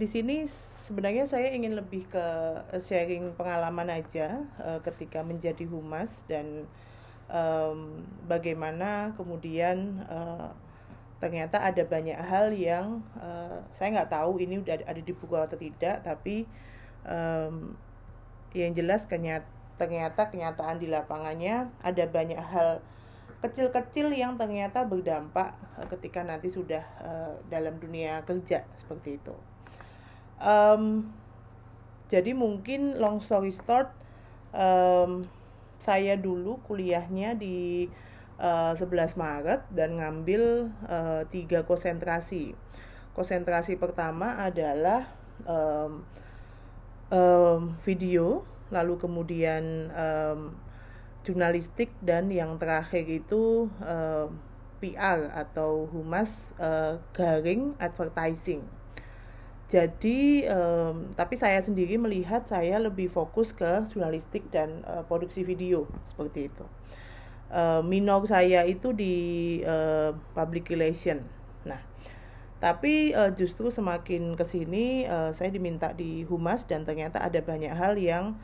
di 0.00 0.06
sini 0.06 0.46
sebenarnya 0.86 1.26
saya 1.26 1.50
ingin 1.50 1.74
lebih 1.74 2.06
ke 2.06 2.26
sharing 2.78 3.34
pengalaman 3.34 3.90
aja 3.90 4.46
uh, 4.62 4.78
ketika 4.86 5.26
menjadi 5.26 5.66
humas 5.66 6.22
dan 6.30 6.70
um, 7.26 8.06
bagaimana 8.30 9.16
kemudian 9.18 10.06
uh, 10.06 10.54
ternyata 11.18 11.62
ada 11.62 11.82
banyak 11.86 12.18
hal 12.18 12.50
yang 12.54 13.02
uh, 13.18 13.62
saya 13.70 13.94
nggak 13.94 14.10
tahu 14.10 14.42
ini 14.42 14.58
udah 14.62 14.78
ada 14.86 15.02
di 15.02 15.14
buku 15.14 15.34
atau 15.34 15.58
tidak 15.58 16.02
tapi 16.06 16.46
um, 17.06 17.74
yang 18.54 18.74
jelas 18.74 19.08
ternyata 19.08 19.46
ternyata 19.80 20.30
kenyataan 20.30 20.78
di 20.78 20.86
lapangannya 20.86 21.66
ada 21.82 22.04
banyak 22.06 22.38
hal 22.38 22.78
kecil-kecil 23.42 24.14
yang 24.14 24.38
ternyata 24.38 24.86
berdampak 24.86 25.58
eh, 25.82 25.86
ketika 25.90 26.22
nanti 26.22 26.48
sudah 26.48 26.86
uh, 27.02 27.34
dalam 27.50 27.76
dunia 27.82 28.22
kerja 28.22 28.62
seperti 28.78 29.18
itu. 29.18 29.34
Um, 30.38 31.10
jadi 32.06 32.34
mungkin 32.38 33.02
long 33.02 33.18
story 33.18 33.50
short, 33.50 33.90
um, 34.54 35.26
saya 35.82 36.14
dulu 36.14 36.62
kuliahnya 36.62 37.34
di 37.34 37.90
uh, 38.38 38.78
eh, 38.78 38.78
11 38.78 39.18
Maret 39.18 39.60
dan 39.74 39.98
ngambil 39.98 40.70
uh, 40.86 41.26
tiga 41.26 41.66
konsentrasi. 41.66 42.54
Konsentrasi 43.12 43.74
pertama 43.76 44.38
adalah 44.40 45.10
um, 45.44 46.06
um, 47.10 47.60
video, 47.82 48.46
lalu 48.70 48.94
kemudian 48.96 49.90
um, 49.92 50.54
jurnalistik 51.22 51.94
dan 52.02 52.30
yang 52.30 52.58
terakhir 52.58 53.06
itu 53.06 53.70
uh, 53.82 54.26
eh, 54.26 54.26
PR 54.82 55.30
atau 55.30 55.86
humas 55.86 56.50
uh, 56.58 56.98
garing 57.14 57.78
advertising. 57.78 58.66
Jadi 59.70 60.44
um, 60.50 61.14
tapi 61.14 61.38
saya 61.38 61.62
sendiri 61.62 61.96
melihat 61.96 62.44
saya 62.44 62.76
lebih 62.82 63.08
fokus 63.08 63.54
ke 63.54 63.86
jurnalistik 63.94 64.50
dan 64.50 64.82
uh, 64.84 65.06
produksi 65.06 65.46
video 65.46 65.86
seperti 66.04 66.50
itu. 66.50 66.66
Uh, 67.48 67.80
minor 67.86 68.26
saya 68.26 68.66
itu 68.66 68.90
di 68.90 69.14
uh, 69.62 70.12
public 70.34 70.66
relation. 70.68 71.22
Nah, 71.62 71.78
tapi 72.58 73.14
uh, 73.14 73.30
justru 73.32 73.70
semakin 73.70 74.34
ke 74.34 74.44
sini 74.44 75.06
uh, 75.06 75.30
saya 75.30 75.54
diminta 75.54 75.94
di 75.94 76.26
humas 76.26 76.66
dan 76.66 76.82
ternyata 76.82 77.22
ada 77.22 77.38
banyak 77.38 77.72
hal 77.72 77.94
yang 77.96 78.36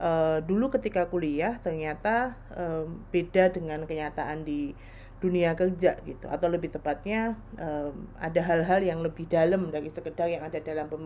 uh, 0.00 0.40
dulu 0.42 0.72
ketika 0.72 1.06
kuliah 1.06 1.60
ternyata 1.60 2.34
um, 2.56 3.04
beda 3.12 3.52
dengan 3.52 3.84
kenyataan 3.84 4.42
di 4.42 4.72
dunia 5.20 5.52
kerja 5.52 6.00
gitu. 6.08 6.26
Atau 6.26 6.48
lebih 6.48 6.72
tepatnya 6.72 7.36
um, 7.60 8.08
ada 8.16 8.40
hal-hal 8.40 8.80
yang 8.80 9.04
lebih 9.04 9.28
dalam 9.28 9.68
dari 9.68 9.92
sekedar 9.92 10.26
yang 10.32 10.42
ada 10.42 10.58
dalam 10.58 10.88
pem, 10.88 11.04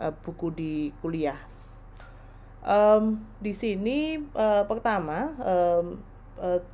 uh, 0.00 0.12
buku 0.24 0.48
di 0.56 0.74
kuliah. 1.04 1.38
Um, 2.64 3.20
di 3.44 3.52
sini 3.52 4.24
uh, 4.32 4.64
pertama 4.64 5.36
um, 5.44 6.00
uh, 6.40 6.64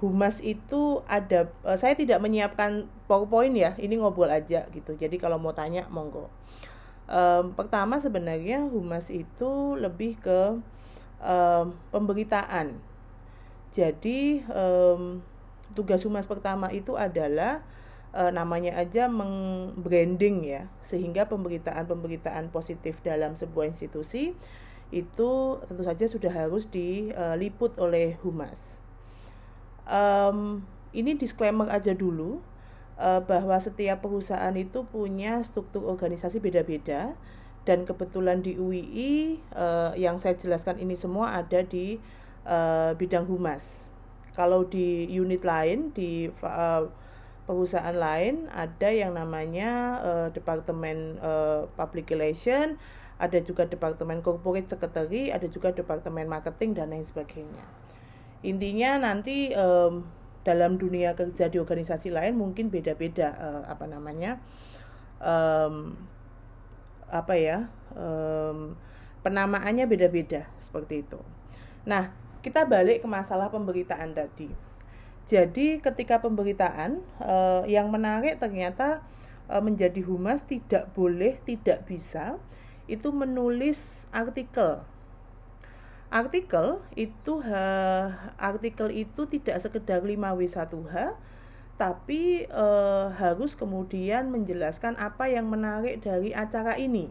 humas 0.00 0.40
itu 0.40 1.04
ada 1.08 1.48
saya 1.80 1.96
tidak 1.96 2.20
menyiapkan 2.20 2.88
powerpoint 3.08 3.56
ya 3.56 3.76
ini 3.76 4.00
ngobrol 4.00 4.32
aja 4.32 4.64
gitu. 4.72 4.96
Jadi 4.96 5.20
kalau 5.20 5.36
mau 5.36 5.52
tanya 5.52 5.84
monggo 5.92 6.32
um, 7.08 7.52
pertama 7.56 8.00
sebenarnya 8.00 8.64
humas 8.68 9.08
itu 9.08 9.76
lebih 9.76 10.20
ke 10.20 10.60
um, 11.20 11.66
pemberitaan. 11.90 12.76
Jadi 13.74 14.44
um, 14.52 15.18
tugas 15.74 16.04
humas 16.06 16.30
pertama 16.30 16.70
itu 16.70 16.94
adalah 16.94 17.66
uh, 18.14 18.30
namanya 18.30 18.78
aja 18.78 19.10
mengbranding 19.10 20.46
ya. 20.46 20.70
Sehingga 20.84 21.26
pemberitaan-pemberitaan 21.26 22.54
positif 22.54 23.02
dalam 23.02 23.34
sebuah 23.34 23.66
institusi 23.66 24.36
itu 24.94 25.30
tentu 25.66 25.82
saja 25.82 26.06
sudah 26.06 26.30
harus 26.30 26.70
diliput 26.70 27.74
oleh 27.82 28.14
humas. 28.22 28.78
Um, 29.84 30.62
ini 30.94 31.18
disclaimer 31.18 31.66
aja 31.68 31.92
dulu 31.92 32.40
uh, 32.98 33.22
bahwa 33.24 33.56
setiap 33.58 34.02
perusahaan 34.04 34.54
itu 34.54 34.86
punya 34.86 35.42
struktur 35.42 35.86
organisasi 35.86 36.38
beda-beda 36.38 37.14
dan 37.64 37.88
kebetulan 37.88 38.44
di 38.44 38.60
UII 38.60 39.40
uh, 39.56 39.96
eh, 39.96 40.04
yang 40.04 40.20
saya 40.20 40.36
jelaskan 40.36 40.76
ini 40.76 41.00
semua 41.00 41.32
ada 41.32 41.64
di 41.64 41.96
uh, 42.44 42.92
bidang 42.92 43.24
humas. 43.24 43.88
Kalau 44.36 44.68
di 44.68 45.08
unit 45.08 45.40
lain 45.48 45.88
di 45.96 46.28
uh, 46.44 46.84
perusahaan 47.48 47.96
lain 47.96 48.52
ada 48.52 48.88
yang 48.92 49.16
namanya 49.16 50.00
uh, 50.04 50.28
departemen 50.28 51.16
uh, 51.24 51.64
public 51.72 52.12
relation, 52.12 52.76
ada 53.16 53.40
juga 53.40 53.64
departemen 53.64 54.20
corporate 54.20 54.68
secretary, 54.68 55.32
ada 55.32 55.48
juga 55.48 55.72
departemen 55.72 56.28
marketing 56.28 56.76
dan 56.76 56.92
lain 56.92 57.06
sebagainya. 57.08 57.64
Intinya 58.44 59.00
nanti 59.00 59.56
um, 59.56 60.04
dalam 60.44 60.76
dunia 60.76 61.16
kerja 61.16 61.48
di 61.48 61.56
organisasi 61.56 62.12
lain 62.12 62.36
mungkin 62.36 62.68
beda-beda 62.68 63.32
uh, 63.34 63.62
apa 63.66 63.88
namanya 63.88 64.38
um, 65.18 65.96
apa 67.08 67.34
ya 67.34 67.72
um, 67.96 68.76
penamaannya 69.24 69.88
beda-beda 69.88 70.44
seperti 70.60 71.02
itu. 71.02 71.20
Nah 71.88 72.12
kita 72.44 72.68
balik 72.68 73.00
ke 73.00 73.08
masalah 73.08 73.48
pemberitaan 73.48 74.12
tadi. 74.12 74.52
Jadi 75.24 75.80
ketika 75.80 76.20
pemberitaan 76.20 77.00
uh, 77.24 77.64
yang 77.64 77.88
menarik 77.88 78.36
ternyata 78.36 79.00
uh, 79.48 79.64
menjadi 79.64 80.04
humas 80.04 80.44
tidak 80.44 80.92
boleh 80.92 81.40
tidak 81.48 81.88
bisa 81.88 82.36
itu 82.84 83.08
menulis 83.08 84.04
artikel 84.12 84.84
artikel 86.14 86.78
itu 86.94 87.42
ha, 87.42 87.66
artikel 88.38 88.94
itu 88.94 89.26
tidak 89.26 89.58
sekedar 89.58 89.98
5W1H 89.98 91.18
tapi 91.74 92.46
e, 92.46 92.66
harus 93.18 93.58
kemudian 93.58 94.30
menjelaskan 94.30 94.94
apa 94.94 95.26
yang 95.26 95.50
menarik 95.50 95.98
dari 95.98 96.30
acara 96.30 96.78
ini. 96.78 97.10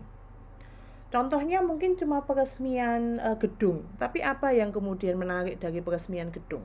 Contohnya 1.11 1.59
mungkin 1.59 1.99
cuma 1.99 2.23
peresmian 2.23 3.19
e, 3.19 3.29
gedung, 3.43 3.83
tapi 3.99 4.23
apa 4.23 4.55
yang 4.55 4.71
kemudian 4.71 5.19
menarik 5.19 5.59
dari 5.59 5.83
peresmian 5.83 6.31
gedung? 6.31 6.63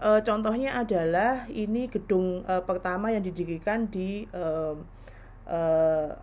E, 0.00 0.24
contohnya 0.24 0.80
adalah 0.80 1.44
ini 1.52 1.92
gedung 1.92 2.48
e, 2.48 2.54
pertama 2.64 3.12
yang 3.12 3.20
didirikan 3.20 3.92
di 3.92 4.24
e, 4.32 4.44
e, 5.44 5.60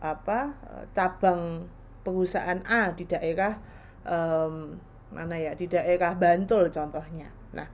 apa 0.02 0.58
cabang 0.98 1.70
perusahaan 2.02 2.66
A 2.66 2.98
di 2.98 3.06
daerah 3.06 3.62
e, 4.02 4.18
mana 5.14 5.38
ya 5.38 5.54
di 5.54 5.70
daerah 5.70 6.18
Bantul 6.18 6.74
contohnya. 6.74 7.30
Nah, 7.54 7.70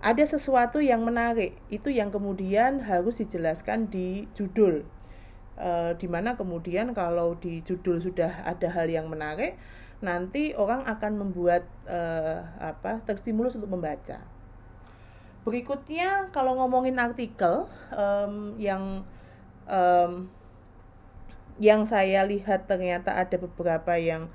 ada 0.00 0.24
sesuatu 0.24 0.82
yang 0.82 1.06
menarik 1.06 1.56
itu 1.70 1.92
yang 1.92 2.10
kemudian 2.10 2.82
harus 2.82 3.22
dijelaskan 3.22 3.88
di 3.88 4.26
judul. 4.34 4.82
E, 5.60 5.70
di 6.00 6.08
mana 6.10 6.34
kemudian 6.34 6.96
kalau 6.96 7.38
di 7.38 7.62
judul 7.62 8.02
sudah 8.02 8.42
ada 8.42 8.68
hal 8.72 8.90
yang 8.90 9.06
menarik, 9.06 9.60
nanti 10.00 10.56
orang 10.56 10.82
akan 10.88 11.20
membuat 11.20 11.68
e, 11.84 12.00
apa 12.58 12.98
terstimulus 13.04 13.54
untuk 13.54 13.70
membaca. 13.70 14.24
Berikutnya 15.40 16.28
kalau 16.36 16.60
ngomongin 16.60 17.00
artikel 17.00 17.64
um, 17.96 18.60
yang 18.60 19.08
um, 19.64 20.28
yang 21.60 21.88
saya 21.88 22.24
lihat 22.28 22.68
ternyata 22.68 23.16
ada 23.16 23.36
beberapa 23.40 23.96
yang 23.96 24.28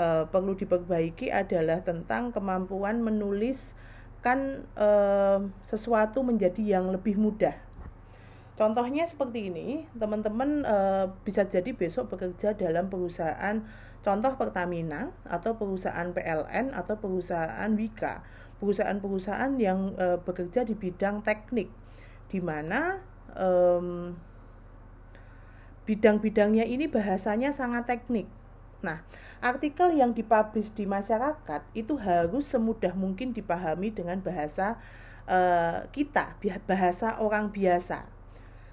uh, 0.00 0.24
perlu 0.32 0.56
diperbaiki 0.56 1.28
adalah 1.28 1.84
tentang 1.84 2.32
kemampuan 2.32 3.04
menuliskan 3.04 4.64
uh, 4.80 5.44
sesuatu 5.68 6.24
menjadi 6.24 6.80
yang 6.80 6.88
lebih 6.88 7.20
mudah. 7.20 7.52
Contohnya 8.56 9.08
seperti 9.08 9.48
ini, 9.48 9.88
teman-teman 9.96 10.64
uh, 10.68 11.12
bisa 11.24 11.48
jadi 11.48 11.72
besok 11.72 12.12
bekerja 12.12 12.56
dalam 12.56 12.92
perusahaan 12.92 13.64
contoh 14.00 14.32
Pertamina 14.36 15.12
atau 15.24 15.56
perusahaan 15.56 16.08
PLN 16.12 16.72
atau 16.76 16.96
perusahaan 17.00 17.72
Wika, 17.72 18.20
perusahaan-perusahaan 18.60 19.56
yang 19.56 19.96
uh, 19.96 20.20
bekerja 20.20 20.68
di 20.68 20.76
bidang 20.76 21.24
teknik, 21.24 21.72
di 22.28 22.40
mana 22.44 23.00
um, 23.32 24.12
bidang-bidangnya 25.88 26.68
ini 26.68 26.84
bahasanya 26.84 27.56
sangat 27.56 27.88
teknik. 27.88 28.28
Nah, 28.80 29.04
artikel 29.44 29.92
yang 29.96 30.16
dipublish 30.16 30.72
di 30.72 30.88
masyarakat 30.88 31.62
itu 31.76 31.94
harus 32.00 32.48
semudah 32.48 32.96
mungkin 32.96 33.36
dipahami 33.36 33.92
dengan 33.92 34.20
bahasa 34.24 34.80
uh, 35.28 35.84
kita, 35.92 36.36
bahasa 36.64 37.20
orang 37.20 37.52
biasa. 37.52 38.08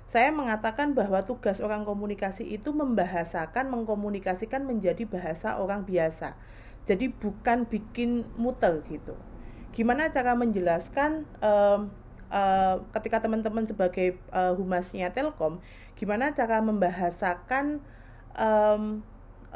Saya 0.08 0.32
mengatakan 0.32 0.96
bahwa 0.96 1.20
tugas 1.28 1.60
orang 1.60 1.84
komunikasi 1.84 2.48
itu 2.48 2.72
membahasakan, 2.72 3.68
mengkomunikasikan 3.68 4.64
menjadi 4.64 5.04
bahasa 5.04 5.60
orang 5.60 5.84
biasa. 5.84 6.40
Jadi 6.88 7.12
bukan 7.12 7.68
bikin 7.68 8.24
muter 8.40 8.80
gitu. 8.88 9.20
Gimana 9.76 10.08
cara 10.08 10.32
menjelaskan 10.40 11.28
um, 11.44 11.92
uh, 12.32 12.76
ketika 12.96 13.24
teman-teman 13.24 13.68
sebagai 13.68 14.20
uh, 14.32 14.56
humasnya 14.56 15.12
Telkom 15.12 15.60
gimana 15.98 16.32
cara 16.32 16.62
membahasakan 16.62 17.84
um, 18.38 19.04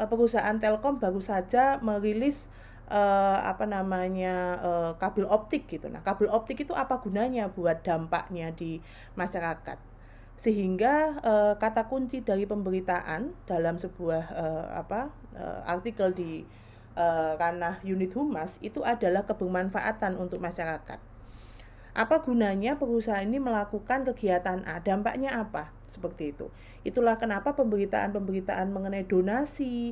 perusahaan 0.08 0.58
Telkom 0.58 0.98
baru 0.98 1.20
saja 1.20 1.78
merilis 1.84 2.48
uh, 2.92 3.40
apa 3.48 3.64
namanya 3.66 4.60
uh, 4.60 4.92
kabel 5.00 5.26
optik 5.26 5.66
gitu. 5.72 5.88
Nah, 5.88 6.04
kabel 6.04 6.28
optik 6.30 6.62
itu 6.62 6.76
apa 6.76 7.00
gunanya 7.00 7.50
buat 7.50 7.82
dampaknya 7.82 8.52
di 8.52 8.84
masyarakat? 9.16 9.80
Sehingga 10.36 11.22
uh, 11.22 11.54
kata 11.62 11.86
kunci 11.86 12.26
dari 12.26 12.50
pemberitaan 12.50 13.32
dalam 13.46 13.78
sebuah 13.78 14.24
uh, 14.34 14.68
apa 14.74 15.14
uh, 15.38 15.62
artikel 15.70 16.12
di 16.18 16.44
uh, 16.98 17.38
ranah 17.38 17.80
unit 17.86 18.12
humas 18.18 18.58
itu 18.66 18.82
adalah 18.82 19.24
kebermanfaatan 19.24 20.18
untuk 20.18 20.42
masyarakat. 20.42 21.00
Apa 21.92 22.24
gunanya 22.24 22.80
perusahaan 22.80 23.28
ini 23.28 23.38
melakukan 23.38 24.08
kegiatan 24.08 24.64
A? 24.64 24.80
Dampaknya 24.80 25.36
apa? 25.36 25.76
Seperti 25.92 26.32
itu. 26.32 26.48
Itulah 26.88 27.20
kenapa 27.20 27.52
pemberitaan-pemberitaan 27.60 28.72
mengenai 28.72 29.04
donasi, 29.04 29.92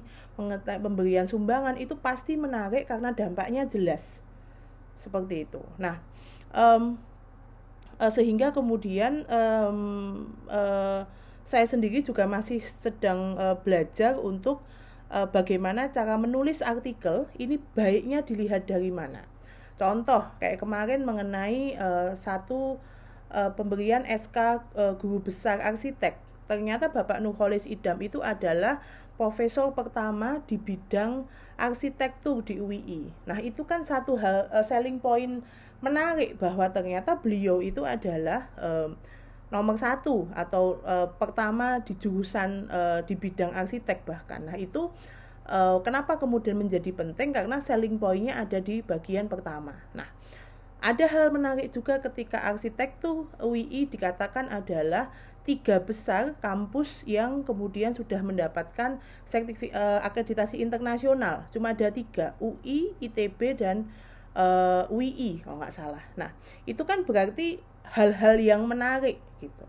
pemberian 0.63 1.28
sumbangan 1.28 1.75
itu 1.75 2.00
pasti 2.00 2.40
menarik 2.40 2.88
karena 2.88 3.12
dampaknya 3.12 3.68
jelas. 3.68 4.24
Seperti 4.96 5.44
itu. 5.44 5.60
Nah, 5.75 6.00
um, 6.56 6.96
sehingga 8.07 8.56
kemudian 8.56 9.28
um, 9.28 10.31
uh, 10.48 11.04
saya 11.44 11.66
sendiri 11.68 12.00
juga 12.00 12.24
masih 12.31 12.63
sedang 12.63 13.36
uh, 13.36 13.60
belajar 13.60 14.16
untuk 14.16 14.63
uh, 15.12 15.28
bagaimana 15.28 15.92
cara 15.92 16.16
menulis 16.16 16.63
artikel 16.63 17.28
ini 17.36 17.60
baiknya 17.75 18.24
dilihat 18.24 18.72
dari 18.72 18.88
mana 18.88 19.28
Contoh 19.80 20.28
kayak 20.44 20.60
kemarin 20.60 21.07
mengenai 21.07 21.80
uh, 21.80 22.12
satu 22.12 22.84
uh, 23.34 23.52
pemberian 23.54 24.06
SK 24.06 24.38
uh, 24.38 24.54
eh, 24.76 24.94
guru 24.98 25.22
besar 25.22 25.62
arsitek. 25.62 26.18
Ternyata 26.50 26.90
Bapak 26.90 27.22
Nurholis 27.22 27.70
Idam 27.70 28.02
itu 28.02 28.26
adalah 28.26 28.81
profesor 29.16 29.76
pertama 29.78 30.42
di 30.50 30.58
bidang 30.58 31.30
arsitektur 31.60 32.42
di 32.42 32.58
UII. 32.58 33.14
Nah, 33.30 33.38
itu 33.44 33.68
kan 33.70 33.86
satu 33.86 34.18
hal 34.18 34.50
uh, 34.50 34.66
selling 34.66 34.98
point 34.98 35.46
menarik 35.80 36.42
bahwa 36.42 36.68
ternyata 36.74 37.22
beliau 37.22 37.62
itu 37.62 37.86
adalah 37.86 38.50
uh, 38.58 38.90
nomor 39.50 39.78
satu 39.78 40.30
atau 40.34 40.81
uh, 40.86 41.10
pertama 41.18 41.81
di 41.86 41.98
jurusan 41.98 42.70
uh, 42.70 43.00
di 43.06 43.14
bidang 43.14 43.54
arsitek 43.54 44.06
bahkan. 44.06 44.50
Nah, 44.50 44.58
itu 44.58 44.90
Uh, 45.50 45.81
kenapa 45.81 46.22
kemudian 46.22 46.54
menjadi 46.54 46.94
penting? 46.94 47.34
Karena 47.34 47.58
selling 47.58 47.98
pointnya 47.98 48.38
ada 48.38 48.62
di 48.62 48.86
bagian 48.86 49.26
pertama. 49.26 49.81
Nah, 49.98 50.06
ada 50.80 51.06
hal 51.12 51.31
menarik 51.36 51.76
juga 51.76 52.00
ketika 52.00 52.40
arsitektur 52.48 53.28
UII 53.44 53.92
dikatakan 53.92 54.48
adalah 54.48 55.12
tiga 55.44 55.81
besar 55.81 56.38
kampus 56.40 57.04
yang 57.04 57.44
kemudian 57.44 57.92
sudah 57.92 58.22
mendapatkan 58.24 59.02
sertifi, 59.28 59.74
uh, 59.76 60.00
akreditasi 60.06 60.62
internasional. 60.62 61.50
Cuma 61.52 61.76
ada 61.76 61.90
tiga, 61.90 62.38
UI, 62.40 62.94
ITB, 63.02 63.58
dan 63.58 63.90
uh, 64.38 64.86
eh, 64.86 64.94
UII 64.94 65.42
kalau 65.42 65.58
nggak 65.60 65.74
salah. 65.74 66.04
Nah, 66.16 66.31
itu 66.70 66.86
kan 66.86 67.02
berarti 67.02 67.60
hal-hal 67.90 68.38
yang 68.38 68.70
menarik 68.70 69.18
gitu 69.42 69.66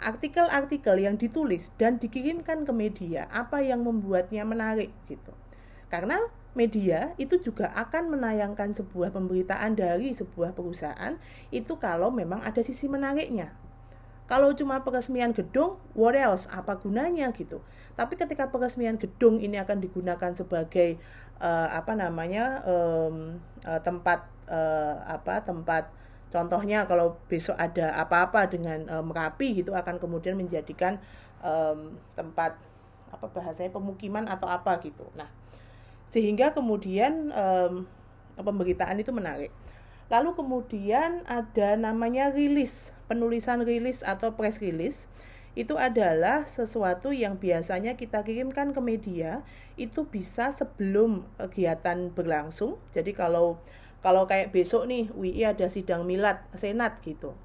artikel-artikel 0.00 0.96
yang 0.96 1.20
ditulis 1.20 1.68
dan 1.76 2.00
dikirimkan 2.00 2.64
ke 2.64 2.72
media 2.72 3.28
apa 3.28 3.60
yang 3.60 3.84
membuatnya 3.84 4.48
menarik 4.48 4.88
gitu 5.06 5.36
karena 5.92 6.16
media 6.52 7.14
itu 7.16 7.38
juga 7.38 7.70
akan 7.78 8.10
menayangkan 8.10 8.74
sebuah 8.74 9.14
pemberitaan 9.14 9.78
dari 9.78 10.10
sebuah 10.10 10.52
perusahaan 10.52 11.14
itu 11.54 11.78
kalau 11.78 12.10
memang 12.10 12.42
ada 12.42 12.60
sisi 12.60 12.90
menariknya. 12.90 13.54
Kalau 14.30 14.54
cuma 14.54 14.86
peresmian 14.86 15.34
gedung 15.34 15.78
what 15.98 16.14
else? 16.14 16.46
Apa 16.50 16.78
gunanya 16.78 17.34
gitu? 17.34 17.62
Tapi 17.98 18.14
ketika 18.14 18.46
peresmian 18.46 18.94
gedung 18.94 19.42
ini 19.42 19.58
akan 19.58 19.82
digunakan 19.82 20.30
sebagai 20.34 21.02
uh, 21.42 21.66
apa 21.74 21.98
namanya 21.98 22.62
um, 22.62 23.42
uh, 23.66 23.80
tempat 23.82 24.30
uh, 24.46 25.02
apa 25.02 25.42
tempat 25.42 25.90
Contohnya 26.30 26.86
kalau 26.86 27.18
besok 27.26 27.58
ada 27.58 27.90
apa-apa 27.98 28.46
dengan 28.46 28.86
e, 28.86 28.96
Merapi 29.02 29.60
gitu 29.60 29.74
akan 29.74 29.98
kemudian 29.98 30.38
menjadikan 30.38 31.02
e, 31.42 31.52
tempat 32.14 32.54
apa 33.10 33.26
bahasanya 33.34 33.74
pemukiman 33.74 34.30
atau 34.30 34.46
apa 34.46 34.78
gitu. 34.78 35.02
Nah, 35.18 35.26
sehingga 36.10 36.52
kemudian 36.52 37.30
e, 37.30 37.46
pemberitaan 38.36 38.98
itu 38.98 39.14
menarik. 39.14 39.54
Lalu 40.10 40.34
kemudian 40.34 41.22
ada 41.30 41.78
namanya 41.78 42.34
rilis, 42.34 42.90
penulisan 43.06 43.62
rilis 43.62 44.02
atau 44.02 44.34
press 44.34 44.58
release. 44.58 45.06
Itu 45.54 45.78
adalah 45.78 46.46
sesuatu 46.46 47.10
yang 47.14 47.38
biasanya 47.38 47.94
kita 47.94 48.22
kirimkan 48.22 48.74
ke 48.74 48.80
media 48.82 49.42
itu 49.78 50.06
bisa 50.06 50.50
sebelum 50.50 51.26
kegiatan 51.38 52.10
berlangsung. 52.10 52.78
Jadi 52.90 53.14
kalau 53.14 53.62
kalau 54.02 54.26
kayak 54.26 54.50
besok 54.50 54.90
nih 54.90 55.10
UI 55.14 55.46
ada 55.46 55.70
sidang 55.70 56.06
milad 56.08 56.42
senat 56.58 56.98
gitu 57.04 57.36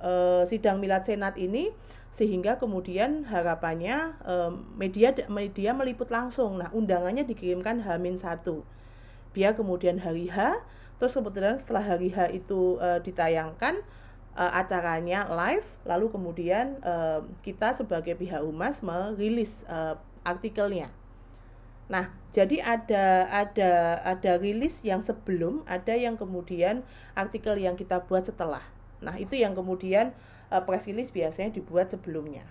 e, 0.00 0.12
sidang 0.48 0.80
milad 0.80 1.04
senat 1.04 1.36
ini 1.40 1.72
sehingga 2.16 2.56
kemudian 2.56 3.28
harapannya 3.28 4.16
media 4.72 5.12
media 5.28 5.76
meliput 5.76 6.08
langsung. 6.08 6.56
Nah 6.56 6.72
undangannya 6.72 7.28
dikirimkan 7.28 7.84
Hamin 7.84 8.16
satu 8.16 8.64
biar 9.36 9.52
kemudian 9.52 10.00
hari 10.00 10.32
H 10.32 10.64
terus 10.96 11.12
kemudian 11.12 11.60
setelah 11.60 11.84
hari 11.84 12.08
H 12.08 12.32
itu 12.32 12.80
e, 12.80 13.04
ditayangkan 13.04 13.84
e, 14.32 14.44
acaranya 14.48 15.28
live 15.28 15.68
lalu 15.84 16.08
kemudian 16.08 16.80
e, 16.80 17.20
kita 17.44 17.76
sebagai 17.76 18.16
pihak 18.16 18.40
humas 18.40 18.80
merilis 18.80 19.68
artikelnya. 20.24 20.88
Nah, 21.86 22.10
jadi 22.34 22.64
ada 22.64 23.30
ada 23.30 24.02
ada 24.02 24.32
rilis 24.42 24.82
yang 24.82 25.04
sebelum, 25.06 25.62
ada 25.70 25.94
yang 25.94 26.18
kemudian 26.18 26.82
artikel 27.14 27.54
yang 27.54 27.78
kita 27.78 28.02
buat 28.10 28.26
setelah. 28.26 28.64
Nah, 28.98 29.14
itu 29.20 29.38
yang 29.38 29.54
kemudian 29.54 30.10
uh, 30.50 30.62
press 30.62 30.86
release 30.86 31.12
biasanya 31.12 31.54
dibuat 31.54 31.90
sebelumnya. 31.92 32.44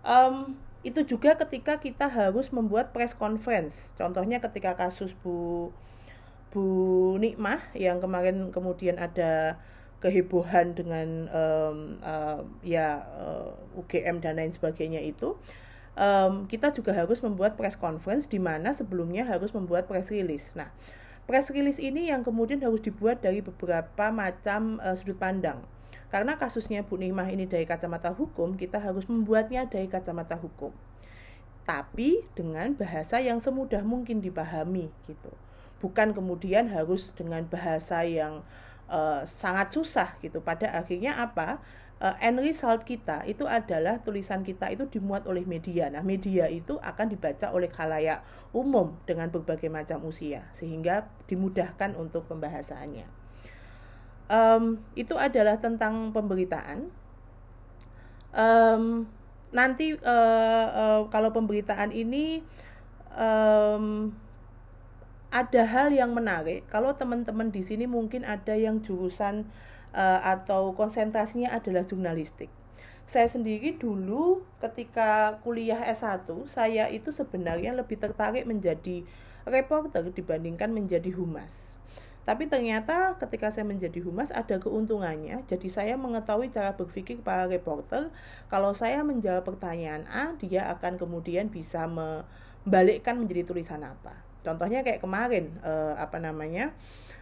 Um, 0.00 0.56
itu 0.80 1.04
juga 1.04 1.36
ketika 1.36 1.76
kita 1.76 2.08
harus 2.08 2.48
membuat 2.48 2.96
press 2.96 3.12
conference. 3.12 3.92
Contohnya 4.00 4.40
ketika 4.40 4.76
kasus 4.76 5.12
Bu 5.20 5.68
Bu 6.50 6.64
Nikmah 7.20 7.60
yang 7.76 8.00
kemarin 8.00 8.48
kemudian 8.50 8.96
ada 8.96 9.60
kehebohan 10.00 10.72
dengan 10.72 11.28
um, 11.28 11.78
uh, 12.00 12.40
ya 12.64 13.04
uh, 13.20 13.52
UGM 13.76 14.24
dan 14.24 14.40
lain 14.40 14.48
sebagainya 14.48 15.04
itu 15.04 15.36
um, 16.00 16.48
kita 16.48 16.72
juga 16.72 16.96
harus 16.96 17.20
membuat 17.20 17.60
press 17.60 17.76
conference 17.76 18.24
di 18.24 18.40
mana 18.40 18.72
sebelumnya 18.72 19.28
harus 19.28 19.52
membuat 19.52 19.84
press 19.84 20.08
release. 20.08 20.56
Nah, 20.56 20.72
press 21.28 21.52
release 21.52 21.78
ini 21.78 22.08
yang 22.08 22.24
kemudian 22.24 22.64
harus 22.64 22.80
dibuat 22.80 23.20
dari 23.20 23.44
beberapa 23.44 24.08
macam 24.08 24.80
uh, 24.80 24.96
sudut 24.96 25.20
pandang. 25.20 25.60
Karena 26.10 26.34
kasusnya 26.36 26.82
Bu 26.82 26.98
Nimah 26.98 27.30
ini 27.30 27.46
dari 27.46 27.64
kacamata 27.64 28.10
hukum, 28.10 28.58
kita 28.58 28.82
harus 28.82 29.06
membuatnya 29.06 29.70
dari 29.70 29.86
kacamata 29.86 30.34
hukum. 30.34 30.74
Tapi 31.62 32.26
dengan 32.34 32.74
bahasa 32.74 33.22
yang 33.22 33.38
semudah 33.38 33.86
mungkin 33.86 34.18
dipahami 34.18 34.90
gitu. 35.06 35.30
Bukan 35.78 36.12
kemudian 36.12 36.66
harus 36.66 37.14
dengan 37.14 37.46
bahasa 37.46 38.02
yang 38.02 38.42
uh, 38.90 39.22
sangat 39.22 39.70
susah 39.70 40.18
gitu. 40.18 40.42
Pada 40.42 40.74
akhirnya 40.74 41.14
apa? 41.22 41.62
uh, 42.00 42.16
end 42.18 42.40
result 42.40 42.82
kita 42.88 43.22
itu 43.28 43.44
adalah 43.44 44.00
tulisan 44.00 44.42
kita 44.42 44.72
itu 44.72 44.88
dimuat 44.88 45.28
oleh 45.28 45.44
media. 45.44 45.92
Nah, 45.92 46.02
media 46.02 46.48
itu 46.48 46.80
akan 46.80 47.06
dibaca 47.12 47.52
oleh 47.52 47.68
khalayak 47.68 48.24
umum 48.56 48.96
dengan 49.04 49.28
berbagai 49.28 49.68
macam 49.68 50.02
usia 50.08 50.48
sehingga 50.56 51.06
dimudahkan 51.28 51.94
untuk 51.94 52.26
pembahasannya. 52.26 53.19
Um, 54.30 54.78
itu 54.94 55.18
adalah 55.18 55.58
tentang 55.58 56.14
pemberitaan. 56.14 56.86
Um, 58.30 59.10
nanti 59.50 59.98
uh, 59.98 60.66
uh, 60.70 61.00
kalau 61.10 61.34
pemberitaan 61.34 61.90
ini 61.90 62.46
um, 63.18 64.14
ada 65.30 65.62
hal 65.66 65.90
yang 65.94 66.14
menarik. 66.14 66.66
Kalau 66.70 66.94
teman-teman 66.94 67.50
di 67.50 67.62
sini 67.62 67.86
mungkin 67.90 68.26
ada 68.26 68.54
yang 68.54 68.82
jurusan 68.82 69.46
uh, 69.94 70.20
atau 70.22 70.74
konsentrasinya 70.74 71.54
adalah 71.54 71.86
jurnalistik. 71.86 72.50
Saya 73.10 73.26
sendiri 73.26 73.74
dulu 73.74 74.46
ketika 74.62 75.42
kuliah 75.42 75.82
S1, 75.90 76.30
saya 76.46 76.86
itu 76.94 77.10
sebenarnya 77.10 77.74
lebih 77.74 77.98
tertarik 77.98 78.46
menjadi 78.46 79.02
reporter 79.42 80.14
dibandingkan 80.14 80.70
menjadi 80.70 81.10
humas. 81.18 81.69
Tapi 82.30 82.46
ternyata 82.46 83.18
ketika 83.18 83.50
saya 83.50 83.66
menjadi 83.66 83.98
humas 84.06 84.30
ada 84.30 84.62
keuntungannya. 84.62 85.42
Jadi 85.50 85.66
saya 85.66 85.98
mengetahui 85.98 86.54
cara 86.54 86.78
berpikir 86.78 87.18
para 87.26 87.50
reporter. 87.50 88.14
Kalau 88.46 88.70
saya 88.70 89.02
menjawab 89.02 89.42
pertanyaan 89.42 90.06
A, 90.06 90.38
dia 90.38 90.70
akan 90.70 90.94
kemudian 90.94 91.50
bisa 91.50 91.90
membalikkan 91.90 93.18
menjadi 93.18 93.50
tulisan 93.50 93.82
apa. 93.82 94.14
Contohnya 94.46 94.86
kayak 94.86 95.02
kemarin, 95.02 95.58
eh, 95.66 95.94
apa 95.98 96.22
namanya? 96.22 96.70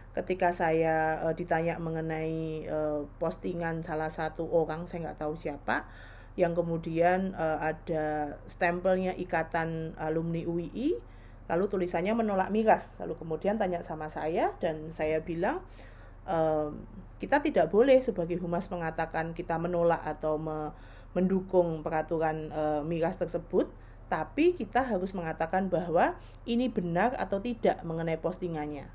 ketika 0.09 0.49
saya 0.49 1.21
uh, 1.21 1.33
ditanya 1.37 1.77
mengenai 1.77 2.65
uh, 2.65 3.05
postingan 3.21 3.85
salah 3.85 4.09
satu 4.09 4.41
orang 4.49 4.89
saya 4.89 5.09
nggak 5.09 5.21
tahu 5.21 5.37
siapa 5.37 5.85
yang 6.33 6.57
kemudian 6.57 7.37
uh, 7.37 7.61
ada 7.61 8.35
stempelnya 8.49 9.13
ikatan 9.13 9.93
alumni 10.01 10.41
UII 10.43 10.97
lalu 11.49 11.65
tulisannya 11.67 12.13
menolak 12.13 12.53
miras 12.53 12.95
lalu 13.01 13.17
kemudian 13.17 13.57
tanya 13.57 13.81
sama 13.81 14.07
saya 14.07 14.53
dan 14.61 14.93
saya 14.93 15.19
bilang 15.25 15.65
uh, 16.29 16.69
kita 17.19 17.43
tidak 17.43 17.67
boleh 17.73 17.99
sebagai 17.99 18.39
humas 18.39 18.69
mengatakan 18.71 19.35
kita 19.35 19.57
menolak 19.59 19.99
atau 20.05 20.37
me 20.39 20.71
mendukung 21.09 21.81
peraturan 21.81 22.53
uh, 22.53 22.85
miras 22.85 23.17
tersebut 23.17 23.65
tapi 24.09 24.57
kita 24.57 24.81
harus 24.81 25.13
mengatakan 25.13 25.69
bahwa 25.69 26.17
ini 26.49 26.65
benar 26.67 27.13
atau 27.15 27.37
tidak 27.37 27.77
mengenai 27.85 28.17
postingannya. 28.17 28.89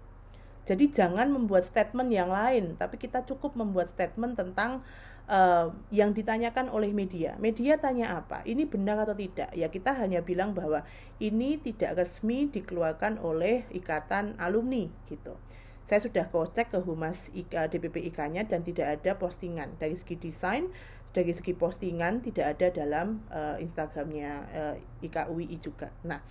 Jadi 0.67 0.91
jangan 0.91 1.31
membuat 1.31 1.63
statement 1.63 2.11
yang 2.11 2.35
lain, 2.35 2.75
tapi 2.75 2.99
kita 2.99 3.23
cukup 3.23 3.55
membuat 3.55 3.87
statement 3.87 4.35
tentang 4.35 4.83
uh, 5.29 5.73
yang 5.89 6.13
ditanyakan 6.13 6.69
oleh 6.69 6.93
media. 6.93 7.37
Media 7.41 7.81
tanya 7.81 8.19
apa? 8.21 8.45
Ini 8.45 8.69
benar 8.69 9.03
atau 9.05 9.17
tidak? 9.17 9.53
Ya 9.57 9.69
kita 9.69 9.97
hanya 9.97 10.21
bilang 10.21 10.53
bahwa 10.53 10.85
ini 11.21 11.61
tidak 11.61 12.01
resmi 12.01 12.49
dikeluarkan 12.49 13.21
oleh 13.21 13.65
ikatan 13.73 14.37
alumni 14.41 14.89
gitu. 15.09 15.37
Saya 15.85 16.01
sudah 16.01 16.25
cek 16.33 16.73
ke 16.73 16.81
humas 16.81 17.29
IK, 17.37 17.69
DPP 17.77 18.09
IK-nya 18.09 18.49
dan 18.49 18.65
tidak 18.65 19.01
ada 19.01 19.21
postingan 19.21 19.77
dari 19.77 19.93
segi 19.93 20.17
desain, 20.17 20.73
dari 21.13 21.29
segi 21.37 21.53
postingan 21.53 22.25
tidak 22.25 22.57
ada 22.57 22.73
dalam 22.73 23.21
uh, 23.29 23.61
Instagramnya 23.61 24.33
uh, 24.49 24.75
IKUI 25.05 25.61
juga. 25.61 25.93
Nah 26.01 26.25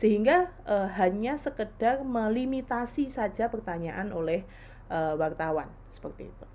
sehingga 0.00 0.48
uh, 0.64 0.88
hanya 0.96 1.36
sekedar 1.36 2.00
melimitasi 2.08 3.12
saja 3.12 3.52
pertanyaan 3.52 4.16
oleh 4.16 4.48
uh, 4.88 5.12
wartawan 5.20 5.68
seperti 5.92 6.32
itu. 6.32 6.46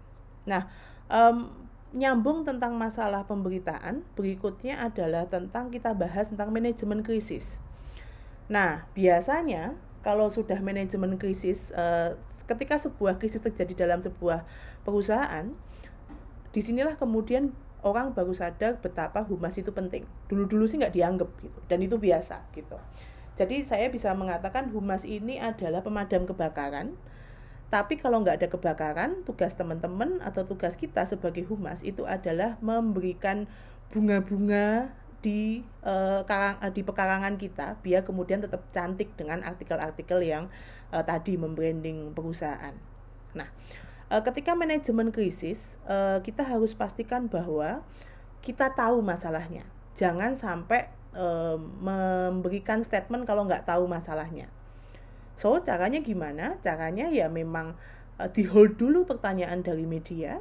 Nah, 0.49 0.65
um, 1.13 1.64
nyambung 1.95 2.43
tentang 2.43 2.75
masalah 2.75 3.23
pemberitaan 3.23 4.03
berikutnya 4.19 4.83
adalah 4.83 5.31
tentang 5.31 5.71
kita 5.71 5.95
bahas 5.95 6.27
tentang 6.27 6.51
manajemen 6.51 7.01
krisis. 7.07 7.63
Nah, 8.51 8.83
biasanya 8.93 9.79
kalau 10.05 10.29
sudah 10.29 10.59
manajemen 10.61 11.17
krisis, 11.17 11.73
uh, 11.73 12.13
ketika 12.45 12.77
sebuah 12.77 13.17
krisis 13.17 13.41
terjadi 13.41 13.87
dalam 13.87 14.03
sebuah 14.03 14.45
perusahaan, 14.85 15.49
di 16.53 16.61
sinilah 16.61 16.93
kemudian 16.99 17.55
orang 17.81 18.13
baru 18.13 18.35
sadar 18.35 18.77
betapa 18.83 19.25
humas 19.25 19.57
itu 19.57 19.73
penting. 19.73 20.05
Dulu-dulu 20.29 20.69
sih 20.69 20.77
nggak 20.77 20.93
dianggap 20.93 21.29
gitu, 21.41 21.59
dan 21.65 21.79
itu 21.81 21.97
biasa 21.97 22.45
gitu. 22.53 22.77
Jadi 23.35 23.65
saya 23.65 23.89
bisa 23.89 24.13
mengatakan 24.13 24.69
humas 24.69 25.07
ini 25.09 25.41
adalah 25.41 25.81
pemadam 25.81 26.29
kebakaran. 26.29 26.93
Tapi 27.75 27.99
kalau 27.99 28.23
nggak 28.23 28.39
ada 28.39 28.47
kebakaran, 28.47 29.27
tugas 29.27 29.51
teman-teman 29.59 30.23
atau 30.23 30.47
tugas 30.47 30.79
kita 30.79 31.03
sebagai 31.03 31.43
humas 31.43 31.83
itu 31.83 32.07
adalah 32.07 32.55
memberikan 32.63 33.51
bunga-bunga 33.91 34.95
di 35.19 35.59
uh, 35.83 36.23
karang, 36.23 36.55
uh, 36.63 36.71
di 36.71 36.87
pekarangan 36.87 37.35
kita 37.35 37.75
biar 37.83 38.07
kemudian 38.07 38.39
tetap 38.39 38.63
cantik 38.71 39.11
dengan 39.19 39.43
artikel-artikel 39.43 40.23
yang 40.23 40.47
uh, 40.95 41.03
tadi 41.03 41.35
membranding 41.35 42.15
perusahaan. 42.15 42.79
Nah, 43.35 43.51
uh, 44.07 44.23
ketika 44.23 44.55
manajemen 44.55 45.11
krisis, 45.11 45.75
uh, 45.83 46.23
kita 46.23 46.47
harus 46.47 46.71
pastikan 46.71 47.27
bahwa 47.27 47.83
kita 48.39 48.71
tahu 48.71 49.03
masalahnya. 49.03 49.67
Jangan 49.99 50.39
sampai 50.39 50.95
memberikan 51.79 52.83
statement 52.83 53.23
kalau 53.23 53.47
nggak 53.47 53.63
tahu 53.63 53.87
masalahnya. 53.87 54.51
So 55.35 55.59
caranya 55.63 55.99
gimana? 55.99 56.55
Caranya 56.63 57.11
ya 57.11 57.27
memang 57.27 57.75
uh, 58.19 58.29
di 58.31 58.47
hold 58.47 58.79
dulu 58.79 59.03
pertanyaan 59.03 59.61
dari 59.61 59.83
media. 59.83 60.39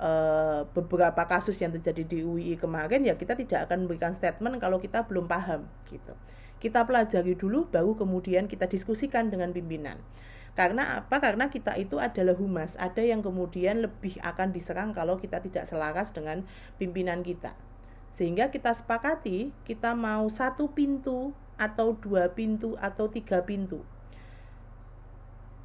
Uh, 0.00 0.64
beberapa 0.72 1.28
kasus 1.28 1.60
yang 1.60 1.76
terjadi 1.76 2.08
di 2.08 2.18
UI 2.24 2.56
kemarin 2.56 3.04
ya 3.04 3.20
kita 3.20 3.36
tidak 3.36 3.68
akan 3.68 3.84
memberikan 3.84 4.16
statement 4.16 4.56
kalau 4.56 4.80
kita 4.80 5.04
belum 5.04 5.28
paham 5.28 5.68
gitu. 5.92 6.16
Kita 6.56 6.88
pelajari 6.88 7.36
dulu 7.36 7.68
baru 7.68 7.92
kemudian 7.92 8.48
kita 8.48 8.64
diskusikan 8.64 9.28
dengan 9.28 9.52
pimpinan. 9.52 10.00
Karena 10.56 11.04
apa? 11.04 11.20
Karena 11.20 11.52
kita 11.52 11.76
itu 11.76 12.00
adalah 12.00 12.34
humas. 12.34 12.80
Ada 12.80 13.04
yang 13.04 13.20
kemudian 13.20 13.84
lebih 13.84 14.18
akan 14.24 14.50
diserang 14.50 14.90
kalau 14.96 15.20
kita 15.20 15.44
tidak 15.44 15.68
selaras 15.68 16.10
dengan 16.16 16.48
pimpinan 16.80 17.20
kita. 17.20 17.54
Sehingga 18.10 18.50
kita 18.50 18.74
sepakati 18.74 19.54
kita 19.62 19.94
mau 19.94 20.26
satu 20.26 20.72
pintu 20.74 21.36
atau 21.60 21.94
dua 21.94 22.32
pintu 22.32 22.74
atau 22.80 23.06
tiga 23.06 23.44
pintu. 23.46 23.84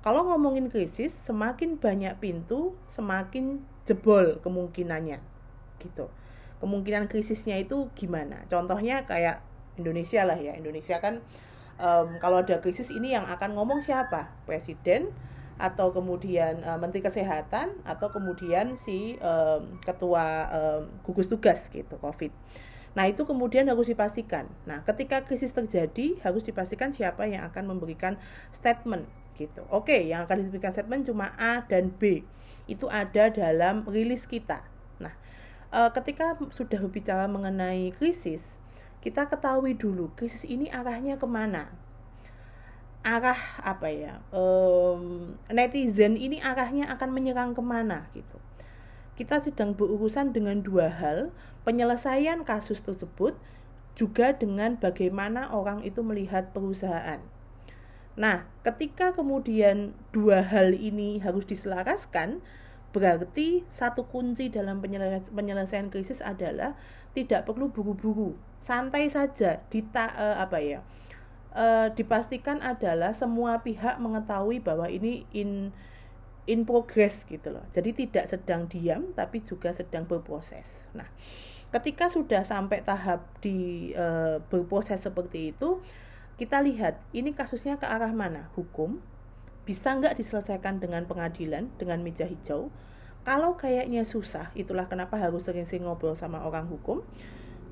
Kalau 0.05 0.21
ngomongin 0.29 0.69
krisis, 0.69 1.09
semakin 1.17 1.81
banyak 1.81 2.13
pintu, 2.21 2.77
semakin 2.93 3.65
jebol 3.89 4.38
kemungkinannya. 4.45 5.17
Gitu. 5.81 6.05
Kemungkinan 6.62 7.09
krisisnya 7.09 7.57
itu 7.57 7.89
gimana? 7.97 8.45
Contohnya 8.45 9.09
kayak 9.09 9.41
Indonesia 9.81 10.21
lah 10.21 10.38
ya. 10.38 10.53
Indonesia 10.53 11.01
kan 11.01 11.25
um, 11.81 12.21
kalau 12.21 12.45
ada 12.45 12.62
krisis 12.62 12.93
ini 12.93 13.17
yang 13.17 13.25
akan 13.25 13.57
ngomong 13.57 13.81
siapa? 13.81 14.29
Presiden, 14.45 15.09
atau 15.55 15.95
kemudian 15.95 16.59
uh, 16.67 16.75
menteri 16.75 17.00
kesehatan 17.00 17.79
atau 17.88 18.12
kemudian 18.12 18.75
si 18.75 19.15
um, 19.24 19.79
ketua 19.79 20.51
um, 20.51 20.83
gugus 21.07 21.31
tugas 21.31 21.71
gitu 21.71 21.95
covid 22.03 22.31
nah 22.95 23.07
itu 23.07 23.24
kemudian 23.24 23.63
harus 23.71 23.88
dipastikan 23.88 24.51
nah 24.67 24.83
ketika 24.83 25.24
krisis 25.24 25.55
terjadi 25.55 26.19
harus 26.27 26.43
dipastikan 26.43 26.91
siapa 26.91 27.24
yang 27.27 27.47
akan 27.47 27.71
memberikan 27.71 28.19
statement 28.51 29.07
gitu. 29.36 29.63
Oke 29.70 30.08
yang 30.08 30.25
akan 30.25 30.44
diberikan 30.44 30.72
statement 30.72 31.08
cuma 31.08 31.32
A 31.36 31.63
dan 31.68 31.92
B. 31.92 32.24
Itu 32.65 32.89
ada 32.89 33.30
dalam 33.30 33.86
rilis 33.86 34.25
kita. 34.25 34.63
Nah 35.00 35.13
uh, 35.75 35.92
ketika 35.92 36.39
sudah 36.56 36.80
berbicara 36.82 37.27
mengenai 37.27 37.94
krisis 37.94 38.58
kita 39.06 39.30
ketahui 39.30 39.77
dulu 39.77 40.10
krisis 40.18 40.48
ini 40.50 40.65
arahnya 40.74 41.22
ke 41.22 41.27
mana. 41.30 41.70
Arah 43.06 43.38
apa 43.62 43.94
ya? 43.94 44.18
Um, 44.34 45.38
netizen 45.54 46.18
ini 46.18 46.42
arahnya 46.42 46.89
akan 46.89 47.13
menyerang 47.13 47.54
ke 47.54 47.62
mana 47.62 48.10
gitu. 48.18 48.42
Kita 49.13 49.38
sedang 49.38 49.77
berurusan 49.77 50.34
dengan 50.34 50.65
dua 50.65 50.89
hal 50.89 51.30
penyelesaian 51.63 52.42
kasus 52.42 52.82
tersebut 52.82 53.38
juga 53.94 54.36
dengan 54.36 54.75
bagaimana 54.75 55.54
orang 55.56 55.86
itu 55.88 56.04
melihat 56.04 56.51
perusahaan 56.51 57.22
nah 58.15 58.48
ketika 58.63 59.12
kemudian 59.12 59.91
dua 60.15 60.39
hal 60.39 60.72
ini 60.72 61.19
harus 61.19 61.43
diselaraskan 61.43 62.39
berarti 62.95 63.67
satu 63.75 64.07
kunci 64.07 64.48
dalam 64.48 64.79
penyelesaian 65.36 65.91
krisis 65.91 66.24
adalah 66.24 66.79
tidak 67.12 67.43
perlu 67.43 67.67
buru-buru 67.67 68.39
santai 68.63 69.12
saja 69.12 69.60
dita 69.67 70.15
uh, 70.15 70.39
apa 70.39 70.63
ya 70.63 70.79
uh, 71.55 71.88
dipastikan 71.95 72.60
adalah 72.60 73.15
semua 73.15 73.63
pihak 73.63 73.98
mengetahui 73.98 74.63
bahwa 74.63 74.91
ini 74.91 75.24
in 75.31 75.72
in 76.45 76.62
progress 76.63 77.25
gitu 77.25 77.50
loh. 77.50 77.65
Jadi 77.74 78.05
tidak 78.05 78.29
sedang 78.29 78.69
diam 78.69 79.10
tapi 79.17 79.41
juga 79.41 79.74
sedang 79.74 80.05
berproses. 80.05 80.86
Nah, 80.93 81.10
ketika 81.74 82.12
sudah 82.12 82.45
sampai 82.45 82.86
tahap 82.86 83.25
di 83.41 83.89
uh, 83.98 84.38
berproses 84.45 85.01
seperti 85.01 85.57
itu, 85.57 85.81
kita 86.36 86.60
lihat 86.63 87.00
ini 87.15 87.32
kasusnya 87.32 87.80
ke 87.80 87.88
arah 87.88 88.12
mana? 88.12 88.51
Hukum 88.60 89.00
bisa 89.65 89.96
nggak 89.98 90.20
diselesaikan 90.20 90.77
dengan 90.84 91.08
pengadilan 91.10 91.72
dengan 91.80 92.04
meja 92.06 92.27
hijau? 92.27 92.70
Kalau 93.25 93.58
kayaknya 93.58 94.06
susah, 94.06 94.54
itulah 94.54 94.86
kenapa 94.86 95.18
harus 95.18 95.50
sering-sering 95.50 95.89
ngobrol 95.89 96.13
sama 96.13 96.46
orang 96.46 96.70
hukum 96.70 97.01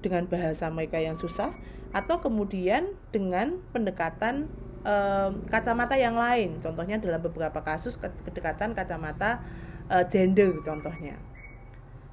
dengan 0.02 0.26
bahasa 0.26 0.68
mereka 0.74 0.98
yang 1.00 1.16
susah 1.16 1.56
atau 1.94 2.20
kemudian 2.20 2.92
dengan 3.14 3.62
pendekatan 3.70 4.50
uh, 4.84 5.32
kacamata 5.48 5.96
yang 5.96 6.20
lain 6.20 6.60
contohnya 6.60 7.00
dalam 7.00 7.24
beberapa 7.24 7.64
kasus 7.64 7.96
kedekatan 8.02 8.76
kacamata 8.76 9.46
uh, 9.88 10.04
gender 10.10 10.58
contohnya 10.66 11.16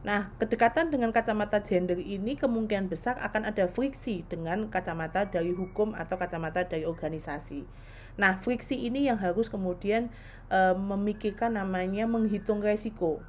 Nah, 0.01 0.33
kedekatan 0.41 0.89
dengan 0.89 1.13
kacamata 1.13 1.61
gender 1.61 2.01
ini 2.01 2.33
kemungkinan 2.33 2.89
besar 2.89 3.21
akan 3.21 3.53
ada 3.53 3.69
friksi 3.69 4.25
dengan 4.25 4.73
kacamata 4.73 5.29
dari 5.29 5.53
hukum 5.53 5.93
atau 5.93 6.17
kacamata 6.17 6.65
dari 6.65 6.89
organisasi. 6.89 7.69
Nah, 8.17 8.41
friksi 8.41 8.81
ini 8.89 9.13
yang 9.13 9.21
harus 9.21 9.53
kemudian 9.53 10.09
e, 10.49 10.59
memikirkan 10.73 11.53
namanya 11.53 12.09
menghitung 12.09 12.65
resiko. 12.65 13.21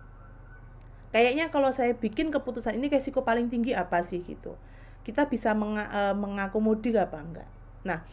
Kayaknya 1.12 1.52
kalau 1.52 1.76
saya 1.76 1.92
bikin 1.92 2.32
keputusan 2.32 2.80
ini 2.80 2.88
resiko 2.88 3.28
paling 3.28 3.52
tinggi 3.52 3.76
apa 3.76 4.00
sih 4.00 4.24
gitu? 4.24 4.56
Kita 5.04 5.28
bisa 5.28 5.52
meng, 5.52 5.76
uh, 5.76 6.16
mengakomodir 6.16 6.96
apa 7.04 7.20
enggak? 7.20 7.50
Nah 7.84 8.08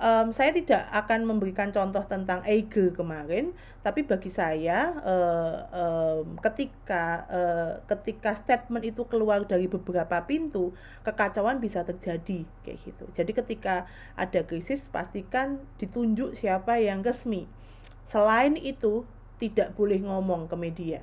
um, 0.00 0.30
saya 0.34 0.50
tidak 0.54 0.86
akan 0.90 1.26
memberikan 1.26 1.70
contoh 1.70 2.02
tentang 2.06 2.42
EIGE 2.46 2.94
kemarin, 2.94 3.54
tapi 3.82 4.06
bagi 4.06 4.30
saya 4.32 4.94
uh, 5.02 5.56
um, 5.70 6.38
ketika 6.40 7.26
uh, 7.28 7.72
ketika 7.86 8.34
statement 8.34 8.86
itu 8.86 9.06
keluar 9.06 9.44
dari 9.46 9.70
beberapa 9.70 10.22
pintu, 10.24 10.74
kekacauan 11.06 11.58
bisa 11.58 11.82
terjadi 11.86 12.46
kayak 12.66 12.78
gitu. 12.82 13.04
Jadi 13.12 13.32
ketika 13.34 13.86
ada 14.18 14.42
krisis, 14.46 14.88
pastikan 14.90 15.62
ditunjuk 15.78 16.34
siapa 16.34 16.80
yang 16.80 17.04
resmi. 17.04 17.46
Selain 18.04 18.56
itu, 18.60 19.08
tidak 19.40 19.74
boleh 19.74 19.98
ngomong 20.00 20.46
ke 20.46 20.56
media. 20.56 21.00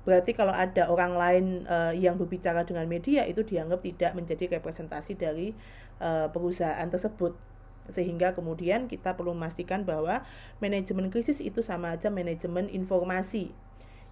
Berarti 0.00 0.32
kalau 0.32 0.56
ada 0.56 0.88
orang 0.88 1.12
lain 1.12 1.46
uh, 1.68 1.92
yang 1.92 2.16
berbicara 2.16 2.64
dengan 2.64 2.88
media 2.88 3.28
itu 3.28 3.44
dianggap 3.44 3.84
tidak 3.84 4.16
menjadi 4.16 4.58
representasi 4.58 5.12
dari 5.14 5.52
uh, 6.00 6.32
perusahaan 6.32 6.88
tersebut. 6.88 7.49
Sehingga 7.88 8.36
kemudian 8.36 8.90
kita 8.90 9.16
perlu 9.16 9.32
memastikan 9.32 9.86
bahwa 9.86 10.26
manajemen 10.58 11.08
krisis 11.08 11.40
itu 11.40 11.64
sama 11.64 11.96
aja 11.96 12.12
manajemen 12.12 12.68
informasi. 12.68 13.54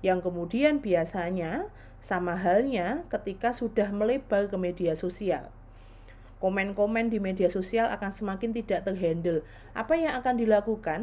Yang 0.01 0.31
kemudian 0.31 0.79
biasanya 0.79 1.69
sama 1.99 2.39
halnya 2.39 3.05
ketika 3.11 3.51
sudah 3.51 3.91
melebar 3.91 4.47
ke 4.47 4.57
media 4.57 4.95
sosial 4.95 5.51
komen-komen 6.39 7.11
di 7.11 7.19
media 7.19 7.51
sosial 7.51 7.91
akan 7.91 8.11
semakin 8.15 8.55
tidak 8.55 8.87
terhandle. 8.87 9.43
Apa 9.75 9.99
yang 9.99 10.15
akan 10.19 10.39
dilakukan? 10.39 11.01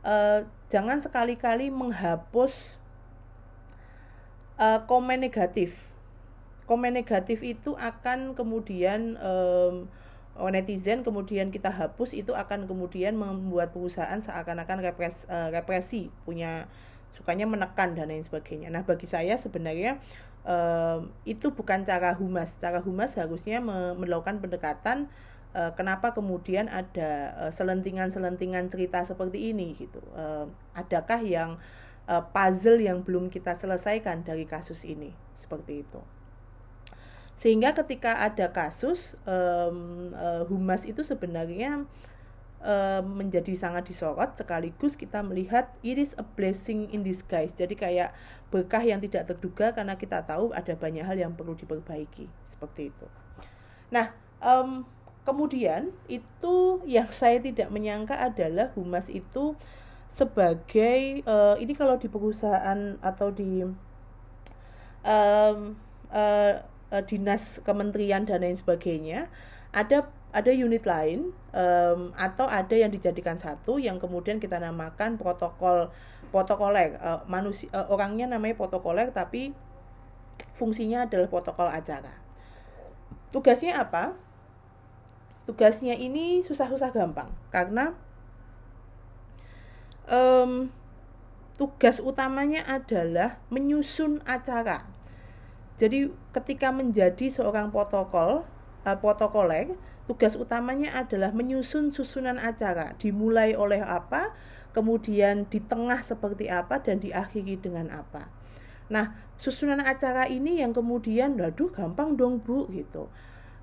Uh, 0.00 0.48
jangan 0.72 1.04
sekali-kali 1.04 1.68
menghapus 1.68 2.80
uh, 4.56 4.80
komen 4.88 5.20
negatif. 5.20 5.92
Komen 6.64 6.96
negatif 6.96 7.44
itu 7.44 7.76
akan 7.76 8.32
kemudian 8.32 9.20
um, 9.20 9.92
netizen 10.38 11.02
kemudian 11.02 11.50
kita 11.50 11.68
hapus 11.68 12.16
itu 12.16 12.32
akan 12.32 12.64
kemudian 12.64 13.18
membuat 13.18 13.74
perusahaan 13.74 14.16
seakan-akan 14.16 14.80
repres, 14.80 15.28
uh, 15.28 15.52
represi 15.52 16.08
punya 16.24 16.70
sukanya 17.10 17.44
menekan 17.44 17.98
dan 17.98 18.08
lain 18.08 18.22
sebagainya. 18.22 18.70
Nah 18.70 18.86
bagi 18.86 19.04
saya 19.04 19.34
sebenarnya 19.36 19.98
um, 20.46 21.10
itu 21.26 21.52
bukan 21.52 21.82
cara 21.82 22.14
humas. 22.16 22.56
Cara 22.62 22.80
humas 22.80 23.18
harusnya 23.18 23.58
me 23.58 23.98
melakukan 23.98 24.38
pendekatan 24.38 25.10
uh, 25.52 25.74
kenapa 25.74 26.14
kemudian 26.14 26.70
ada 26.70 27.34
uh, 27.36 27.52
selentingan-selentingan 27.52 28.70
cerita 28.70 29.02
seperti 29.02 29.50
ini 29.52 29.74
gitu. 29.76 30.00
Uh, 30.14 30.48
adakah 30.72 31.20
yang 31.20 31.58
uh, 32.06 32.22
puzzle 32.30 32.78
yang 32.78 33.02
belum 33.02 33.28
kita 33.28 33.58
selesaikan 33.58 34.22
dari 34.22 34.46
kasus 34.46 34.86
ini 34.86 35.12
seperti 35.34 35.82
itu. 35.84 36.00
Sehingga 37.40 37.72
ketika 37.72 38.20
ada 38.20 38.52
kasus 38.52 39.16
um, 39.24 40.12
uh, 40.12 40.44
humas 40.44 40.84
itu 40.84 41.00
sebenarnya 41.00 41.88
menjadi 43.16 43.56
sangat 43.56 43.88
disorot 43.88 44.36
sekaligus 44.36 44.92
kita 44.92 45.24
melihat 45.24 45.72
it 45.80 45.96
is 45.96 46.12
a 46.20 46.24
blessing 46.36 46.92
in 46.92 47.00
disguise. 47.00 47.56
Jadi 47.56 47.72
kayak 47.72 48.12
berkah 48.52 48.84
yang 48.84 49.00
tidak 49.00 49.32
terduga 49.32 49.72
karena 49.72 49.96
kita 49.96 50.20
tahu 50.28 50.52
ada 50.52 50.76
banyak 50.76 51.00
hal 51.00 51.16
yang 51.16 51.32
perlu 51.32 51.56
diperbaiki. 51.56 52.28
Seperti 52.44 52.92
itu. 52.92 53.06
Nah 53.88 54.12
um, 54.44 54.84
kemudian 55.24 55.88
itu 56.04 56.84
yang 56.84 57.08
saya 57.24 57.40
tidak 57.40 57.72
menyangka 57.72 58.20
adalah 58.20 58.76
humas 58.76 59.08
itu 59.08 59.56
sebagai 60.12 61.24
uh, 61.24 61.56
ini 61.56 61.72
kalau 61.72 61.96
di 61.96 62.12
perusahaan 62.12 62.98
atau 63.00 63.32
di 63.32 63.64
um, 65.00 65.58
uh, 66.90 67.02
dinas 67.06 67.62
kementerian 67.62 68.26
dan 68.26 68.42
lain 68.42 68.58
sebagainya 68.58 69.30
ada 69.70 70.10
ada 70.30 70.50
unit 70.54 70.86
lain 70.86 71.34
um, 71.50 72.14
atau 72.14 72.46
ada 72.46 72.74
yang 72.74 72.90
dijadikan 72.90 73.34
satu 73.34 73.82
yang 73.82 73.98
kemudian 73.98 74.38
kita 74.38 74.62
namakan 74.62 75.18
protokol 75.18 75.90
protokoler. 76.30 76.94
Uh, 77.02 77.22
manusia 77.26 77.66
uh, 77.74 77.90
orangnya 77.90 78.30
namanya 78.30 78.54
protokoler 78.54 79.10
tapi 79.10 79.50
fungsinya 80.54 81.10
adalah 81.10 81.26
protokol 81.26 81.66
acara. 81.66 82.14
Tugasnya 83.34 83.82
apa? 83.82 84.14
Tugasnya 85.50 85.98
ini 85.98 86.46
susah-susah 86.46 86.94
gampang 86.94 87.34
karena 87.50 87.98
um, 90.06 90.70
tugas 91.58 91.98
utamanya 91.98 92.62
adalah 92.70 93.42
menyusun 93.50 94.22
acara 94.30 94.99
jadi 95.80 96.12
ketika 96.36 96.68
menjadi 96.68 97.32
seorang 97.32 97.72
protokol 97.72 98.44
uh, 98.84 98.96
protokoler 99.00 99.80
tugas 100.04 100.36
utamanya 100.36 100.92
adalah 100.98 101.30
menyusun 101.30 101.94
susunan 101.94 102.36
acara, 102.36 102.98
dimulai 102.98 103.54
oleh 103.54 103.78
apa, 103.78 104.34
kemudian 104.74 105.46
di 105.46 105.62
tengah 105.62 106.02
seperti 106.02 106.50
apa, 106.50 106.82
dan 106.82 106.98
diakhiri 106.98 107.62
dengan 107.62 107.94
apa. 107.94 108.26
Nah, 108.90 109.14
susunan 109.38 109.78
acara 109.78 110.26
ini 110.26 110.58
yang 110.58 110.74
kemudian, 110.74 111.38
waduh, 111.38 111.70
gampang 111.70 112.18
dong 112.18 112.42
bu, 112.42 112.66
gitu. 112.74 113.06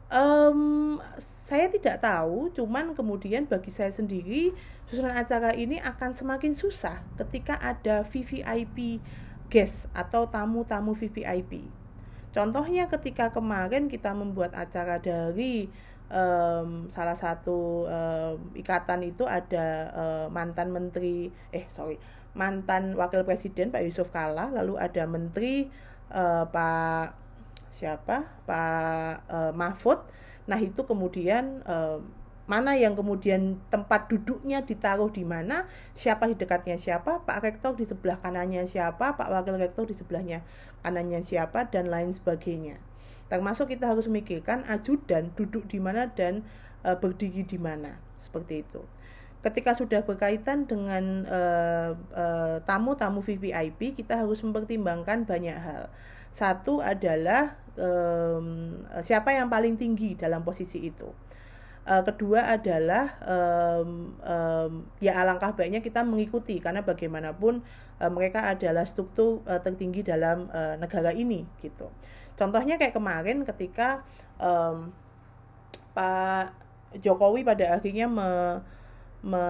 Um, 0.08 1.04
saya 1.20 1.68
tidak 1.68 2.00
tahu, 2.00 2.48
cuman 2.56 2.96
kemudian 2.96 3.44
bagi 3.44 3.68
saya 3.68 3.92
sendiri 3.92 4.56
susunan 4.88 5.20
acara 5.20 5.52
ini 5.52 5.84
akan 5.84 6.16
semakin 6.16 6.56
susah 6.56 7.04
ketika 7.20 7.60
ada 7.60 8.08
VVIP 8.08 9.04
guest 9.52 9.92
atau 9.92 10.24
tamu-tamu 10.32 10.96
VVIP. 10.96 11.77
Contohnya 12.38 12.86
ketika 12.86 13.34
kemarin 13.34 13.90
kita 13.90 14.14
membuat 14.14 14.54
acara 14.54 15.02
dari 15.02 15.66
um, 16.14 16.86
salah 16.86 17.18
satu 17.18 17.90
um, 17.90 18.54
ikatan 18.54 19.02
itu 19.10 19.26
ada 19.26 19.90
uh, 19.90 20.28
mantan 20.30 20.70
menteri 20.70 21.34
eh 21.50 21.66
sorry 21.66 21.98
mantan 22.38 22.94
wakil 22.94 23.26
presiden 23.26 23.74
Pak 23.74 23.82
Yusuf 23.82 24.14
Kala 24.14 24.54
lalu 24.54 24.78
ada 24.78 25.10
menteri 25.10 25.66
uh, 26.14 26.46
Pak 26.46 27.18
siapa? 27.74 28.30
Pak 28.46 29.14
uh, 29.34 29.52
Mahfud. 29.58 30.06
Nah 30.46 30.62
itu 30.62 30.86
kemudian 30.86 31.66
uh, 31.66 32.06
mana 32.48 32.80
yang 32.80 32.96
kemudian 32.96 33.60
tempat 33.68 34.08
duduknya 34.08 34.64
ditaruh 34.64 35.12
di 35.12 35.28
mana, 35.28 35.68
siapa 35.92 36.32
di 36.32 36.36
dekatnya 36.40 36.80
siapa, 36.80 37.28
Pak 37.28 37.44
Rektor 37.44 37.76
di 37.76 37.84
sebelah 37.84 38.24
kanannya 38.24 38.64
siapa, 38.64 39.20
Pak 39.20 39.28
Wakil 39.28 39.60
Rektor 39.60 39.84
di 39.84 39.92
sebelahnya 39.92 40.48
kanannya 40.80 41.20
siapa, 41.20 41.68
dan 41.68 41.92
lain 41.92 42.16
sebagainya. 42.16 42.80
Termasuk 43.28 43.76
kita 43.76 43.92
harus 43.92 44.08
memikirkan 44.08 44.64
ajudan 44.72 45.36
duduk 45.36 45.68
di 45.68 45.84
mana 45.84 46.08
dan 46.08 46.48
e, 46.88 46.96
berdiri 46.96 47.44
di 47.44 47.60
mana, 47.60 48.00
seperti 48.16 48.64
itu. 48.64 48.80
Ketika 49.44 49.76
sudah 49.76 50.08
berkaitan 50.08 50.66
dengan 50.72 51.28
tamu-tamu 52.64 53.20
e, 53.20 53.26
VVIP, 53.28 54.00
kita 54.00 54.24
harus 54.24 54.40
mempertimbangkan 54.40 55.28
banyak 55.28 55.60
hal. 55.60 55.92
Satu 56.32 56.80
adalah 56.80 57.60
e, 57.76 57.90
siapa 59.04 59.36
yang 59.36 59.52
paling 59.52 59.76
tinggi 59.76 60.16
dalam 60.16 60.48
posisi 60.48 60.88
itu. 60.88 61.27
Uh, 61.88 62.04
kedua 62.04 62.52
adalah 62.52 63.16
um, 63.24 64.12
um, 64.20 64.72
ya 65.00 65.24
alangkah 65.24 65.56
baiknya 65.56 65.80
kita 65.80 66.04
mengikuti 66.04 66.60
karena 66.60 66.84
bagaimanapun 66.84 67.64
uh, 68.04 68.12
mereka 68.12 68.44
adalah 68.44 68.84
struktur 68.84 69.40
uh, 69.48 69.64
tertinggi 69.64 70.04
dalam 70.04 70.52
uh, 70.52 70.76
negara 70.76 71.16
ini 71.16 71.48
gitu. 71.64 71.88
Contohnya 72.36 72.76
kayak 72.76 72.92
kemarin 72.92 73.48
ketika 73.48 74.04
um, 74.36 74.92
Pak 75.96 76.52
Jokowi 77.00 77.48
pada 77.48 77.80
akhirnya 77.80 78.12
me, 78.12 78.60
me, 79.24 79.44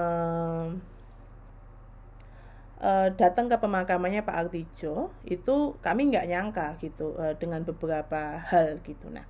datang 3.18 3.50
ke 3.50 3.58
pemakamannya 3.58 4.22
Pak 4.22 4.38
Artijo 4.46 5.10
itu 5.26 5.74
kami 5.82 6.14
nggak 6.14 6.30
nyangka 6.30 6.78
gitu 6.78 7.18
dengan 7.42 7.66
beberapa 7.66 8.38
hal 8.46 8.78
gitu. 8.86 9.10
Nah, 9.10 9.26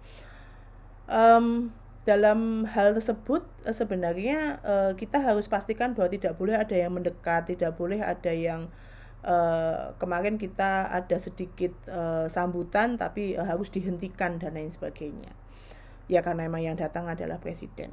um, 1.08 1.72
dalam 2.08 2.64
hal 2.64 2.96
tersebut 2.96 3.44
uh, 3.68 3.76
sebenarnya 3.76 4.64
uh, 4.64 4.92
kita 4.96 5.20
harus 5.20 5.52
pastikan 5.52 5.92
bahwa 5.92 6.08
tidak 6.08 6.40
boleh 6.40 6.56
ada 6.56 6.72
yang 6.72 6.96
mendekat, 6.96 7.52
tidak 7.52 7.76
boleh 7.76 8.00
ada 8.00 8.32
yang 8.32 8.72
uh, 9.28 9.92
kemarin 10.00 10.40
kita 10.40 10.88
ada 10.88 11.20
sedikit 11.20 11.76
uh, 11.92 12.32
sambutan 12.32 12.96
tapi 12.96 13.36
uh, 13.36 13.44
harus 13.44 13.68
dihentikan 13.68 14.40
dan 14.40 14.56
lain 14.56 14.72
sebagainya. 14.72 15.36
Ya 16.08 16.24
karena 16.24 16.48
memang 16.48 16.64
yang 16.64 16.80
datang 16.80 17.12
adalah 17.12 17.44
presiden. 17.44 17.92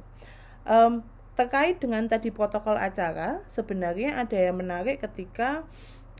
Um, 0.63 1.03
terkait 1.35 1.83
dengan 1.83 2.07
tadi 2.07 2.31
protokol 2.31 2.79
acara 2.79 3.43
sebenarnya 3.51 4.15
ada 4.23 4.39
yang 4.39 4.55
menarik 4.55 5.03
ketika 5.03 5.67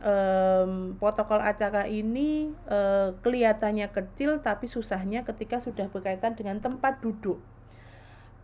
um, 0.04 1.00
protokol 1.00 1.40
acara 1.40 1.88
ini 1.88 2.52
uh, 2.68 3.16
kelihatannya 3.24 3.88
kecil 3.96 4.44
tapi 4.44 4.68
susahnya 4.68 5.24
ketika 5.24 5.64
sudah 5.64 5.88
berkaitan 5.88 6.36
dengan 6.36 6.60
tempat 6.60 7.00
duduk 7.00 7.40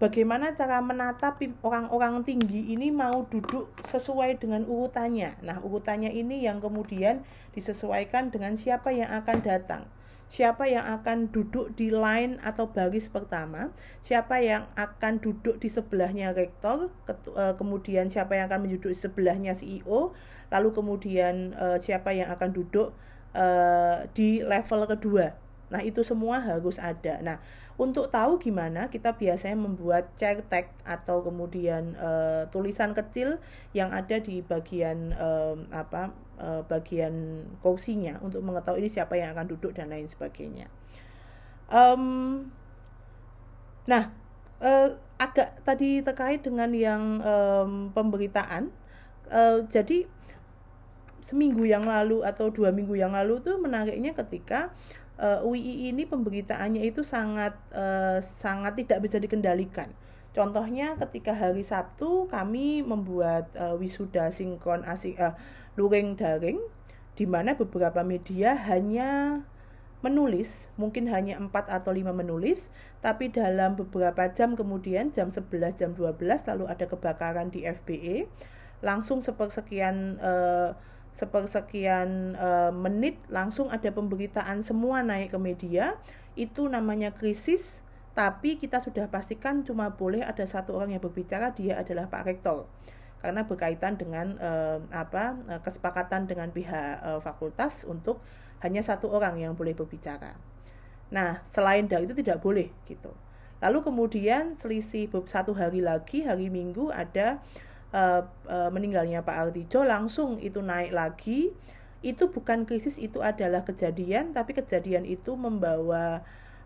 bagaimana 0.02 0.58
cara 0.58 0.82
menata 0.82 1.38
orang-orang 1.62 2.26
tinggi 2.26 2.74
ini 2.74 2.90
mau 2.90 3.30
duduk 3.30 3.70
sesuai 3.86 4.42
dengan 4.42 4.66
urutannya. 4.66 5.38
Nah, 5.46 5.62
urutannya 5.62 6.10
ini 6.10 6.42
yang 6.42 6.58
kemudian 6.58 7.22
disesuaikan 7.54 8.34
dengan 8.34 8.58
siapa 8.58 8.90
yang 8.90 9.14
akan 9.14 9.38
datang. 9.46 9.86
Siapa 10.32 10.64
yang 10.66 10.88
akan 10.88 11.30
duduk 11.30 11.76
di 11.76 11.92
line 11.92 12.40
atau 12.42 12.72
baris 12.72 13.12
pertama, 13.12 13.70
siapa 14.00 14.40
yang 14.40 14.66
akan 14.80 15.20
duduk 15.20 15.60
di 15.60 15.68
sebelahnya 15.68 16.32
rektor, 16.34 16.90
eh, 17.06 17.54
kemudian 17.60 18.08
siapa 18.08 18.40
yang 18.40 18.48
akan 18.50 18.66
duduk 18.66 18.96
di 18.96 18.98
sebelahnya 18.98 19.54
CEO, 19.54 20.16
lalu 20.50 20.70
kemudian 20.72 21.52
eh, 21.54 21.78
siapa 21.84 22.16
yang 22.16 22.32
akan 22.32 22.50
duduk 22.56 22.96
eh, 23.36 24.08
di 24.16 24.40
level 24.40 24.88
kedua 24.88 25.36
Nah, 25.72 25.80
itu 25.80 26.04
semua 26.04 26.44
harus 26.44 26.76
ada. 26.78 27.24
Nah, 27.24 27.40
untuk 27.80 28.12
tahu 28.12 28.38
gimana 28.38 28.92
kita 28.92 29.16
biasanya 29.16 29.56
membuat 29.56 30.14
tag 30.20 30.72
atau 30.84 31.24
kemudian 31.24 31.96
uh, 31.96 32.46
tulisan 32.52 32.92
kecil 32.92 33.40
yang 33.72 33.96
ada 33.96 34.20
di 34.20 34.44
bagian 34.44 35.16
uh, 35.16 35.56
apa 35.72 36.12
uh, 36.38 36.62
bagian 36.68 37.46
kursinya 37.64 38.20
untuk 38.20 38.44
mengetahui 38.44 38.84
ini 38.84 38.90
siapa 38.92 39.16
yang 39.16 39.34
akan 39.34 39.48
duduk 39.50 39.72
dan 39.72 39.90
lain 39.90 40.06
sebagainya. 40.12 40.68
Um, 41.72 42.52
nah, 43.88 44.12
uh, 44.60 45.00
agak 45.16 45.64
tadi 45.64 46.04
terkait 46.04 46.44
dengan 46.44 46.70
yang 46.76 47.24
um, 47.24 47.72
pemberitaan. 47.96 48.74
Jadi 49.72 50.04
seminggu 51.24 51.64
yang 51.64 51.88
lalu 51.88 52.20
atau 52.28 52.52
dua 52.52 52.76
minggu 52.76 53.00
yang 53.00 53.16
lalu 53.16 53.40
tuh 53.40 53.56
menariknya 53.62 54.12
ketika 54.12 54.76
uh, 55.22 55.40
eh, 55.40 55.48
UII 55.48 55.94
ini 55.94 56.10
pemberitaannya 56.10 56.82
itu 56.82 57.06
sangat 57.06 57.54
uh, 57.72 58.18
sangat 58.26 58.82
tidak 58.82 59.06
bisa 59.06 59.22
dikendalikan. 59.22 59.94
Contohnya 60.34 60.96
ketika 60.98 61.36
hari 61.36 61.62
Sabtu 61.62 62.26
kami 62.32 62.82
membuat 62.82 63.52
uh, 63.54 63.78
wisuda 63.78 64.34
sinkron 64.34 64.82
asing 64.88 65.20
uh, 65.22 65.38
luring 65.78 66.18
daring 66.18 66.58
di 67.14 67.30
mana 67.30 67.54
beberapa 67.54 68.02
media 68.02 68.56
hanya 68.56 69.44
menulis, 70.02 70.74
mungkin 70.82 71.06
hanya 71.14 71.38
4 71.38 71.54
atau 71.70 71.94
5 71.94 72.10
menulis, 72.10 72.74
tapi 73.06 73.30
dalam 73.30 73.78
beberapa 73.78 74.26
jam 74.34 74.58
kemudian 74.58 75.14
jam 75.14 75.30
11 75.30 75.78
jam 75.78 75.94
12 75.94 76.18
lalu 76.50 76.66
ada 76.66 76.86
kebakaran 76.90 77.54
di 77.54 77.70
FBE, 77.70 78.26
langsung 78.82 79.22
sepersekian 79.22 80.18
uh, 80.18 80.74
sepersekian 81.12 82.39
uh, 82.39 82.71
menit 82.71 83.19
langsung 83.28 83.67
ada 83.67 83.91
pemberitaan 83.91 84.63
semua 84.63 85.04
naik 85.04 85.36
ke 85.36 85.39
media 85.39 86.00
itu 86.39 86.71
namanya 86.71 87.12
krisis 87.12 87.84
tapi 88.12 88.60
kita 88.60 88.80
sudah 88.84 89.08
pastikan 89.08 89.63
cuma 89.63 89.95
boleh 89.95 90.24
ada 90.24 90.43
satu 90.43 90.76
orang 90.76 90.95
yang 90.95 91.04
berbicara 91.04 91.52
dia 91.56 91.80
adalah 91.80 92.08
Pak 92.08 92.24
Rektor 92.28 92.67
karena 93.21 93.45
berkaitan 93.45 93.95
dengan 93.95 94.36
uh, 94.41 94.82
apa 94.89 95.38
uh, 95.47 95.62
kesepakatan 95.62 96.26
dengan 96.26 96.50
pihak 96.50 97.00
uh, 97.06 97.19
fakultas 97.21 97.86
untuk 97.86 98.19
hanya 98.65 98.82
satu 98.82 99.10
orang 99.13 99.38
yang 99.41 99.54
boleh 99.54 99.74
berbicara. 99.78 100.38
Nah, 101.13 101.41
selain 101.45 101.86
dari 101.86 102.10
itu 102.10 102.17
tidak 102.17 102.41
boleh 102.41 102.69
gitu. 102.89 103.13
Lalu 103.62 103.86
kemudian 103.86 104.58
selisih 104.58 105.06
satu 105.30 105.54
hari 105.54 105.86
lagi 105.86 106.26
hari 106.26 106.50
Minggu 106.50 106.89
ada 106.89 107.41
uh, 107.94 108.28
uh, 108.48 108.70
meninggalnya 108.74 109.24
Pak 109.24 109.38
Artijo 109.52 109.84
langsung 109.84 110.40
itu 110.40 110.60
naik 110.60 110.92
lagi 110.92 111.52
itu 112.02 112.34
bukan 112.34 112.66
krisis 112.66 112.98
itu 112.98 113.22
adalah 113.22 113.62
kejadian 113.62 114.34
tapi 114.34 114.58
kejadian 114.58 115.06
itu 115.06 115.38
membawa 115.38 116.26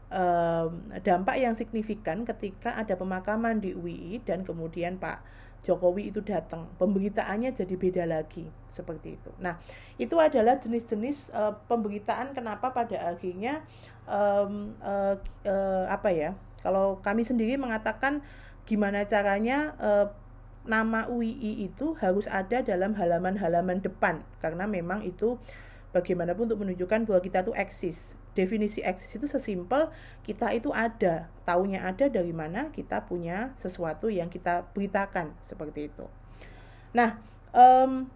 uh, 0.10 0.72
dampak 1.04 1.36
yang 1.42 1.54
signifikan 1.60 2.24
ketika 2.24 2.72
ada 2.80 2.96
pemakaman 2.96 3.60
di 3.60 3.76
UI 3.76 4.24
dan 4.24 4.48
kemudian 4.48 4.96
Pak 4.96 5.22
Jokowi 5.66 6.14
itu 6.14 6.22
datang 6.22 6.70
pemberitaannya 6.78 7.50
jadi 7.50 7.74
beda 7.74 8.06
lagi 8.06 8.46
seperti 8.70 9.18
itu. 9.18 9.34
Nah 9.42 9.58
itu 9.98 10.14
adalah 10.22 10.62
jenis-jenis 10.62 11.34
uh, 11.34 11.58
pemberitaan 11.66 12.38
kenapa 12.38 12.70
pada 12.70 13.02
akhirnya 13.10 13.66
um, 14.06 14.78
uh, 14.78 15.18
uh, 15.50 15.86
apa 15.90 16.14
ya 16.14 16.38
kalau 16.62 17.02
kami 17.02 17.26
sendiri 17.26 17.58
mengatakan 17.58 18.22
gimana 18.70 19.10
caranya 19.10 19.74
uh, 19.82 20.14
nama 20.66 21.06
UII 21.10 21.70
itu 21.70 21.94
harus 22.02 22.26
ada 22.26 22.66
dalam 22.66 22.98
halaman-halaman 22.98 23.82
depan 23.86 24.26
karena 24.42 24.66
memang 24.66 25.06
itu 25.06 25.38
bagaimanapun 25.96 26.52
untuk 26.52 26.68
menunjukkan 26.68 27.08
bahwa 27.08 27.22
kita 27.24 27.46
tuh 27.48 27.56
eksis. 27.56 28.20
Definisi 28.36 28.84
eksis 28.84 29.16
itu 29.16 29.32
sesimpel 29.32 29.88
kita 30.28 30.52
itu 30.52 30.76
ada, 30.76 31.32
taunya 31.48 31.88
ada 31.88 32.12
dari 32.12 32.36
mana 32.36 32.68
kita 32.76 33.08
punya 33.08 33.56
sesuatu 33.56 34.12
yang 34.12 34.28
kita 34.28 34.68
beritakan 34.76 35.32
seperti 35.40 35.88
itu. 35.88 36.04
Nah, 36.92 37.16
um, 37.56 38.12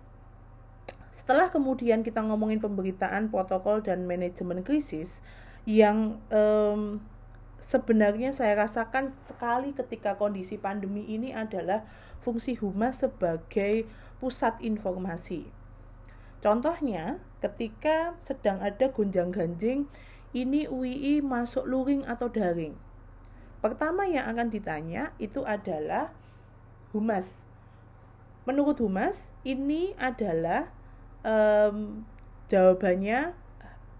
setelah 1.15 1.47
kemudian 1.47 2.03
kita 2.03 2.19
ngomongin 2.19 2.59
pemberitaan, 2.59 3.31
protokol 3.31 3.79
dan 3.79 4.03
manajemen 4.03 4.59
krisis 4.59 5.23
yang 5.63 6.19
um, 6.35 6.99
sebenarnya 7.63 8.33
saya 8.33 8.59
rasakan 8.59 9.15
sekali 9.21 9.71
ketika 9.75 10.15
kondisi 10.15 10.59
pandemi 10.59 11.05
ini 11.05 11.35
adalah 11.35 11.85
fungsi 12.19 12.59
humas 12.59 13.03
sebagai 13.03 13.87
pusat 14.19 14.59
informasi. 14.59 15.47
Contohnya, 16.39 17.19
ketika 17.43 18.15
sedang 18.23 18.63
ada 18.63 18.91
gonjang-ganjing, 18.91 19.91
ini 20.31 20.69
UII 20.69 21.19
masuk 21.19 21.67
luring 21.67 22.07
atau 22.07 22.31
daring. 22.31 22.77
Pertama 23.59 24.07
yang 24.07 24.23
akan 24.31 24.47
ditanya 24.47 25.11
itu 25.19 25.43
adalah 25.43 26.15
humas. 26.95 27.43
Menurut 28.47 28.79
humas, 28.79 29.35
ini 29.43 29.91
adalah 29.99 30.71
um, 31.27 32.07
jawabannya 32.47 33.35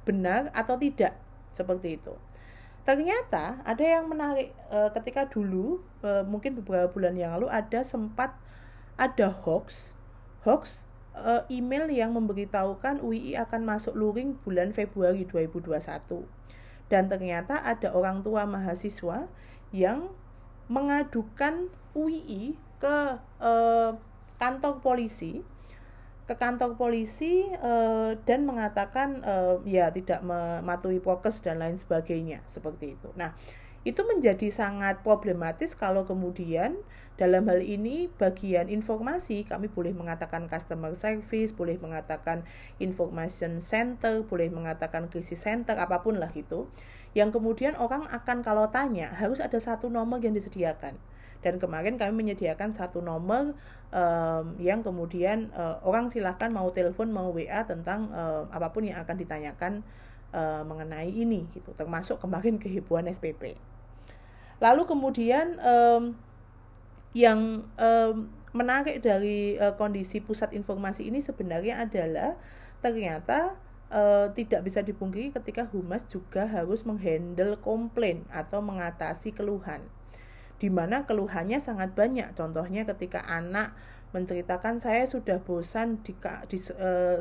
benar 0.08 0.48
atau 0.56 0.80
tidak, 0.80 1.20
seperti 1.52 2.00
itu. 2.00 2.16
Ternyata 2.90 3.62
ada 3.62 3.86
yang 3.86 4.10
menarik 4.10 4.50
e, 4.66 4.90
ketika 4.98 5.30
dulu 5.30 5.78
e, 6.02 6.26
mungkin 6.26 6.58
beberapa 6.58 6.90
bulan 6.90 7.14
yang 7.14 7.38
lalu 7.38 7.46
ada 7.46 7.86
sempat 7.86 8.34
ada 8.98 9.30
hoax 9.30 9.94
hoax 10.42 10.90
e, 11.14 11.46
email 11.54 11.86
yang 11.86 12.18
memberitahukan 12.18 13.06
UII 13.06 13.38
akan 13.46 13.62
masuk 13.62 13.94
luring 13.94 14.42
bulan 14.42 14.74
Februari 14.74 15.22
2021. 15.22 16.26
Dan 16.90 17.06
ternyata 17.14 17.62
ada 17.62 17.94
orang 17.94 18.26
tua 18.26 18.50
mahasiswa 18.50 19.30
yang 19.70 20.10
mengadukan 20.66 21.70
UII 21.94 22.58
ke 22.82 23.22
e, 23.38 23.54
kantor 24.42 24.82
polisi 24.82 25.46
ke 26.30 26.38
kantor 26.38 26.78
polisi 26.78 27.50
uh, 27.58 28.14
dan 28.30 28.46
mengatakan 28.46 29.26
uh, 29.26 29.58
ya 29.66 29.90
tidak 29.90 30.22
mematuhi 30.22 31.02
prokes 31.02 31.42
dan 31.42 31.58
lain 31.58 31.82
sebagainya 31.82 32.46
seperti 32.46 32.94
itu. 32.94 33.10
Nah, 33.18 33.34
itu 33.82 34.06
menjadi 34.06 34.54
sangat 34.54 35.02
problematis 35.02 35.74
kalau 35.74 36.06
kemudian 36.06 36.78
dalam 37.18 37.50
hal 37.50 37.66
ini 37.66 38.14
bagian 38.22 38.70
informasi 38.70 39.42
kami 39.50 39.74
boleh 39.74 39.90
mengatakan 39.98 40.46
customer 40.46 40.94
service, 40.94 41.50
boleh 41.50 41.82
mengatakan 41.82 42.46
information 42.78 43.66
center, 43.66 44.22
boleh 44.22 44.54
mengatakan 44.54 45.10
crisis 45.10 45.42
center 45.42 45.82
apa 45.82 46.06
pun 46.06 46.22
lah 46.22 46.30
gitu. 46.30 46.70
Yang 47.18 47.42
kemudian 47.42 47.74
orang 47.82 48.06
akan 48.06 48.46
kalau 48.46 48.70
tanya 48.70 49.10
harus 49.18 49.42
ada 49.42 49.58
satu 49.58 49.90
nomor 49.90 50.22
yang 50.22 50.38
disediakan 50.38 51.02
dan 51.40 51.56
kemarin 51.58 51.96
kami 51.96 52.14
menyediakan 52.26 52.76
satu 52.76 53.00
nomor 53.00 53.56
um, 53.96 54.46
yang 54.60 54.84
kemudian 54.84 55.52
uh, 55.56 55.80
orang 55.88 56.12
silahkan 56.12 56.52
mau 56.52 56.68
telepon 56.76 57.10
mau 57.10 57.32
WA 57.32 57.64
tentang 57.64 58.12
uh, 58.12 58.48
apa 58.52 58.76
pun 58.76 58.84
yang 58.84 59.00
akan 59.00 59.16
ditanyakan 59.16 59.74
uh, 60.36 60.68
mengenai 60.68 61.10
ini 61.10 61.48
gitu. 61.56 61.72
Termasuk 61.76 62.20
kemarin 62.20 62.60
kehebohan 62.60 63.08
SPP 63.08 63.56
lalu 64.60 64.84
kemudian 64.86 65.56
um, 65.64 66.16
yang 67.16 67.66
um, 67.80 68.30
menarik 68.52 69.02
dari 69.02 69.56
uh, 69.58 69.74
kondisi 69.80 70.22
pusat 70.22 70.54
informasi 70.54 71.08
ini 71.08 71.24
sebenarnya 71.24 71.82
adalah 71.82 72.38
ternyata 72.84 73.58
uh, 73.90 74.30
tidak 74.36 74.68
bisa 74.68 74.84
dipungkiri 74.84 75.34
ketika 75.34 75.66
humas 75.72 76.06
juga 76.06 76.46
harus 76.46 76.86
menghandle 76.86 77.58
komplain 77.64 78.28
atau 78.30 78.62
mengatasi 78.62 79.34
keluhan 79.34 79.82
di 80.60 80.68
mana 80.68 81.08
keluhannya 81.08 81.64
sangat 81.64 81.96
banyak. 81.96 82.36
Contohnya 82.36 82.84
ketika 82.84 83.24
anak 83.24 83.74
menceritakan 84.12 84.84
saya 84.84 85.08
sudah 85.08 85.40
bosan 85.40 86.04
di, 86.04 86.12
di 86.52 86.58
uh, 86.76 87.18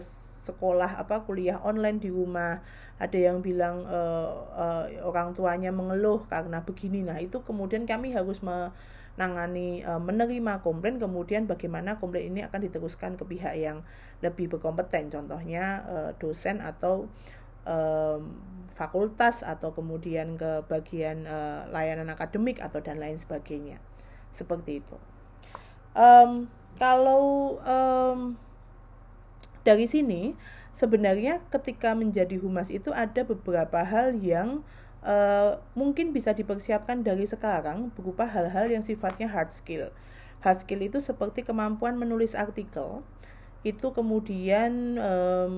sekolah 0.48 0.98
apa 0.98 1.22
kuliah 1.22 1.62
online 1.62 2.03
di 2.03 2.11
rumah. 2.11 2.61
Ada 2.98 3.31
yang 3.31 3.38
bilang 3.46 3.87
uh, 3.87 4.31
uh, 4.59 4.85
orang 5.07 5.38
tuanya 5.38 5.70
mengeluh 5.70 6.27
karena 6.27 6.66
begini. 6.66 7.07
Nah, 7.07 7.22
itu 7.22 7.46
kemudian 7.46 7.87
kami 7.87 8.11
harus 8.11 8.42
menangani 8.42 9.87
menerima 9.87 10.62
komplain 10.66 10.98
kemudian 10.98 11.46
bagaimana 11.46 12.03
komplain 12.03 12.35
ini 12.35 12.40
akan 12.42 12.59
diteruskan 12.66 13.14
ke 13.14 13.22
pihak 13.22 13.55
yang 13.55 13.87
lebih 14.18 14.51
berkompeten. 14.51 15.14
Contohnya 15.14 15.87
dosen 16.18 16.59
atau 16.59 17.07
um, 17.68 18.33
fakultas 18.72 19.44
atau 19.44 19.76
kemudian 19.76 20.40
ke 20.40 20.64
bagian 20.70 21.28
uh, 21.28 21.68
layanan 21.68 22.09
akademik 22.09 22.64
atau 22.64 22.81
dan 22.81 22.96
lain 22.96 23.20
sebagainya. 23.20 23.83
Seperti 24.33 24.81
itu. 24.81 24.96
Um, 25.92 26.48
kalau 26.78 27.59
um, 27.61 28.38
dari 29.66 29.85
sini 29.90 30.38
sebenarnya 30.78 31.42
ketika 31.50 31.92
menjadi 31.98 32.38
humas 32.38 32.70
itu 32.70 32.94
ada 32.94 33.26
beberapa 33.26 33.83
hal 33.83 34.14
yang 34.22 34.62
uh, 35.02 35.59
mungkin 35.74 36.14
bisa 36.14 36.31
dipersiapkan 36.31 37.02
dari 37.02 37.26
sekarang 37.26 37.90
berupa 37.98 38.31
hal-hal 38.31 38.70
yang 38.70 38.87
sifatnya 38.87 39.26
hard 39.26 39.50
skill. 39.50 39.90
Hard 40.38 40.62
skill 40.62 40.87
itu 40.87 41.02
seperti 41.02 41.42
kemampuan 41.42 41.98
menulis 41.98 42.38
artikel. 42.38 43.02
Itu 43.66 43.90
kemudian 43.90 45.02
um, 45.02 45.54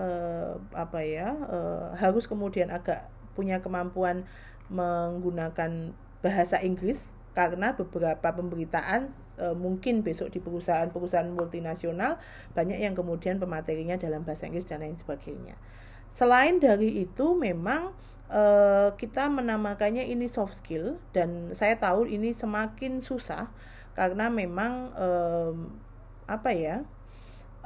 uh, 0.00 0.56
apa 0.72 1.00
ya 1.04 1.34
uh, 1.48 1.92
harus 1.96 2.28
kemudian 2.28 2.68
agak 2.72 3.08
punya 3.32 3.64
kemampuan 3.64 4.28
menggunakan 4.68 5.96
bahasa 6.22 6.60
Inggris 6.62 7.12
karena 7.32 7.72
beberapa 7.72 8.28
pemberitaan 8.36 9.08
e, 9.40 9.56
mungkin 9.56 10.04
besok 10.04 10.36
di 10.36 10.38
perusahaan-perusahaan 10.44 11.32
multinasional 11.32 12.20
banyak 12.52 12.76
yang 12.76 12.92
kemudian 12.92 13.40
pematerinya 13.40 13.96
dalam 13.96 14.20
bahasa 14.22 14.48
Inggris 14.48 14.68
dan 14.68 14.84
lain 14.84 15.00
sebagainya. 15.00 15.56
Selain 16.12 16.60
dari 16.60 17.00
itu 17.00 17.32
memang 17.32 17.96
e, 18.28 18.42
kita 19.00 19.32
menamakannya 19.32 20.04
ini 20.12 20.28
soft 20.28 20.60
skill 20.60 21.00
dan 21.16 21.56
saya 21.56 21.80
tahu 21.80 22.04
ini 22.04 22.36
semakin 22.36 23.00
susah 23.00 23.48
karena 23.96 24.28
memang 24.28 24.92
e, 24.92 25.08
apa 26.28 26.52
ya 26.52 26.84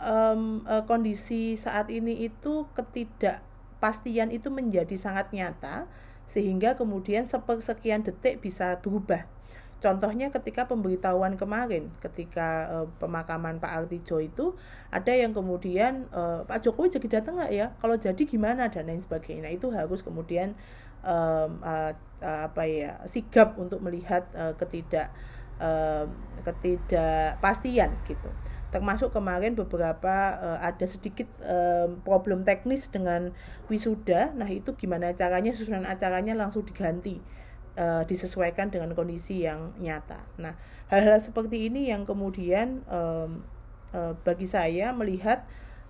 um, 0.00 0.64
uh, 0.64 0.84
kondisi 0.84 1.56
saat 1.56 1.92
ini 1.92 2.28
itu 2.28 2.68
ketidakpastian 2.76 4.32
itu 4.32 4.48
menjadi 4.48 4.94
sangat 4.96 5.32
nyata 5.32 5.88
sehingga 6.26 6.74
kemudian 6.74 7.28
sepersekian 7.28 8.02
detik 8.02 8.42
bisa 8.42 8.82
berubah 8.82 9.24
Contohnya 9.76 10.32
ketika 10.32 10.64
pemberitahuan 10.64 11.36
kemarin, 11.36 11.92
ketika 12.00 12.64
uh, 12.72 12.86
pemakaman 12.96 13.60
Pak 13.60 13.84
Artijo 13.84 14.16
itu 14.24 14.56
ada 14.88 15.12
yang 15.12 15.36
kemudian 15.36 16.08
uh, 16.16 16.48
Pak 16.48 16.64
Jokowi 16.64 16.96
jadi 16.96 17.20
datang 17.20 17.36
nggak 17.36 17.52
ya? 17.52 17.66
Kalau 17.76 18.00
jadi 18.00 18.22
gimana 18.24 18.72
dan 18.72 18.88
lain 18.88 19.04
sebagainya. 19.04 19.44
Nah, 19.44 19.52
itu 19.52 19.68
harus 19.68 20.00
kemudian 20.00 20.56
um, 21.04 21.60
uh, 21.60 21.92
uh, 22.24 22.40
apa 22.48 22.62
ya 22.64 23.04
sigap 23.04 23.60
untuk 23.60 23.84
melihat 23.84 24.24
uh, 24.32 24.56
ketidak 24.56 25.12
uh, 25.60 26.08
ketidakpastian 26.40 27.92
gitu. 28.08 28.32
Termasuk 28.76 29.16
kemarin 29.16 29.56
beberapa 29.56 30.36
uh, 30.36 30.60
ada 30.60 30.84
sedikit 30.84 31.24
uh, 31.40 31.88
problem 32.04 32.44
teknis 32.44 32.92
dengan 32.92 33.32
wisuda. 33.72 34.36
Nah 34.36 34.52
itu 34.52 34.76
gimana 34.76 35.16
caranya 35.16 35.56
susunan 35.56 35.88
acaranya 35.88 36.36
langsung 36.36 36.68
diganti 36.68 37.24
uh, 37.76 38.02
disesuaikan 38.04 38.72
dengan 38.72 38.92
kondisi 38.96 39.44
yang 39.44 39.76
nyata. 39.78 40.24
Nah, 40.40 40.56
hal-hal 40.90 41.20
seperti 41.20 41.68
ini 41.68 41.92
yang 41.92 42.08
kemudian 42.08 42.82
um, 42.88 43.44
uh, 43.92 44.16
bagi 44.24 44.48
saya 44.48 44.90
melihat 44.96 45.44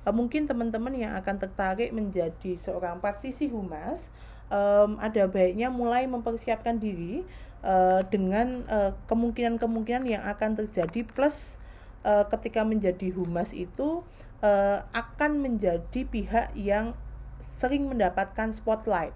uh, 0.04 0.12
mungkin 0.12 0.50
teman-teman 0.50 0.92
yang 0.98 1.14
akan 1.16 1.40
tertarik 1.40 1.94
menjadi 1.94 2.58
seorang 2.58 2.98
praktisi 2.98 3.48
humas 3.48 4.10
um, 4.50 4.98
ada 5.00 5.30
baiknya 5.30 5.70
mulai 5.70 6.04
mempersiapkan 6.10 6.76
diri 6.82 7.22
uh, 7.62 8.02
dengan 8.10 8.66
kemungkinan-kemungkinan 9.10 10.04
uh, 10.04 10.12
yang 10.18 10.22
akan 10.26 10.58
terjadi 10.58 11.06
plus 11.06 11.62
uh, 12.06 12.24
ketika 12.30 12.62
menjadi 12.62 13.10
humas 13.10 13.50
itu 13.50 14.06
uh, 14.46 14.78
akan 14.94 15.42
menjadi 15.42 16.06
pihak 16.06 16.54
yang 16.54 16.94
sering 17.42 17.90
mendapatkan 17.90 18.54
spotlight 18.54 19.12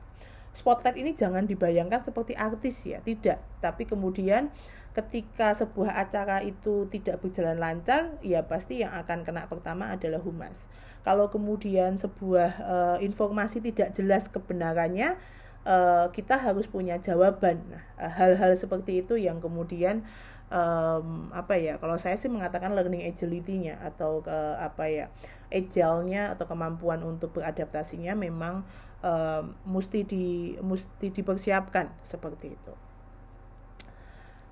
spotlight 0.50 0.98
ini 0.98 1.14
jangan 1.14 1.46
dibayangkan 1.46 2.02
seperti 2.02 2.34
artis 2.34 2.82
ya, 2.86 2.98
tidak. 3.02 3.38
Tapi 3.62 3.86
kemudian 3.86 4.50
ketika 4.90 5.54
sebuah 5.54 6.02
acara 6.02 6.42
itu 6.42 6.90
tidak 6.90 7.22
berjalan 7.22 7.58
lancar, 7.62 8.18
ya 8.26 8.42
pasti 8.42 8.82
yang 8.82 8.90
akan 8.98 9.22
kena 9.22 9.46
pertama 9.46 9.94
adalah 9.94 10.18
humas. 10.18 10.66
Kalau 11.06 11.30
kemudian 11.30 11.96
sebuah 11.96 12.50
uh, 12.60 12.98
informasi 13.00 13.62
tidak 13.62 13.94
jelas 13.94 14.26
kebenarannya, 14.28 15.16
uh, 15.64 16.10
kita 16.10 16.36
harus 16.36 16.66
punya 16.66 16.98
jawaban. 16.98 17.62
Nah, 17.70 18.10
hal-hal 18.18 18.52
seperti 18.58 19.06
itu 19.06 19.16
yang 19.16 19.38
kemudian 19.38 20.02
um, 20.50 21.30
apa 21.32 21.56
ya? 21.56 21.78
Kalau 21.78 21.96
saya 21.96 22.18
sih 22.18 22.28
mengatakan 22.28 22.74
learning 22.74 23.06
agility-nya 23.06 23.80
atau 23.80 24.22
uh, 24.26 24.60
apa 24.60 24.84
ya? 24.90 25.06
agile-nya 25.50 26.38
atau 26.38 26.46
kemampuan 26.46 27.02
untuk 27.02 27.34
beradaptasinya 27.34 28.14
memang 28.14 28.62
uh, 29.02 29.42
mesti 29.66 30.06
di 30.06 30.54
mesti 30.62 31.10
dipersiapkan 31.10 31.90
seperti 32.06 32.54
itu. 32.54 32.72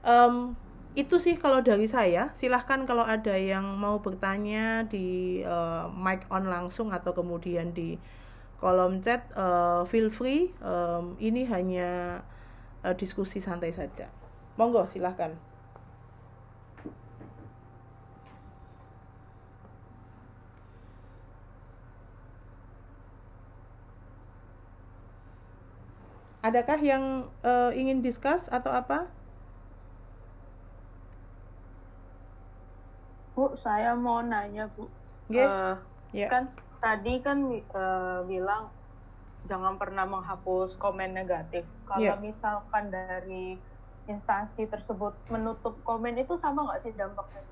Um, 0.03 0.59
itu 0.99 1.23
sih 1.23 1.39
kalau 1.39 1.63
dari 1.63 1.87
saya. 1.87 2.35
Silahkan 2.35 2.83
kalau 2.83 3.07
ada 3.07 3.39
yang 3.39 3.79
mau 3.79 4.03
bertanya 4.03 4.83
di 4.91 5.41
uh, 5.47 5.87
mic 5.95 6.27
on 6.35 6.51
langsung 6.51 6.91
atau 6.91 7.15
kemudian 7.15 7.71
di 7.71 7.95
kolom 8.59 8.99
chat, 8.99 9.31
uh, 9.39 9.87
feel 9.87 10.11
free. 10.11 10.51
Um, 10.59 11.15
ini 11.23 11.47
hanya 11.47 12.23
uh, 12.83 12.95
diskusi 12.99 13.39
santai 13.39 13.71
saja. 13.71 14.11
Monggo 14.59 14.83
silahkan. 14.91 15.39
Adakah 26.49 26.81
yang 26.81 27.05
uh, 27.45 27.69
ingin 27.77 28.01
discuss 28.01 28.49
atau 28.49 28.73
apa? 28.73 29.05
Bu, 33.37 33.53
saya 33.53 33.93
mau 33.93 34.25
nanya, 34.25 34.73
Bu. 34.73 34.89
Yeah. 35.29 35.45
Uh, 35.45 35.77
yeah. 36.17 36.33
Kan 36.33 36.49
tadi 36.81 37.21
kan 37.21 37.45
uh, 37.77 38.25
bilang 38.25 38.73
jangan 39.45 39.77
pernah 39.77 40.09
menghapus 40.09 40.81
komen 40.81 41.13
negatif. 41.13 41.69
Kalau 41.85 42.17
yeah. 42.17 42.17
misalkan 42.17 42.89
dari 42.89 43.61
instansi 44.09 44.65
tersebut 44.73 45.13
menutup 45.29 45.77
komen 45.85 46.17
itu 46.17 46.33
sama 46.41 46.65
nggak 46.65 46.81
sih 46.81 46.97
dampaknya? 46.97 47.45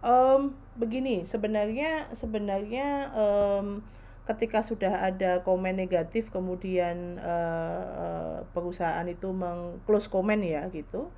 Um, 0.00 0.56
begini, 0.80 1.22
sebenarnya 1.28 2.10
sebenarnya 2.16 3.12
um, 3.12 3.84
ketika 4.22 4.62
sudah 4.62 5.02
ada 5.02 5.42
komen 5.42 5.74
negatif 5.74 6.30
kemudian 6.30 7.18
uh, 7.18 8.46
perusahaan 8.54 9.04
itu 9.10 9.34
mengclose 9.34 10.06
komen 10.06 10.46
ya 10.46 10.70
gitu 10.70 11.10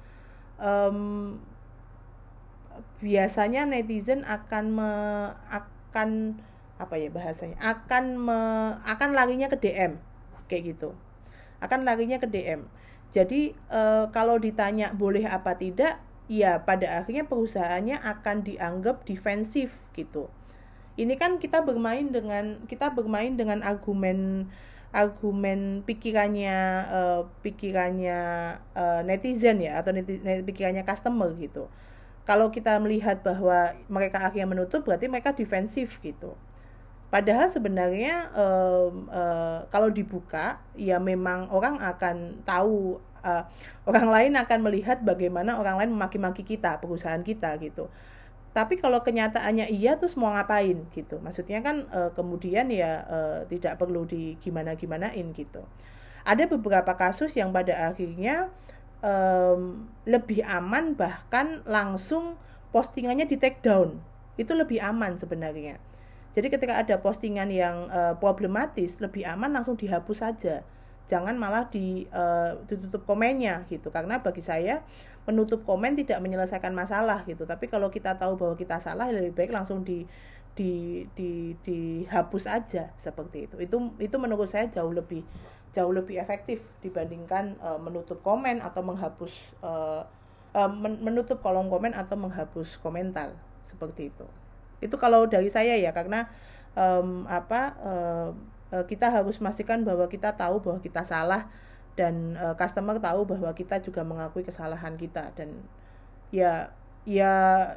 um, 0.56 1.36
biasanya 3.04 3.68
netizen 3.68 4.24
akan 4.24 4.64
me, 4.72 4.90
akan 5.52 6.40
apa 6.80 6.94
ya 6.98 7.12
bahasanya 7.12 7.60
akan 7.60 8.04
me, 8.18 8.40
akan 8.82 9.14
larinya 9.14 9.46
ke 9.46 9.60
DM 9.60 10.00
kayak 10.50 10.74
gitu. 10.74 10.96
Akan 11.62 11.86
larinya 11.86 12.18
ke 12.18 12.26
DM 12.26 12.66
jadi 13.14 13.54
uh, 13.70 14.10
kalau 14.10 14.42
ditanya 14.42 14.90
boleh 14.90 15.22
apa 15.22 15.54
tidak 15.54 16.02
ya 16.26 16.66
pada 16.66 16.98
akhirnya 16.98 17.30
perusahaannya 17.30 18.02
akan 18.02 18.42
dianggap 18.42 19.06
defensif 19.06 19.78
gitu 19.94 20.26
ini 20.94 21.14
kan 21.18 21.42
kita 21.42 21.66
bermain 21.66 22.06
dengan 22.10 22.62
kita 22.70 22.94
bermain 22.94 23.34
dengan 23.34 23.66
argumen 23.66 24.46
argumen 24.94 25.82
pikirannya 25.82 26.86
uh, 26.86 27.22
pikirannya 27.42 28.20
uh, 28.78 29.02
netizen 29.02 29.58
ya 29.58 29.82
atau 29.82 29.90
netizen, 29.90 30.46
pikirannya 30.46 30.86
customer 30.86 31.34
gitu. 31.34 31.66
Kalau 32.24 32.48
kita 32.54 32.78
melihat 32.78 33.20
bahwa 33.20 33.74
mereka 33.90 34.22
akhirnya 34.22 34.48
menutup 34.48 34.86
berarti 34.86 35.10
mereka 35.10 35.34
defensif 35.34 35.98
gitu. 36.00 36.38
Padahal 37.10 37.50
sebenarnya 37.50 38.30
uh, 38.32 38.88
uh, 39.10 39.58
kalau 39.68 39.90
dibuka 39.90 40.62
ya 40.78 41.02
memang 41.02 41.50
orang 41.50 41.82
akan 41.82 42.42
tahu 42.46 43.02
uh, 43.26 43.42
orang 43.88 44.08
lain 44.14 44.32
akan 44.38 44.58
melihat 44.62 45.02
bagaimana 45.02 45.58
orang 45.58 45.80
lain 45.80 45.90
memaki-maki 45.90 46.46
kita 46.46 46.78
perusahaan 46.78 47.20
kita 47.20 47.56
gitu 47.58 47.90
tapi 48.54 48.78
kalau 48.78 49.02
kenyataannya 49.02 49.66
iya 49.74 49.98
terus 49.98 50.14
mau 50.14 50.30
ngapain 50.30 50.86
gitu. 50.94 51.18
Maksudnya 51.18 51.58
kan 51.58 51.90
e, 51.90 52.00
kemudian 52.14 52.70
ya 52.70 53.02
e, 53.02 53.18
tidak 53.50 53.82
perlu 53.82 54.06
di 54.06 54.38
gimana 54.38 54.78
gimanain 54.78 55.34
gitu. 55.34 55.66
Ada 56.22 56.46
beberapa 56.46 56.94
kasus 56.94 57.34
yang 57.34 57.50
pada 57.50 57.90
akhirnya 57.90 58.54
e, 59.02 59.12
lebih 60.06 60.46
aman 60.46 60.94
bahkan 60.94 61.66
langsung 61.66 62.38
postingannya 62.70 63.26
di 63.26 63.34
take 63.42 63.58
down. 63.58 63.98
Itu 64.38 64.54
lebih 64.54 64.78
aman 64.78 65.18
sebenarnya. 65.18 65.82
Jadi 66.30 66.46
ketika 66.46 66.78
ada 66.78 67.02
postingan 67.02 67.50
yang 67.50 67.90
e, 67.90 68.14
problematis 68.22 69.02
lebih 69.02 69.26
aman 69.26 69.50
langsung 69.50 69.74
dihapus 69.74 70.18
saja 70.22 70.62
jangan 71.04 71.36
malah 71.36 71.68
di 71.68 72.08
uh, 72.10 72.56
ditutup 72.64 73.04
komennya 73.04 73.68
gitu. 73.68 73.92
Karena 73.92 74.24
bagi 74.24 74.40
saya 74.40 74.80
menutup 75.24 75.64
komen 75.64 75.96
tidak 75.96 76.20
menyelesaikan 76.20 76.72
masalah 76.72 77.24
gitu. 77.28 77.44
Tapi 77.44 77.68
kalau 77.68 77.88
kita 77.88 78.16
tahu 78.16 78.36
bahwa 78.36 78.56
kita 78.56 78.80
salah 78.80 79.08
lebih 79.08 79.32
baik 79.36 79.52
langsung 79.52 79.84
di 79.84 80.04
di 80.54 81.04
di 81.18 81.58
dihapus 81.60 82.44
aja 82.48 82.92
seperti 82.96 83.50
itu. 83.50 83.56
Itu 83.60 83.76
itu 84.00 84.16
menurut 84.16 84.48
saya 84.48 84.68
jauh 84.70 84.92
lebih 84.92 85.24
jauh 85.74 85.90
lebih 85.90 86.22
efektif 86.22 86.62
dibandingkan 86.80 87.58
uh, 87.58 87.80
menutup 87.82 88.22
komen 88.22 88.62
atau 88.62 88.80
menghapus 88.86 89.32
uh, 89.60 90.06
uh, 90.54 90.70
menutup 90.78 91.42
kolom 91.42 91.66
komen 91.66 91.92
atau 91.92 92.14
menghapus 92.14 92.78
komentar 92.78 93.34
seperti 93.66 94.14
itu. 94.14 94.26
Itu 94.78 94.96
kalau 95.02 95.26
dari 95.26 95.50
saya 95.50 95.74
ya 95.74 95.90
karena 95.90 96.30
um, 96.78 97.26
apa 97.26 97.74
Eh, 97.82 98.30
kita 98.70 99.12
harus 99.12 99.36
memastikan 99.38 99.84
bahwa 99.84 100.08
kita 100.08 100.32
tahu 100.34 100.62
bahwa 100.62 100.80
kita 100.80 101.04
salah 101.04 101.50
dan 101.94 102.34
uh, 102.38 102.54
customer 102.58 102.98
tahu 102.98 103.22
bahwa 103.26 103.50
kita 103.54 103.78
juga 103.78 104.02
mengakui 104.02 104.42
kesalahan 104.42 104.98
kita 104.98 105.30
dan 105.38 105.62
ya 106.34 106.74
ya 107.06 107.32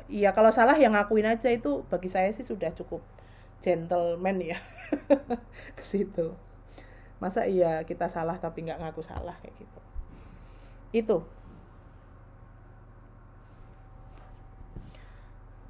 ya 0.10 0.34
kalau 0.34 0.50
salah 0.50 0.74
yang 0.80 0.96
ngakuin 0.98 1.28
aja 1.28 1.52
itu 1.54 1.86
bagi 1.92 2.10
saya 2.10 2.32
sih 2.34 2.42
sudah 2.42 2.74
cukup 2.74 3.04
gentleman 3.62 4.42
ya 4.42 4.58
ke 5.78 5.84
situ. 5.86 6.34
Masa 7.18 7.46
iya 7.50 7.82
kita 7.86 8.10
salah 8.10 8.38
tapi 8.38 8.66
nggak 8.66 8.82
ngaku 8.82 9.02
salah 9.06 9.38
kayak 9.42 9.54
gitu? 9.58 9.80
Itu 10.94 11.18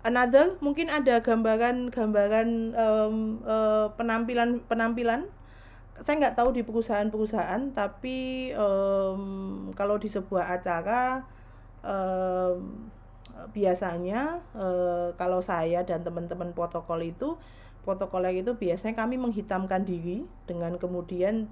another 0.06 0.58
mungkin 0.62 0.90
ada 0.92 1.22
gambaran-gambaran 1.22 2.50
um, 2.74 3.42
uh, 3.46 3.90
penampilan 3.96 4.62
penampilan. 4.66 5.30
Saya 5.98 6.22
nggak 6.22 6.38
tahu 6.38 6.54
di 6.54 6.62
perusahaan-perusahaan 6.62 7.74
tapi 7.74 8.50
um, 8.54 9.74
kalau 9.74 9.98
di 9.98 10.06
sebuah 10.06 10.62
acara 10.62 11.26
um, 11.82 12.86
biasanya 13.50 14.42
uh, 14.54 15.10
kalau 15.18 15.42
saya 15.42 15.82
dan 15.82 16.06
teman-teman 16.06 16.54
protokol 16.54 17.02
itu 17.02 17.38
protokoler 17.82 18.44
itu 18.44 18.54
biasanya 18.54 19.00
kami 19.00 19.16
menghitamkan 19.16 19.88
diri 19.88 20.28
dengan 20.44 20.76
kemudian 20.76 21.48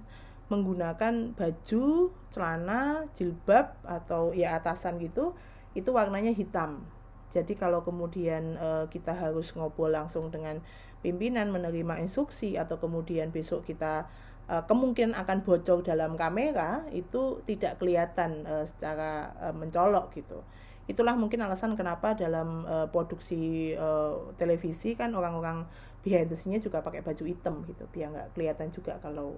menggunakan 0.52 1.34
baju, 1.34 2.14
celana, 2.30 3.10
jilbab 3.18 3.74
atau 3.82 4.30
ya 4.36 4.60
atasan 4.60 5.02
gitu 5.02 5.34
itu 5.74 5.90
warnanya 5.90 6.36
hitam 6.36 6.86
jadi 7.34 7.54
kalau 7.58 7.82
kemudian 7.82 8.56
uh, 8.58 8.86
kita 8.88 9.14
harus 9.14 9.52
ngobrol 9.58 9.92
langsung 9.92 10.32
dengan 10.32 10.62
pimpinan 11.06 11.54
menerima 11.54 12.02
instruksi 12.02 12.58
atau 12.58 12.82
kemudian 12.82 13.30
besok 13.30 13.66
kita 13.68 14.10
uh, 14.50 14.64
kemungkinan 14.66 15.14
akan 15.14 15.46
bocor 15.46 15.86
dalam 15.86 16.18
kamera 16.18 16.86
itu 16.94 17.46
tidak 17.46 17.78
kelihatan 17.82 18.46
uh, 18.46 18.66
secara 18.66 19.34
uh, 19.42 19.54
mencolok 19.54 20.14
gitu. 20.18 20.42
Itulah 20.86 21.18
mungkin 21.18 21.42
alasan 21.42 21.74
kenapa 21.74 22.14
dalam 22.14 22.62
uh, 22.70 22.86
produksi 22.90 23.74
uh, 23.74 24.34
televisi 24.38 24.94
kan 24.94 25.14
orang-orang 25.18 25.66
behind 26.06 26.30
the 26.30 26.38
scene 26.38 26.62
juga 26.62 26.86
pakai 26.86 27.02
baju 27.02 27.26
hitam 27.26 27.66
gitu 27.66 27.90
biar 27.90 28.14
nggak 28.14 28.28
kelihatan 28.38 28.70
juga 28.70 29.02
kalau 29.02 29.34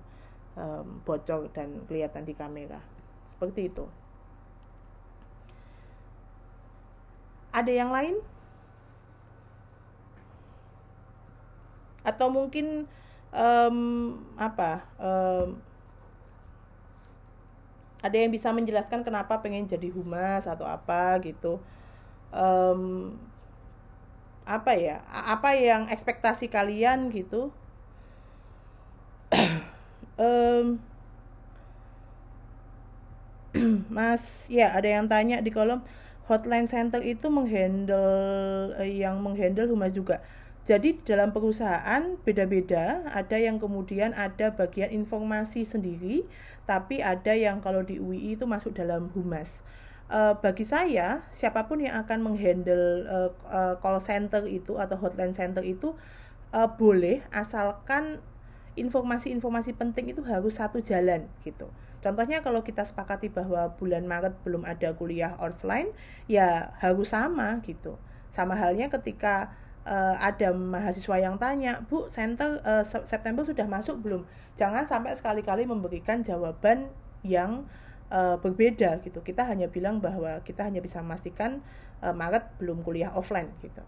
um, 0.59 0.99
bocor 1.07 1.47
dan 1.55 1.87
kelihatan 1.87 2.27
di 2.27 2.35
kamera. 2.35 2.83
Seperti 3.31 3.71
itu. 3.71 3.87
Ada 7.53 7.71
yang 7.71 7.91
lain? 7.91 8.15
Atau 12.03 12.31
mungkin 12.31 12.87
um, 13.35 13.77
apa? 14.39 14.85
Um, 14.95 15.59
ada 17.99 18.15
yang 18.15 18.31
bisa 18.31 18.53
menjelaskan 18.53 19.01
kenapa 19.01 19.41
pengen 19.41 19.65
jadi 19.65 19.89
humas 19.89 20.45
atau 20.45 20.63
apa 20.63 21.17
gitu? 21.25 21.59
Um, 22.31 23.15
apa 24.47 24.71
ya? 24.79 25.03
Apa 25.11 25.57
yang 25.59 25.91
ekspektasi 25.91 26.47
kalian 26.47 27.11
gitu? 27.11 27.51
um, 30.21 30.79
Mas, 33.91 34.47
ya 34.47 34.71
ada 34.71 34.87
yang 34.87 35.05
tanya 35.09 35.41
di 35.41 35.49
kolom 35.49 35.81
hotline 36.27 36.67
center 36.67 36.99
itu 36.99 37.31
menghandle 37.31 38.75
eh, 38.77 39.01
yang 39.01 39.23
menghandle 39.23 39.67
humas 39.71 39.95
juga. 39.95 40.19
Jadi 40.67 40.99
dalam 41.07 41.31
perusahaan 41.31 42.19
beda-beda, 42.27 43.07
ada 43.15 43.39
yang 43.39 43.55
kemudian 43.55 44.11
ada 44.11 44.51
bagian 44.51 44.91
informasi 44.91 45.63
sendiri, 45.63 46.27
tapi 46.67 46.99
ada 46.99 47.31
yang 47.31 47.63
kalau 47.63 47.87
di 47.87 48.03
UI 48.03 48.35
itu 48.35 48.43
masuk 48.43 48.75
dalam 48.75 49.07
humas. 49.15 49.63
Uh, 50.11 50.35
bagi 50.43 50.67
saya, 50.67 51.23
siapa 51.31 51.71
pun 51.71 51.79
yang 51.79 51.95
akan 52.03 52.19
menghandle 52.19 53.07
uh, 53.07 53.31
uh, 53.47 53.75
call 53.79 54.03
center 54.03 54.43
itu 54.43 54.75
atau 54.75 54.99
hotline 54.99 55.31
center 55.31 55.63
itu 55.63 55.95
uh, 56.51 56.67
boleh 56.67 57.23
asalkan 57.31 58.19
informasi-informasi 58.75 59.71
penting 59.75 60.11
itu 60.11 60.19
harus 60.27 60.59
satu 60.59 60.83
jalan 60.83 61.31
gitu. 61.47 61.71
Contohnya 61.97 62.45
kalau 62.45 62.61
kita 62.61 62.85
sepakati 62.85 63.33
bahwa 63.33 63.73
bulan 63.75 64.05
Maret 64.05 64.37
belum 64.45 64.63
ada 64.63 64.93
kuliah 64.93 65.33
offline, 65.41 65.89
ya 66.29 66.71
harus 66.77 67.11
sama 67.11 67.57
gitu. 67.65 67.97
Sama 68.29 68.53
halnya 68.53 68.87
ketika 68.93 69.51
uh, 69.87 70.15
ada 70.21 70.53
mahasiswa 70.53 71.17
yang 71.17 71.41
tanya, 71.41 71.81
Bu, 71.89 72.05
center 72.13 72.61
uh, 72.61 72.85
September 72.85 73.41
sudah 73.41 73.65
masuk 73.65 74.03
belum? 74.03 74.29
Jangan 74.59 74.85
sampai 74.85 75.17
sekali-kali 75.17 75.65
memberikan 75.65 76.21
jawaban 76.21 76.93
yang 77.25 77.65
uh, 78.13 78.37
berbeda 78.37 79.01
gitu. 79.01 79.25
Kita 79.25 79.47
hanya 79.49 79.65
bilang 79.65 79.97
bahwa 79.97 80.43
kita 80.45 80.67
hanya 80.69 80.83
bisa 80.83 81.01
memastikan 81.01 81.65
uh, 82.05 82.13
Maret 82.13 82.61
belum 82.61 82.85
kuliah 82.85 83.09
offline 83.17 83.49
gitu. 83.63 83.81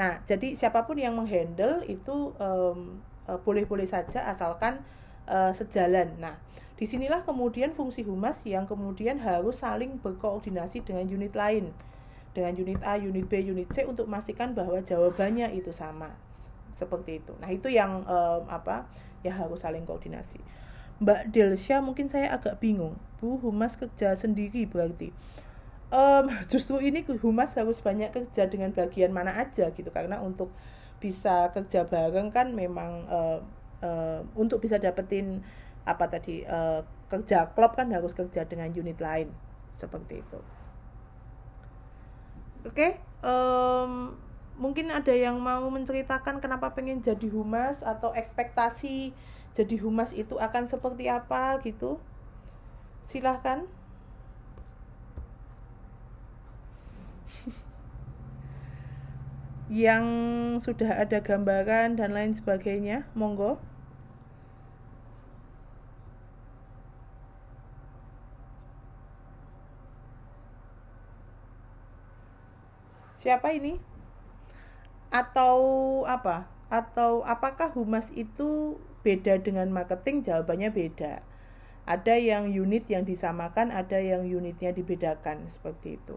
Nah, 0.00 0.22
jadi 0.24 0.56
siapa 0.56 0.86
pun 0.86 0.96
yang 0.96 1.18
menghandle 1.18 1.82
itu 1.84 2.32
um, 2.38 3.02
boleh-boleh 3.26 3.86
saja 3.86 4.26
asalkan 4.26 4.82
uh, 5.30 5.54
sejalan. 5.54 6.18
Nah, 6.18 6.36
Di 6.80 6.88
sinilah 6.88 7.28
kemudian 7.28 7.76
fungsi 7.76 8.00
humas 8.08 8.40
yang 8.48 8.64
kemudian 8.64 9.20
harus 9.20 9.60
saling 9.60 10.00
berkoordinasi 10.00 10.80
dengan 10.80 11.04
unit 11.04 11.36
lain, 11.36 11.76
dengan 12.32 12.56
unit 12.56 12.80
A, 12.80 12.96
unit 12.96 13.28
B, 13.28 13.36
unit 13.44 13.68
C 13.68 13.84
untuk 13.84 14.08
memastikan 14.08 14.56
bahwa 14.56 14.80
jawabannya 14.80 15.52
itu 15.52 15.76
sama, 15.76 16.08
seperti 16.72 17.20
itu. 17.20 17.36
Nah 17.36 17.52
itu 17.52 17.68
yang 17.68 18.00
um, 18.08 18.48
apa? 18.48 18.88
Ya 19.20 19.36
harus 19.36 19.60
saling 19.60 19.84
koordinasi. 19.84 20.40
Mbak 21.04 21.32
Delsya 21.36 21.84
mungkin 21.84 22.08
saya 22.08 22.32
agak 22.32 22.64
bingung, 22.64 22.96
Bu 23.20 23.36
humas 23.36 23.76
kerja 23.76 24.16
sendiri 24.16 24.64
berarti. 24.64 25.12
Um, 25.92 26.32
justru 26.52 26.80
ini 26.80 27.04
humas 27.20 27.60
harus 27.60 27.84
banyak 27.84 28.08
kerja 28.08 28.48
dengan 28.48 28.72
bagian 28.72 29.12
mana 29.12 29.36
aja 29.36 29.68
gitu 29.68 29.92
karena 29.92 30.24
untuk 30.24 30.48
bisa 30.96 31.52
kerja 31.52 31.84
bareng 31.84 32.32
kan 32.32 32.56
memang 32.56 33.04
uh, 33.08 33.40
uh, 33.84 34.24
untuk 34.36 34.62
bisa 34.62 34.80
dapetin 34.80 35.44
apa 35.84 36.06
tadi 36.12 36.44
uh, 36.44 36.84
kerja 37.10 37.50
klub 37.56 37.74
kan 37.74 37.90
harus 37.90 38.14
kerja 38.14 38.46
dengan 38.46 38.70
unit 38.70 39.00
lain. 39.00 39.32
Seperti 39.74 40.20
itu. 40.20 40.40
Oke 42.60 42.76
okay, 42.76 42.92
um, 43.24 44.12
mungkin 44.60 44.92
ada 44.92 45.16
yang 45.16 45.40
mau 45.40 45.64
menceritakan 45.72 46.44
kenapa 46.44 46.76
pengen 46.76 47.00
jadi 47.00 47.32
humas 47.32 47.80
atau 47.80 48.12
ekspektasi 48.12 49.16
jadi 49.50 49.76
humas 49.82 50.14
itu 50.14 50.38
akan 50.38 50.68
seperti 50.70 51.10
apa 51.10 51.58
gitu? 51.66 51.98
Silahkan. 53.02 53.66
Yang 59.70 60.04
sudah 60.66 61.02
ada 61.02 61.18
gambaran 61.22 61.98
dan 61.98 62.14
lain 62.14 62.34
sebagainya 62.34 63.06
monggo 63.14 63.58
Siapa 73.20 73.52
ini? 73.52 73.76
Atau 75.12 75.60
apa? 76.08 76.48
Atau 76.72 77.20
apakah 77.28 77.68
humas 77.76 78.08
itu 78.16 78.80
beda 79.04 79.36
dengan 79.44 79.68
marketing? 79.68 80.24
Jawabannya 80.24 80.72
beda. 80.72 81.20
Ada 81.84 82.16
yang 82.16 82.48
unit 82.48 82.88
yang 82.88 83.04
disamakan, 83.04 83.76
ada 83.76 84.00
yang 84.00 84.24
unitnya 84.24 84.72
dibedakan 84.72 85.52
seperti 85.52 86.00
itu. 86.00 86.16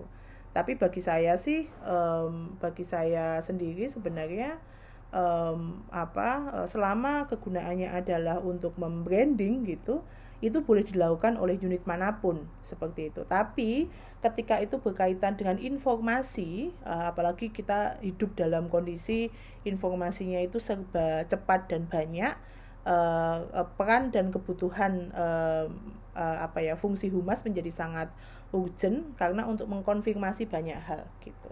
Tapi 0.55 0.79
bagi 0.79 1.03
saya 1.03 1.35
sih, 1.35 1.67
um, 1.83 2.55
bagi 2.63 2.87
saya 2.87 3.43
sendiri 3.43 3.91
sebenarnya 3.91 4.63
um, 5.11 5.83
apa 5.91 6.63
selama 6.71 7.27
kegunaannya 7.27 7.91
adalah 7.91 8.39
untuk 8.39 8.79
membranding 8.79 9.67
gitu 9.67 10.07
itu 10.43 10.59
boleh 10.59 10.83
dilakukan 10.83 11.39
oleh 11.39 11.55
unit 11.55 11.87
mana 11.87 12.19
pun 12.19 12.43
seperti 12.67 13.07
itu. 13.07 13.23
Tapi 13.23 13.87
ketika 14.19 14.59
itu 14.59 14.75
berkaitan 14.83 15.39
dengan 15.39 15.55
informasi, 15.55 16.75
uh, 16.83 17.07
apalagi 17.15 17.47
kita 17.55 18.03
hidup 18.03 18.35
dalam 18.35 18.67
kondisi 18.67 19.31
informasinya 19.63 20.43
itu 20.43 20.59
serba 20.59 21.23
cepat 21.31 21.71
dan 21.71 21.87
banyak, 21.87 22.35
uh, 22.83 23.63
peran 23.79 24.11
dan 24.11 24.35
kebutuhan 24.35 25.15
uh, 25.15 25.71
uh, 26.11 26.37
apa 26.43 26.59
ya 26.59 26.75
fungsi 26.75 27.07
humas 27.07 27.47
menjadi 27.47 27.71
sangat 27.71 28.11
urgent 28.51 29.15
karena 29.15 29.47
untuk 29.47 29.71
mengkonfirmasi 29.71 30.51
banyak 30.51 30.77
hal 30.83 31.07
gitu. 31.23 31.51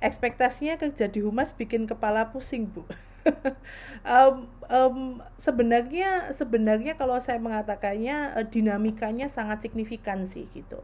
Ekspektasinya 0.00 0.80
kerja 0.80 1.10
di 1.10 1.20
humas 1.20 1.52
bikin 1.52 1.84
kepala 1.84 2.32
pusing 2.32 2.70
bu. 2.70 2.88
um, 4.06 4.48
um, 4.68 4.96
sebenarnya 5.40 6.30
sebenarnya 6.32 6.96
kalau 7.00 7.18
saya 7.18 7.40
mengatakannya 7.40 8.36
uh, 8.36 8.46
dinamikanya 8.46 9.26
sangat 9.30 9.64
signifikan 9.68 10.28
sih 10.28 10.48
gitu. 10.52 10.80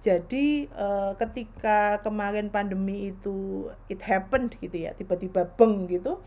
Jadi 0.00 0.70
uh, 0.76 1.16
ketika 1.18 1.98
kemarin 2.04 2.52
pandemi 2.52 3.10
itu 3.16 3.68
it 3.88 4.04
happened 4.04 4.54
gitu 4.60 4.86
ya, 4.86 4.92
tiba-tiba 4.94 5.48
beng 5.56 5.88
gitu. 5.88 6.20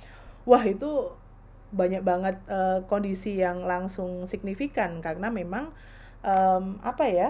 Wah, 0.43 0.63
itu 0.65 1.13
banyak 1.69 2.01
banget 2.01 2.41
uh, 2.49 2.81
kondisi 2.89 3.37
yang 3.37 3.61
langsung 3.61 4.25
signifikan 4.25 5.05
karena 5.05 5.29
memang 5.29 5.69
um, 6.25 6.81
apa 6.81 7.05
ya? 7.07 7.29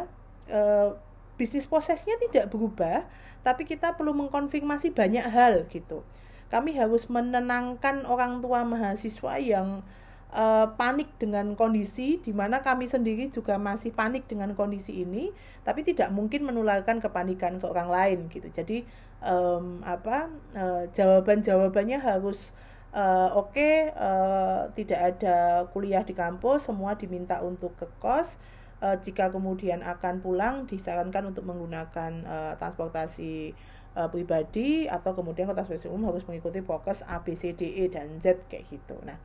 Uh, 0.49 0.95
bisnis 1.39 1.69
prosesnya 1.71 2.19
tidak 2.19 2.51
berubah, 2.51 3.07
tapi 3.47 3.63
kita 3.63 3.95
perlu 3.95 4.11
mengkonfirmasi 4.11 4.91
banyak 4.91 5.23
hal 5.23 5.63
gitu 5.71 6.03
kami 6.49 6.75
harus 6.77 7.07
menenangkan 7.07 8.05
orang 8.09 8.41
tua 8.41 8.65
mahasiswa 8.65 9.37
yang 9.37 9.85
uh, 10.33 10.73
panik 10.77 11.09
dengan 11.21 11.53
kondisi 11.53 12.17
di 12.21 12.33
mana 12.33 12.61
kami 12.61 12.85
sendiri 12.89 13.29
juga 13.29 13.57
masih 13.57 13.93
panik 13.93 14.25
dengan 14.25 14.53
kondisi 14.53 15.05
ini 15.05 15.29
tapi 15.65 15.85
tidak 15.85 16.09
mungkin 16.13 16.45
menularkan 16.45 17.01
kepanikan 17.01 17.61
ke 17.61 17.65
orang 17.69 17.89
lain 17.89 18.19
gitu. 18.33 18.49
Jadi 18.49 18.85
um, 19.21 19.81
apa 19.85 20.29
uh, 20.57 20.83
jawaban 20.93 21.45
jawabannya 21.45 22.01
harus 22.01 22.57
uh, 22.93 23.33
oke 23.37 23.53
okay, 23.53 23.93
uh, 23.93 24.69
tidak 24.73 25.17
ada 25.17 25.69
kuliah 25.69 26.01
di 26.01 26.17
kampus 26.17 26.69
semua 26.69 26.97
diminta 26.97 27.41
untuk 27.45 27.75
ke 27.77 27.85
kos 28.01 28.41
uh, 28.81 28.97
jika 28.99 29.29
kemudian 29.29 29.83
akan 29.83 30.23
pulang 30.23 30.65
disarankan 30.65 31.29
untuk 31.29 31.45
menggunakan 31.45 32.11
uh, 32.25 32.53
transportasi 32.57 33.53
uh, 33.97 34.09
pribadi 34.09 34.85
atau 34.89 35.13
kemudian 35.13 35.49
transportasi 35.49 35.89
umum 35.89 36.13
harus 36.13 36.25
mengikuti 36.25 36.61
fokus 36.61 37.01
A 37.05 37.21
B 37.21 37.33
C 37.33 37.55
D 37.55 37.65
E 37.65 37.89
dan 37.89 38.21
Z 38.21 38.45
kayak 38.49 38.69
gitu. 38.69 38.97
Nah 39.05 39.17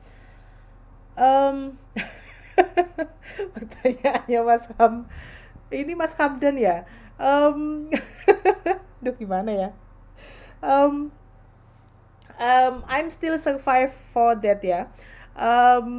um, 1.19 1.77
pertanyaannya 3.55 4.39
Mas 4.43 4.65
Ham 4.77 5.07
ini 5.73 5.93
Mas 5.97 6.13
Hamdan 6.15 6.55
ya? 6.59 6.85
Um, 7.17 7.89
Duh 9.03 9.15
gimana 9.17 9.51
ya? 9.51 9.69
Um, 10.61 11.11
um, 12.39 12.75
I'm 12.87 13.09
still 13.09 13.39
survive 13.39 13.93
for 14.13 14.35
that 14.39 14.61
ya. 14.63 14.87
Um, 15.35 15.91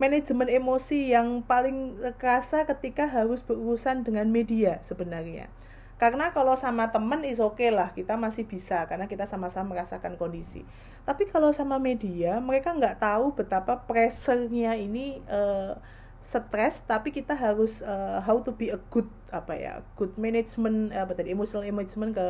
manajemen 0.00 0.48
emosi 0.48 1.12
yang 1.12 1.44
paling 1.44 1.92
kerasa 2.16 2.64
ketika 2.64 3.04
harus 3.04 3.44
berurusan 3.44 4.00
dengan 4.00 4.32
media 4.32 4.80
sebenarnya 4.80 5.52
karena 6.00 6.32
kalau 6.32 6.56
sama 6.56 6.88
temen 6.88 7.20
is 7.28 7.44
oke 7.44 7.60
okay 7.60 7.68
lah 7.68 7.92
kita 7.92 8.16
masih 8.16 8.48
bisa 8.48 8.88
karena 8.88 9.04
kita 9.04 9.28
sama-sama 9.28 9.76
merasakan 9.76 10.16
kondisi. 10.16 10.64
Tapi 11.04 11.28
kalau 11.28 11.52
sama 11.52 11.76
media 11.76 12.40
mereka 12.40 12.72
nggak 12.72 13.04
tahu 13.04 13.36
betapa 13.36 13.84
pressure-nya 13.84 14.80
ini 14.80 15.20
uh, 15.28 15.76
stres 16.24 16.80
tapi 16.88 17.12
kita 17.12 17.36
harus 17.36 17.84
uh, 17.84 18.24
how 18.24 18.40
to 18.40 18.48
be 18.56 18.72
a 18.72 18.80
good 18.88 19.08
apa 19.28 19.52
ya 19.52 19.74
good 20.00 20.16
management 20.16 20.88
apa 20.96 21.12
tadi 21.12 21.36
emotional 21.36 21.68
management 21.68 22.16
ke 22.16 22.26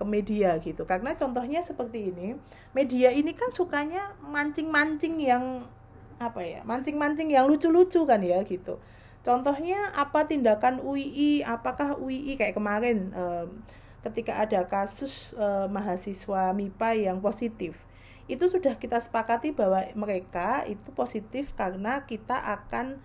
ke 0.00 0.04
media 0.08 0.56
gitu. 0.64 0.88
Karena 0.88 1.12
contohnya 1.12 1.60
seperti 1.60 2.08
ini 2.08 2.40
media 2.72 3.12
ini 3.12 3.36
kan 3.36 3.52
sukanya 3.52 4.16
mancing-mancing 4.24 5.20
yang 5.20 5.68
apa 6.16 6.40
ya 6.40 6.60
mancing-mancing 6.64 7.28
yang 7.28 7.44
lucu-lucu 7.44 8.08
kan 8.08 8.22
ya 8.24 8.40
gitu 8.46 8.78
Contohnya 9.22 9.94
apa 9.94 10.26
tindakan 10.26 10.82
UII? 10.82 11.46
Apakah 11.46 11.94
UII 11.94 12.34
kayak 12.34 12.58
kemarin 12.58 13.14
um, 13.14 13.62
ketika 14.02 14.42
ada 14.42 14.66
kasus 14.66 15.30
uh, 15.38 15.70
mahasiswa 15.70 16.50
MIPA 16.50 17.06
yang 17.10 17.18
positif? 17.22 17.86
Itu 18.26 18.50
sudah 18.50 18.74
kita 18.74 18.98
sepakati 18.98 19.54
bahwa 19.54 19.86
mereka 19.94 20.66
itu 20.66 20.90
positif 20.90 21.54
karena 21.54 22.02
kita 22.02 22.34
akan 22.34 22.98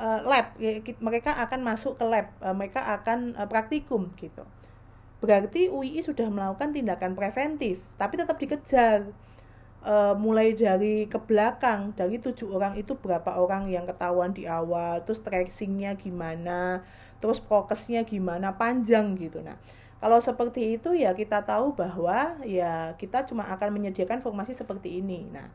uh, 0.00 0.20
lab, 0.24 0.56
ya, 0.56 0.80
mereka 1.04 1.36
akan 1.36 1.60
masuk 1.60 2.00
ke 2.00 2.04
lab, 2.08 2.32
uh, 2.40 2.56
mereka 2.56 2.84
akan 2.96 3.36
uh, 3.36 3.44
praktikum 3.44 4.12
gitu. 4.16 4.44
Berarti 5.20 5.68
UII 5.68 6.00
sudah 6.00 6.28
melakukan 6.32 6.72
tindakan 6.72 7.12
preventif, 7.12 7.80
tapi 8.00 8.20
tetap 8.20 8.36
dikejar 8.40 9.12
uh, 9.86 10.14
mulai 10.18 10.52
dari 10.52 11.06
ke 11.06 11.16
belakang 11.22 11.94
dari 11.94 12.18
tujuh 12.18 12.50
orang 12.50 12.74
itu 12.74 12.98
berapa 12.98 13.38
orang 13.38 13.70
yang 13.70 13.86
ketahuan 13.86 14.34
di 14.34 14.44
awal 14.50 15.00
terus 15.06 15.22
tracingnya 15.22 15.94
gimana 15.94 16.82
terus 17.22 17.38
prokesnya 17.38 18.02
gimana 18.02 18.58
panjang 18.58 19.14
gitu. 19.16 19.40
Nah 19.40 19.56
kalau 19.96 20.20
seperti 20.20 20.76
itu 20.76 20.92
ya 20.92 21.16
kita 21.16 21.46
tahu 21.46 21.72
bahwa 21.72 22.36
ya 22.44 22.92
kita 23.00 23.24
cuma 23.24 23.46
akan 23.48 23.72
menyediakan 23.72 24.20
informasi 24.20 24.52
seperti 24.52 25.00
ini. 25.00 25.30
Nah 25.30 25.48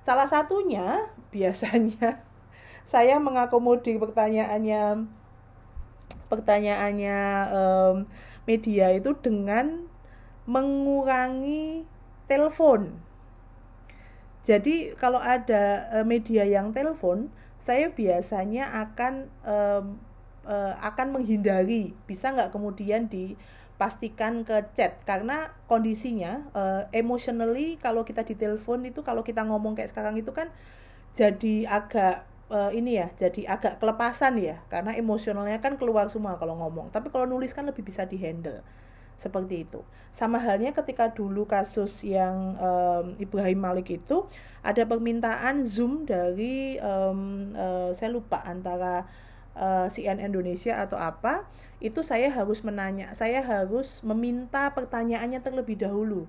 salah 0.00 0.26
satunya 0.26 1.06
biasanya 1.34 2.24
saya 2.88 3.20
mengakomodir 3.20 4.00
pertanyaannya 4.00 5.06
pertanyaannya 6.26 7.18
um, 7.54 7.96
media 8.48 8.94
itu 8.94 9.14
dengan 9.22 9.86
mengurangi 10.46 11.82
telepon 12.30 13.05
jadi 14.46 14.94
kalau 14.94 15.18
ada 15.18 15.90
uh, 15.90 16.06
media 16.06 16.46
yang 16.46 16.70
telepon, 16.70 17.34
saya 17.58 17.90
biasanya 17.90 18.70
akan 18.86 19.26
um, 19.42 19.98
uh, 20.46 20.78
akan 20.86 21.18
menghindari. 21.18 21.98
Bisa 22.06 22.30
nggak 22.30 22.54
kemudian 22.54 23.10
dipastikan 23.10 24.46
ke 24.46 24.70
chat? 24.78 25.02
Karena 25.02 25.50
kondisinya 25.66 26.46
uh, 26.54 26.86
emotionally 26.94 27.74
kalau 27.82 28.06
kita 28.06 28.22
ditelepon 28.22 28.86
itu 28.86 29.02
kalau 29.02 29.26
kita 29.26 29.42
ngomong 29.42 29.74
kayak 29.74 29.90
sekarang 29.90 30.14
itu 30.14 30.30
kan 30.30 30.54
jadi 31.10 31.66
agak 31.66 32.22
uh, 32.46 32.70
ini 32.70 33.02
ya 33.02 33.10
jadi 33.18 33.50
agak 33.50 33.82
kelepasan 33.82 34.38
ya. 34.38 34.62
Karena 34.70 34.94
emosionalnya 34.94 35.58
kan 35.58 35.74
keluar 35.74 36.06
semua 36.06 36.38
kalau 36.38 36.54
ngomong. 36.54 36.94
Tapi 36.94 37.10
kalau 37.10 37.26
nulis 37.26 37.50
kan 37.50 37.66
lebih 37.66 37.82
bisa 37.82 38.06
dihandle 38.06 38.62
seperti 39.16 39.64
itu. 39.64 39.80
Sama 40.12 40.40
halnya 40.40 40.72
ketika 40.72 41.12
dulu 41.12 41.44
kasus 41.44 42.00
yang 42.00 42.56
um, 42.56 43.16
Ibrahim 43.20 43.60
Malik 43.60 44.00
itu 44.00 44.24
ada 44.64 44.84
permintaan 44.88 45.68
Zoom 45.68 46.08
dari 46.08 46.80
um, 46.80 47.52
uh, 47.52 47.92
saya 47.92 48.12
lupa 48.12 48.40
antara 48.44 49.04
uh, 49.56 49.88
CNN 49.92 50.24
Indonesia 50.24 50.80
atau 50.80 50.96
apa, 50.96 51.44
itu 51.84 52.00
saya 52.00 52.32
harus 52.32 52.64
menanya, 52.64 53.12
saya 53.12 53.44
harus 53.44 54.00
meminta 54.00 54.72
pertanyaannya 54.72 55.40
terlebih 55.44 55.76
dahulu. 55.80 56.24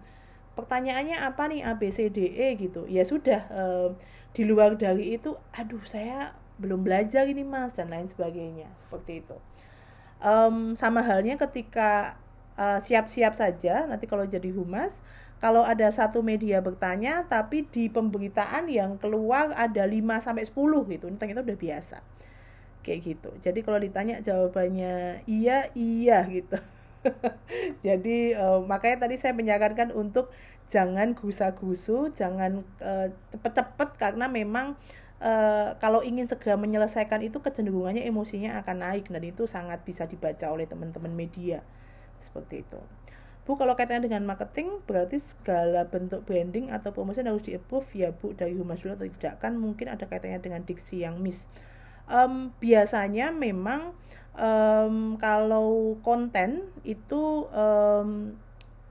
Pertanyaannya 0.60 1.24
apa 1.24 1.48
nih 1.48 1.62
A 1.64 1.78
B 1.78 1.88
C 1.88 2.12
D 2.12 2.28
E 2.34 2.60
gitu. 2.60 2.84
Ya 2.92 3.08
sudah 3.08 3.48
um, 3.56 3.96
di 4.36 4.44
luar 4.44 4.76
dari 4.76 5.16
itu, 5.16 5.40
aduh 5.56 5.84
saya 5.88 6.36
belum 6.60 6.84
belajar 6.84 7.30
ini 7.30 7.46
Mas 7.46 7.72
dan 7.78 7.88
lain 7.88 8.10
sebagainya, 8.10 8.68
seperti 8.76 9.24
itu. 9.24 9.38
Um, 10.18 10.74
sama 10.74 11.06
halnya 11.06 11.38
ketika 11.38 12.18
Eh, 12.18 12.27
siap-siap 12.58 13.34
uh, 13.34 13.38
saja 13.38 13.86
nanti 13.86 14.10
kalau 14.10 14.26
jadi 14.26 14.50
humas 14.50 15.06
kalau 15.38 15.62
ada 15.62 15.86
satu 15.94 16.26
media 16.26 16.58
bertanya 16.66 17.22
tapi 17.30 17.70
di 17.70 17.94
pemberitaan 17.94 18.66
yang 18.74 18.98
keluar 18.98 19.54
ada 19.54 19.86
5 19.86 20.02
sampai 20.18 20.50
10 20.50 20.58
gitu 20.98 21.06
ternyata 21.14 21.46
udah 21.46 21.58
biasa. 21.58 21.98
Kayak 22.82 23.00
gitu. 23.06 23.30
Jadi 23.46 23.60
kalau 23.62 23.78
ditanya 23.78 24.18
jawabannya 24.26 25.22
iya 25.30 25.70
iya 25.78 26.26
gitu. 26.26 26.58
Jadi 27.86 28.34
uh, 28.34 28.66
makanya 28.66 29.06
tadi 29.06 29.22
saya 29.22 29.38
menyarankan 29.38 29.94
untuk 29.94 30.34
jangan 30.66 31.14
gusa-gusu 31.14 32.10
jangan 32.18 32.66
uh, 32.82 33.14
cepet-cepet 33.34 33.90
karena 33.98 34.26
memang 34.28 34.76
Uh, 35.18 35.74
kalau 35.82 36.06
ingin 36.06 36.30
segera 36.30 36.62
menyelesaikan 36.62 37.26
itu 37.26 37.42
kecenderungannya 37.42 38.06
emosinya 38.06 38.62
akan 38.62 38.86
naik. 38.86 39.10
Dan 39.10 39.26
itu 39.26 39.50
sangat 39.50 39.82
bisa 39.82 40.06
dibaca 40.06 40.46
oleh 40.54 40.70
teman-teman 40.70 41.10
media 41.10 41.66
seperti 42.22 42.66
itu. 42.66 42.80
Bu 43.48 43.56
kalau 43.56 43.80
kaitannya 43.80 44.12
dengan 44.12 44.28
marketing 44.28 44.84
berarti 44.84 45.24
segala 45.24 45.88
bentuk 45.88 46.28
branding 46.28 46.68
atau 46.68 46.92
promosi 46.92 47.24
harus 47.24 47.48
di 47.48 47.56
approve 47.56 47.88
ya 47.96 48.12
Bu 48.12 48.36
dari 48.36 48.52
humas 48.52 48.84
dulu 48.84 49.00
atau 49.00 49.08
tidak? 49.08 49.40
Kan 49.40 49.56
mungkin 49.56 49.88
ada 49.88 50.04
kaitannya 50.04 50.44
dengan 50.44 50.68
diksi 50.68 51.08
yang 51.08 51.24
miss. 51.24 51.48
Um, 52.12 52.52
biasanya 52.60 53.32
memang 53.32 53.96
um, 54.36 55.16
kalau 55.16 55.96
konten 56.04 56.68
itu 56.84 57.48
um, 57.56 58.36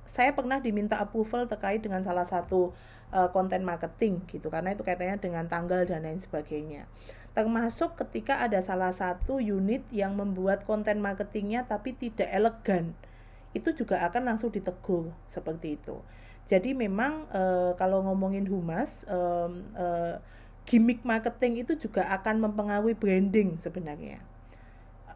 saya 0.09 0.33
pernah 0.33 0.64
diminta 0.64 0.97
approval 0.97 1.45
terkait 1.45 1.85
dengan 1.85 2.01
salah 2.01 2.24
satu 2.24 2.72
uh, 3.12 3.29
konten 3.37 3.61
marketing 3.61 4.24
gitu 4.24 4.49
karena 4.49 4.72
itu 4.72 4.81
kaitannya 4.89 5.20
dengan 5.20 5.53
tanggal 5.53 5.85
dan 5.85 6.01
lain 6.09 6.16
sebagainya. 6.16 6.89
Termasuk 7.37 8.01
ketika 8.01 8.41
ada 8.41 8.64
salah 8.64 8.97
satu 8.97 9.37
unit 9.37 9.85
yang 9.93 10.16
membuat 10.16 10.64
konten 10.64 11.05
marketingnya 11.05 11.68
tapi 11.68 11.93
tidak 11.93 12.33
elegan 12.33 12.97
itu 13.57 13.73
juga 13.73 14.05
akan 14.05 14.29
langsung 14.29 14.53
ditegur 14.53 15.11
seperti 15.33 15.81
itu. 15.81 15.97
Jadi 16.47 16.77
memang 16.77 17.27
e, 17.33 17.43
kalau 17.75 18.07
ngomongin 18.07 18.47
humas, 18.47 19.03
e, 19.09 19.19
e, 19.75 19.87
gimmick 20.67 21.01
marketing 21.07 21.63
itu 21.63 21.79
juga 21.79 22.05
akan 22.11 22.43
mempengaruhi 22.51 22.99
branding 22.99 23.57
sebenarnya. 23.63 24.19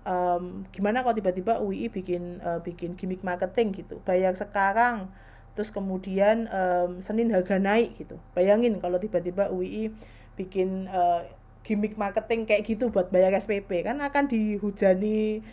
Um, 0.01 0.65
gimana 0.73 1.05
kalau 1.05 1.13
tiba-tiba 1.13 1.61
UI 1.61 1.93
bikin 1.93 2.41
uh, 2.41 2.57
bikin 2.65 2.97
gimmick 2.97 3.21
marketing 3.21 3.77
gitu, 3.77 4.01
bayar 4.01 4.33
sekarang, 4.33 5.13
terus 5.53 5.69
kemudian 5.69 6.49
um, 6.49 7.05
Senin 7.05 7.29
harga 7.29 7.61
naik 7.61 8.01
gitu. 8.01 8.17
Bayangin 8.33 8.81
kalau 8.81 8.97
tiba-tiba 8.97 9.53
UI 9.53 9.93
bikin 10.41 10.89
uh, 10.89 11.27
gimmick 11.67 12.01
marketing 12.01 12.49
kayak 12.49 12.65
gitu 12.65 12.89
buat 12.89 13.13
bayar 13.13 13.37
SPP 13.37 13.85
kan 13.85 14.01
akan 14.01 14.25
dihujani 14.31 15.45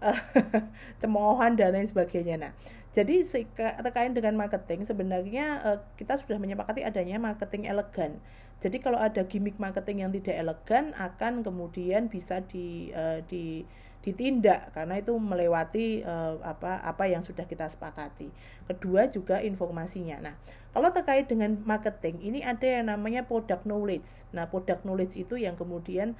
cemoohan 1.02 1.54
dan 1.56 1.76
lain 1.76 1.88
sebagainya. 1.88 2.36
Nah, 2.40 2.52
Jadi 2.90 3.22
terkait 3.54 4.10
dengan 4.10 4.34
marketing 4.34 4.82
sebenarnya 4.82 5.62
uh, 5.62 5.78
kita 5.94 6.18
sudah 6.18 6.42
menyepakati 6.42 6.82
adanya 6.82 7.22
marketing 7.22 7.70
elegan. 7.70 8.18
Jadi 8.58 8.82
kalau 8.82 8.98
ada 8.98 9.22
gimmick 9.24 9.56
marketing 9.62 10.04
yang 10.04 10.12
tidak 10.12 10.36
elegan 10.36 10.92
akan 10.98 11.46
kemudian 11.46 12.10
bisa 12.10 12.42
di 12.42 12.90
uh, 12.90 13.22
di 13.30 13.62
ditindak 14.00 14.72
karena 14.72 14.96
itu 14.96 15.12
melewati 15.12 16.00
uh, 16.08 16.40
apa 16.40 16.80
apa 16.80 17.04
yang 17.06 17.20
sudah 17.20 17.44
kita 17.44 17.68
sepakati. 17.68 18.32
Kedua 18.64 19.06
juga 19.12 19.44
informasinya. 19.44 20.18
Nah, 20.24 20.34
kalau 20.72 20.88
terkait 20.88 21.28
dengan 21.28 21.60
marketing 21.68 22.20
ini 22.24 22.40
ada 22.40 22.64
yang 22.64 22.88
namanya 22.88 23.28
product 23.28 23.68
knowledge. 23.68 24.24
Nah, 24.32 24.48
product 24.48 24.88
knowledge 24.88 25.20
itu 25.20 25.36
yang 25.36 25.54
kemudian 25.54 26.16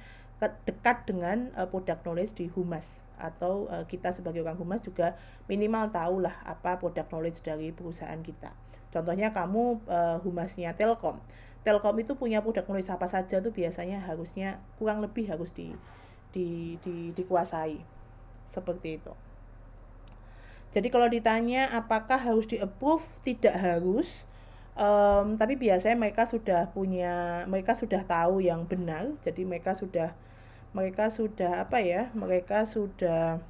dekat 0.65 1.05
dengan 1.05 1.53
uh, 1.53 1.69
product 1.69 2.01
knowledge 2.01 2.33
di 2.33 2.49
humas 2.49 3.05
atau 3.21 3.69
uh, 3.69 3.85
kita 3.85 4.09
sebagai 4.09 4.41
orang 4.41 4.57
humas 4.57 4.81
juga 4.81 5.13
minimal 5.45 5.93
tahu 5.93 6.25
lah 6.25 6.33
apa 6.41 6.81
product 6.81 7.13
knowledge 7.13 7.39
dari 7.45 7.69
perusahaan 7.69 8.17
kita. 8.17 8.49
Contohnya 8.89 9.29
kamu 9.29 9.85
uh, 9.85 10.17
humasnya 10.25 10.73
Telkom. 10.73 11.21
Telkom 11.61 11.95
itu 12.01 12.17
punya 12.17 12.41
produk 12.41 12.65
knowledge 12.65 12.89
apa 12.89 13.05
saja 13.05 13.37
tuh 13.37 13.53
biasanya 13.53 14.01
harusnya 14.01 14.57
kurang 14.81 15.05
lebih 15.05 15.29
harus 15.29 15.53
di, 15.53 15.77
di, 16.33 16.81
di 16.81 17.13
dikuasai 17.13 17.77
seperti 18.49 18.97
itu. 18.97 19.13
Jadi 20.71 20.87
kalau 20.87 21.11
ditanya 21.11 21.67
apakah 21.75 22.17
harus 22.17 22.47
di 22.47 22.57
approve, 22.57 23.03
tidak 23.27 23.55
harus. 23.59 24.07
Um, 24.71 25.35
tapi 25.35 25.59
biasanya 25.59 25.99
mereka 25.99 26.23
sudah 26.23 26.71
punya, 26.71 27.43
mereka 27.51 27.75
sudah 27.75 28.07
tahu 28.07 28.39
yang 28.39 28.63
benar. 28.63 29.11
Jadi 29.19 29.43
mereka 29.43 29.75
sudah 29.75 30.15
mereka 30.71 31.11
sudah 31.11 31.67
apa 31.67 31.83
ya 31.83 32.07
mereka 32.15 32.63
sudah 32.63 33.43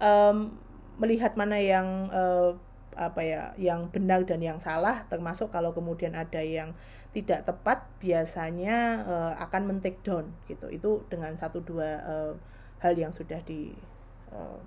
um, 0.00 0.56
melihat 0.96 1.36
mana 1.36 1.60
yang 1.60 2.08
uh, 2.12 2.56
apa 2.96 3.20
ya 3.22 3.42
yang 3.56 3.88
benar 3.88 4.26
dan 4.26 4.42
yang 4.42 4.58
salah 4.58 5.06
termasuk 5.08 5.48
kalau 5.54 5.70
kemudian 5.72 6.12
ada 6.12 6.42
yang 6.42 6.74
tidak 7.10 7.46
tepat 7.46 7.86
biasanya 7.98 9.02
uh, 9.06 9.32
akan 9.42 9.66
men 9.66 9.78
down 9.82 10.30
gitu 10.46 10.66
itu 10.70 10.90
dengan 11.08 11.34
satu 11.34 11.62
dua 11.62 12.02
uh, 12.04 12.32
hal 12.80 12.94
yang 12.96 13.12
sudah 13.12 13.38
di 13.44 13.72
uh, 14.32 14.58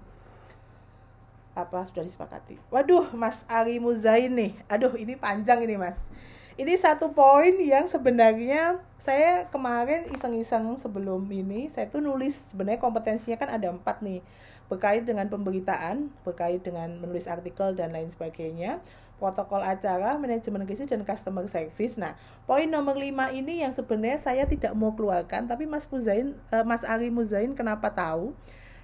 apa 1.53 1.85
sudah 1.85 2.01
disepakati. 2.01 2.57
Waduh, 2.73 3.13
Mas 3.13 3.45
Ari 3.45 3.77
Muzain. 3.77 4.33
Aduh, 4.65 4.97
ini 4.97 5.13
panjang 5.13 5.61
ini, 5.61 5.77
Mas 5.77 6.01
ini 6.53 6.73
satu 6.77 7.17
poin 7.17 7.57
yang 7.57 7.89
sebenarnya 7.89 8.77
saya 9.01 9.49
kemarin 9.49 10.05
iseng-iseng 10.13 10.77
sebelum 10.77 11.25
ini 11.33 11.65
saya 11.67 11.89
tuh 11.89 11.99
nulis 11.99 12.53
sebenarnya 12.53 12.77
kompetensinya 12.77 13.37
kan 13.41 13.49
ada 13.49 13.73
empat 13.73 14.05
nih 14.05 14.21
berkait 14.69 15.03
dengan 15.03 15.25
pemberitaan 15.27 16.13
berkait 16.21 16.61
dengan 16.61 16.93
menulis 17.01 17.25
artikel 17.25 17.73
dan 17.73 17.91
lain 17.91 18.09
sebagainya 18.09 18.79
protokol 19.23 19.63
acara, 19.63 20.19
manajemen 20.19 20.67
krisis 20.67 20.89
dan 20.89 21.07
customer 21.07 21.47
service. 21.47 21.95
Nah, 21.95 22.19
poin 22.43 22.67
nomor 22.67 22.99
lima 22.99 23.31
ini 23.31 23.63
yang 23.63 23.71
sebenarnya 23.71 24.19
saya 24.19 24.43
tidak 24.43 24.75
mau 24.75 24.91
keluarkan, 24.91 25.47
tapi 25.47 25.63
Mas 25.63 25.87
Muzain, 25.87 26.35
eh, 26.51 26.65
Mas 26.67 26.83
Ari 26.83 27.07
Muzain 27.07 27.55
kenapa 27.55 27.87
tahu? 27.95 28.35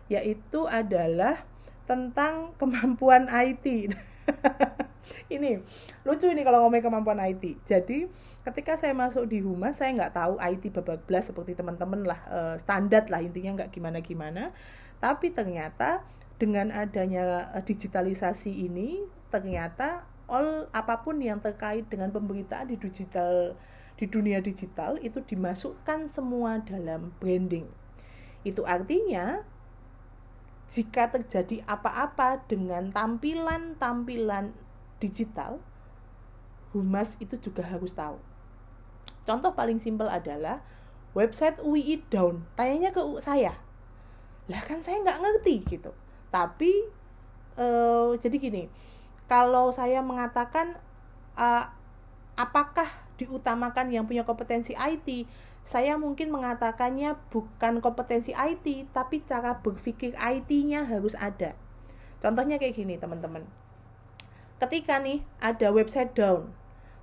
Yaitu 0.07 0.63
adalah 0.71 1.43
tentang 1.83 2.55
kemampuan 2.55 3.27
IT. 3.27 3.91
ini 5.33 5.59
lucu 6.03 6.27
ini 6.29 6.41
kalau 6.43 6.65
ngomongin 6.65 6.85
kemampuan 6.85 7.19
IT. 7.21 7.63
Jadi 7.65 8.09
ketika 8.43 8.79
saya 8.79 8.95
masuk 8.95 9.27
di 9.29 9.43
Humas 9.43 9.79
saya 9.79 9.95
nggak 9.95 10.13
tahu 10.15 10.33
IT 10.39 10.63
babak 10.75 11.03
belas 11.05 11.27
seperti 11.29 11.53
teman-teman 11.55 12.07
lah 12.07 12.19
e, 12.29 12.39
standar 12.61 13.05
lah 13.11 13.19
intinya 13.19 13.63
nggak 13.63 13.71
gimana-gimana. 13.73 14.55
Tapi 14.99 15.31
ternyata 15.31 16.03
dengan 16.39 16.71
adanya 16.71 17.51
eh, 17.51 17.63
digitalisasi 17.63 18.65
ini 18.67 19.03
ternyata 19.29 20.07
all 20.31 20.71
apa 20.71 21.03
pun 21.03 21.19
yang 21.19 21.43
terkait 21.43 21.85
dengan 21.91 22.09
pemberitaan 22.15 22.71
di 22.71 22.79
digital 22.79 23.59
di 23.99 24.07
dunia 24.07 24.39
digital 24.39 24.95
itu 25.03 25.19
dimasukkan 25.19 26.07
semua 26.07 26.63
dalam 26.63 27.11
branding. 27.19 27.67
Itu 28.47 28.63
artinya 28.63 29.43
jika 30.71 31.11
terjadi 31.11 31.65
apa-apa 31.67 32.47
dengan 32.47 32.93
tampilan-tampilan 32.93 34.55
digital, 34.99 35.57
humas 36.75 37.17
itu 37.17 37.39
juga 37.39 37.65
harus 37.65 37.95
tahu. 37.95 38.19
Contoh 39.25 39.51
paling 39.55 39.81
simpel 39.81 40.07
adalah 40.11 40.61
website 41.17 41.57
UII 41.63 42.05
down, 42.07 42.45
tanyanya 42.53 42.93
ke 42.93 43.01
saya. 43.23 43.57
Lah 44.49 44.61
kan 44.65 44.81
saya 44.81 45.01
nggak 45.01 45.19
ngerti 45.21 45.55
gitu. 45.65 45.91
Tapi 46.29 46.85
uh, 47.57 48.13
jadi 48.17 48.35
gini, 48.37 48.63
kalau 49.25 49.73
saya 49.73 50.01
mengatakan 50.05 50.77
uh, 51.37 51.65
apakah 52.37 52.87
diutamakan 53.19 53.91
yang 53.91 54.07
punya 54.07 54.23
kompetensi 54.23 54.73
IT, 54.77 55.27
saya 55.61 55.99
mungkin 55.99 56.31
mengatakannya 56.31 57.19
bukan 57.29 57.83
kompetensi 57.83 58.31
IT, 58.31 58.89
tapi 58.95 59.21
cara 59.21 59.59
berpikir 59.59 60.15
IT-nya 60.15 60.87
harus 60.87 61.13
ada. 61.19 61.53
Contohnya 62.23 62.57
kayak 62.57 62.79
gini, 62.79 62.95
teman-teman. 62.95 63.43
Ketika 64.59 64.99
nih 64.99 65.23
ada 65.39 65.71
website 65.71 66.11
down, 66.11 66.51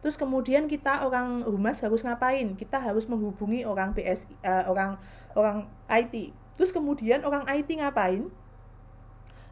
terus 0.04 0.20
kemudian 0.20 0.68
kita 0.68 1.02
orang 1.02 1.40
humas 1.42 1.80
harus 1.80 2.04
ngapain? 2.04 2.52
Kita 2.54 2.76
harus 2.78 3.09
menghubungi 3.09 3.64
orang 3.64 3.96
BSI, 3.96 4.28
uh, 4.44 4.62
eh, 4.62 4.64
orang 4.68 5.00
orang 5.32 5.59
IT. 5.88 6.36
Terus 6.61 6.70
kemudian 6.72 7.24
orang 7.24 7.48
IT 7.48 7.68
ngapain? 7.80 8.28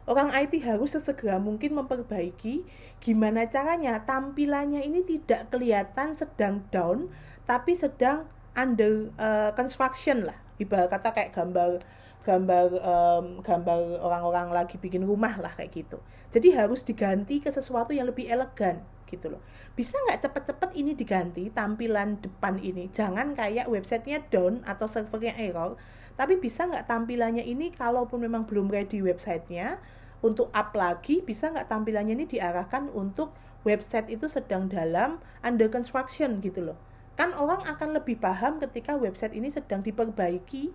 Orang 0.05 0.29
IT 0.37 0.61
harus 0.61 0.93
sesegera 0.93 1.41
mungkin 1.41 1.73
memperbaiki 1.73 2.61
gimana 3.01 3.49
caranya 3.49 4.05
tampilannya 4.05 4.85
ini 4.85 5.01
tidak 5.01 5.49
kelihatan 5.49 6.13
sedang 6.13 6.61
down, 6.69 7.09
tapi 7.49 7.73
sedang 7.73 8.29
under 8.53 9.09
uh, 9.17 9.49
construction 9.57 10.29
lah 10.29 10.37
ibarat 10.61 10.87
kata 10.87 11.11
kayak 11.11 11.31
gambar 11.35 11.83
gambar 12.25 12.81
um, 12.81 13.25
gambar 13.45 14.01
orang-orang 14.01 14.49
lagi 14.49 14.81
bikin 14.81 15.05
rumah 15.05 15.37
lah 15.37 15.53
kayak 15.53 15.85
gitu. 15.85 16.01
Jadi 16.33 16.57
harus 16.57 16.81
diganti 16.81 17.37
ke 17.37 17.53
sesuatu 17.53 17.93
yang 17.93 18.09
lebih 18.09 18.25
elegan 18.25 18.81
gitu 19.05 19.29
loh. 19.29 19.41
Bisa 19.77 20.01
nggak 20.09 20.25
cepet-cepet 20.25 20.73
ini 20.73 20.97
diganti 20.97 21.53
tampilan 21.53 22.17
depan 22.25 22.57
ini? 22.57 22.89
Jangan 22.89 23.37
kayak 23.37 23.69
websitenya 23.69 24.25
down 24.33 24.65
atau 24.65 24.89
servernya 24.89 25.37
error 25.37 25.77
tapi 26.15 26.39
bisa 26.39 26.65
nggak 26.65 26.87
tampilannya 26.87 27.43
ini 27.43 27.75
kalaupun 27.75 28.23
memang 28.23 28.47
belum 28.47 28.71
ready 28.71 29.03
websitenya 29.03 29.83
untuk 30.23 30.47
up 30.55 30.71
lagi 30.71 31.19
bisa 31.19 31.51
nggak 31.51 31.67
tampilannya 31.67 32.15
ini 32.15 32.25
diarahkan 32.25 32.87
untuk 32.95 33.35
website 33.67 34.07
itu 34.07 34.31
sedang 34.31 34.71
dalam 34.71 35.19
under 35.43 35.67
construction 35.67 36.39
gitu 36.39 36.71
loh. 36.71 36.79
Kan 37.19 37.35
orang 37.35 37.67
akan 37.67 37.99
lebih 37.99 38.19
paham 38.19 38.59
ketika 38.63 38.95
website 38.95 39.35
ini 39.35 39.51
sedang 39.51 39.83
diperbaiki 39.83 40.71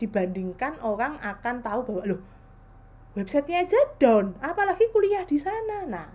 dibandingkan 0.00 0.80
orang 0.80 1.20
akan 1.20 1.60
tahu 1.60 1.80
bahwa 1.84 2.02
loh 2.16 2.22
websitenya 3.14 3.66
aja 3.66 3.80
down, 3.98 4.38
apalagi 4.38 4.86
kuliah 4.94 5.26
di 5.26 5.34
sana. 5.34 5.82
Nah, 5.86 6.08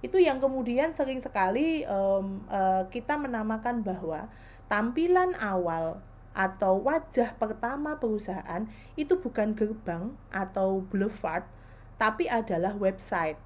itu 0.00 0.16
yang 0.16 0.40
kemudian 0.40 0.96
sering 0.96 1.20
sekali 1.20 1.84
um, 1.84 2.44
uh, 2.48 2.88
kita 2.88 3.20
menamakan 3.20 3.84
bahwa 3.84 4.32
tampilan 4.70 5.36
awal 5.36 6.00
atau 6.32 6.78
wajah 6.78 7.34
pertama 7.36 7.98
perusahaan 7.98 8.64
itu 8.94 9.18
bukan 9.18 9.52
gerbang 9.52 10.14
atau 10.30 10.80
boulevard, 10.86 11.44
tapi 12.00 12.30
adalah 12.30 12.72
website. 12.78 13.36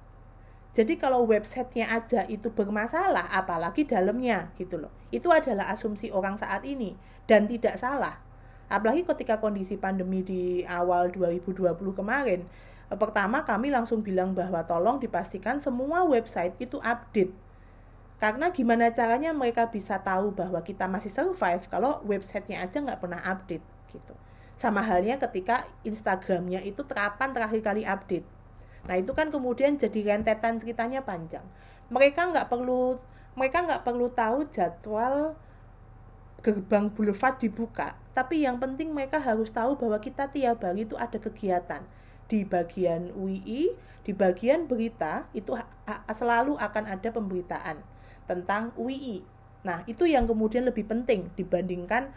Jadi 0.73 0.97
kalau 0.97 1.29
websitenya 1.29 1.85
aja 1.93 2.25
itu 2.25 2.49
bermasalah, 2.49 3.29
apalagi 3.29 3.85
dalamnya 3.85 4.49
gitu 4.57 4.81
loh. 4.81 4.89
Itu 5.13 5.29
adalah 5.29 5.69
asumsi 5.69 6.09
orang 6.09 6.33
saat 6.33 6.65
ini 6.65 6.97
dan 7.29 7.45
tidak 7.45 7.77
salah. 7.77 8.22
Apalagi 8.71 9.03
ketika 9.07 9.39
kondisi 9.39 9.79
pandemi 9.79 10.23
di 10.23 10.63
awal 10.67 11.11
2020 11.11 11.73
kemarin, 11.95 12.43
eh, 12.91 12.97
pertama 12.97 13.43
kami 13.43 13.71
langsung 13.71 14.03
bilang 14.03 14.35
bahwa 14.35 14.63
tolong 14.63 14.99
dipastikan 14.99 15.59
semua 15.59 16.03
website 16.03 16.55
itu 16.59 16.79
update. 16.83 17.31
Karena 18.21 18.51
gimana 18.55 18.87
caranya 18.95 19.35
mereka 19.35 19.67
bisa 19.67 19.99
tahu 19.99 20.31
bahwa 20.31 20.63
kita 20.63 20.87
masih 20.87 21.11
survive 21.11 21.67
kalau 21.67 21.99
websitenya 22.07 22.63
aja 22.63 22.79
nggak 22.79 23.03
pernah 23.03 23.19
update 23.19 23.65
gitu. 23.91 24.15
Sama 24.55 24.79
halnya 24.79 25.19
ketika 25.19 25.67
Instagramnya 25.83 26.63
itu 26.63 26.87
terapan 26.87 27.35
terakhir 27.35 27.59
kali 27.59 27.83
update 27.83 28.23
Nah 28.83 28.99
itu 28.99 29.11
kan 29.15 29.31
kemudian 29.31 29.79
jadi 29.79 30.15
rentetan 30.15 30.59
ceritanya 30.59 31.03
panjang. 31.03 31.43
Mereka 31.87 32.35
nggak 32.35 32.47
perlu 32.51 32.99
mereka 33.33 33.65
nggak 33.65 33.83
perlu 33.87 34.07
tahu 34.11 34.45
jadwal 34.51 35.33
gerbang 36.43 36.91
boulevard 36.91 37.39
dibuka, 37.39 37.95
tapi 38.13 38.45
yang 38.45 38.61
penting 38.61 38.93
mereka 38.93 39.17
harus 39.17 39.49
tahu 39.49 39.77
bahwa 39.77 39.97
kita 39.97 40.29
tiap 40.29 40.61
hari 40.61 40.85
itu 40.85 40.93
ada 40.97 41.17
kegiatan 41.17 41.81
di 42.29 42.45
bagian 42.45 43.13
UI, 43.13 43.73
di 44.05 44.11
bagian 44.13 44.65
berita 44.69 45.27
itu 45.33 45.53
selalu 46.13 46.57
akan 46.57 46.83
ada 46.87 47.09
pemberitaan 47.09 47.77
tentang 48.29 48.71
UI. 48.79 49.21
Nah, 49.65 49.83
itu 49.89 50.07
yang 50.07 50.29
kemudian 50.29 50.63
lebih 50.65 50.87
penting 50.87 51.31
dibandingkan 51.35 52.11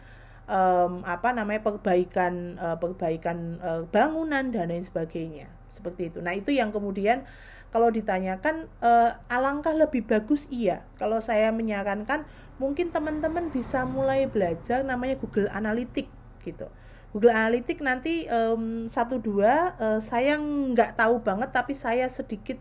um, 0.47 1.03
apa 1.03 1.35
namanya 1.35 1.61
perbaikan 1.61 2.55
uh, 2.57 2.79
perbaikan 2.79 3.59
uh, 3.61 3.83
bangunan 3.91 4.49
dan 4.49 4.71
lain 4.71 4.83
sebagainya 4.83 5.51
seperti 5.69 6.09
itu. 6.09 6.19
Nah 6.23 6.33
itu 6.33 6.55
yang 6.55 6.73
kemudian 6.73 7.27
kalau 7.69 7.91
ditanyakan 7.91 8.71
uh, 8.79 9.19
alangkah 9.27 9.75
lebih 9.75 10.07
bagus 10.07 10.47
iya. 10.49 10.87
Kalau 10.95 11.19
saya 11.19 11.51
menyarankan 11.51 12.25
mungkin 12.57 12.89
teman-teman 12.89 13.49
bisa 13.53 13.85
mulai 13.85 14.25
belajar 14.25 14.81
namanya 14.81 15.17
Google 15.17 15.49
Analytics 15.49 16.41
gitu. 16.41 16.67
Google 17.13 17.33
Analytics 17.33 17.81
nanti 17.81 18.27
um, 18.27 18.85
satu 18.91 19.17
dua 19.17 19.73
uh, 19.79 19.99
saya 20.01 20.37
nggak 20.37 20.99
tahu 20.99 21.23
banget 21.23 21.49
tapi 21.53 21.73
saya 21.73 22.05
sedikit 22.11 22.59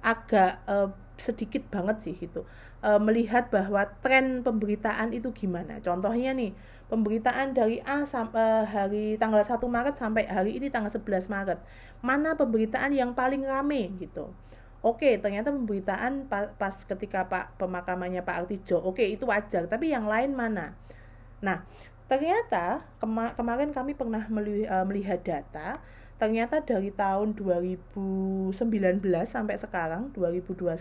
agak 0.00 0.62
uh, 0.70 0.94
sedikit 1.18 1.66
banget 1.66 1.98
sih 1.98 2.14
gitu 2.14 2.46
uh, 2.82 3.00
melihat 3.02 3.50
bahwa 3.50 3.86
tren 4.02 4.46
pemberitaan 4.46 5.10
itu 5.10 5.34
gimana. 5.34 5.82
Contohnya 5.82 6.30
nih 6.34 6.54
pemberitaan 6.86 7.52
dari 7.54 7.82
A 7.82 8.06
sampai 8.06 8.64
hari 8.64 9.04
tanggal 9.18 9.42
1 9.42 9.58
Maret 9.58 9.94
sampai 9.98 10.24
hari 10.30 10.56
ini 10.58 10.70
tanggal 10.70 10.90
11 10.92 11.28
Maret. 11.30 11.58
Mana 12.00 12.38
pemberitaan 12.38 12.94
yang 12.94 13.12
paling 13.12 13.42
rame 13.42 13.92
gitu. 13.98 14.30
Oke, 14.78 15.18
ternyata 15.18 15.50
pemberitaan 15.50 16.30
pas, 16.30 16.54
pas 16.54 16.70
ketika 16.70 17.26
Pak 17.26 17.58
pemakamannya 17.58 18.22
Pak 18.22 18.46
Artijo, 18.46 18.78
oke 18.78 19.02
itu 19.02 19.26
wajar, 19.26 19.66
tapi 19.66 19.90
yang 19.90 20.06
lain 20.06 20.38
mana? 20.38 20.78
Nah, 21.42 21.66
ternyata 22.06 22.86
kema 23.02 23.34
kemarin 23.34 23.74
kami 23.74 23.98
pernah 23.98 24.22
eh, 24.22 24.84
melihat 24.86 25.18
data, 25.18 25.82
ternyata 26.22 26.62
dari 26.62 26.94
tahun 26.94 27.34
2019 27.34 28.54
sampai 29.26 29.58
sekarang 29.58 30.14
2021 30.14 30.78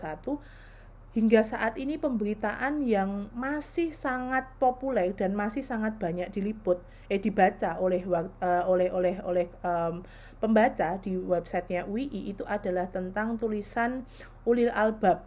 hingga 1.18 1.42
saat 1.42 1.82
ini 1.82 1.98
pemberitaan 1.98 2.86
yang 2.86 3.34
masih 3.34 3.90
sangat 3.90 4.46
populer 4.62 5.18
dan 5.18 5.34
masih 5.34 5.66
sangat 5.66 5.98
banyak 5.98 6.30
diliput 6.30 6.78
eh 7.10 7.18
dibaca 7.18 7.82
oleh 7.82 8.06
uh, 8.06 8.22
oleh 8.70 8.94
oleh 8.94 9.18
oleh 9.26 9.50
um, 9.66 10.06
pembaca 10.38 10.98
di 11.02 11.18
websitenya 11.18 11.90
UI 11.90 12.30
itu 12.30 12.46
adalah 12.46 12.90
tentang 12.90 13.38
tulisan 13.38 14.06
ulil 14.46 14.70
albab. 14.74 15.26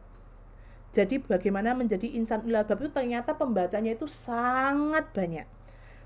Jadi 0.90 1.22
bagaimana 1.22 1.74
menjadi 1.74 2.10
insan 2.18 2.42
ulil 2.42 2.62
albab 2.62 2.82
itu 2.82 2.90
ternyata 2.90 3.38
pembacanya 3.38 3.94
itu 3.94 4.10
sangat 4.10 5.10
banyak. 5.14 5.46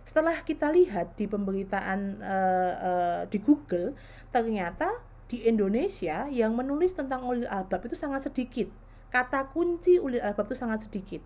Setelah 0.05 0.44
kita 0.44 0.68
lihat 0.68 1.16
di 1.16 1.24
pemberitaan 1.24 2.20
uh, 2.20 2.72
uh, 2.76 3.20
di 3.32 3.40
Google 3.40 3.96
ternyata 4.28 5.00
di 5.24 5.40
Indonesia 5.48 6.28
yang 6.28 6.52
menulis 6.52 6.92
tentang 6.92 7.24
ulil 7.24 7.48
albab 7.48 7.88
itu 7.88 7.96
sangat 7.96 8.28
sedikit. 8.28 8.68
Kata 9.09 9.48
kunci 9.48 9.96
ulil 9.96 10.20
albab 10.20 10.52
itu 10.52 10.59
sangat 10.61 10.84
sedikit. 10.84 11.24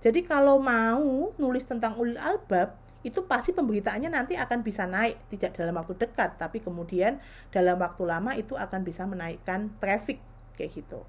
Jadi 0.00 0.24
kalau 0.24 0.56
mau 0.56 1.36
nulis 1.36 1.66
tentang 1.66 1.98
ulil 2.00 2.16
albab, 2.16 2.79
itu 3.00 3.24
pasti 3.24 3.56
pemberitaannya 3.56 4.12
nanti 4.12 4.36
akan 4.36 4.60
bisa 4.60 4.84
naik, 4.84 5.16
tidak 5.32 5.56
dalam 5.56 5.72
waktu 5.72 5.96
dekat, 5.96 6.36
tapi 6.36 6.60
kemudian 6.60 7.16
dalam 7.48 7.80
waktu 7.80 8.02
lama 8.04 8.36
itu 8.36 8.60
akan 8.60 8.84
bisa 8.84 9.08
menaikkan 9.08 9.72
traffic 9.80 10.20
kayak 10.56 10.84
gitu. 10.84 11.00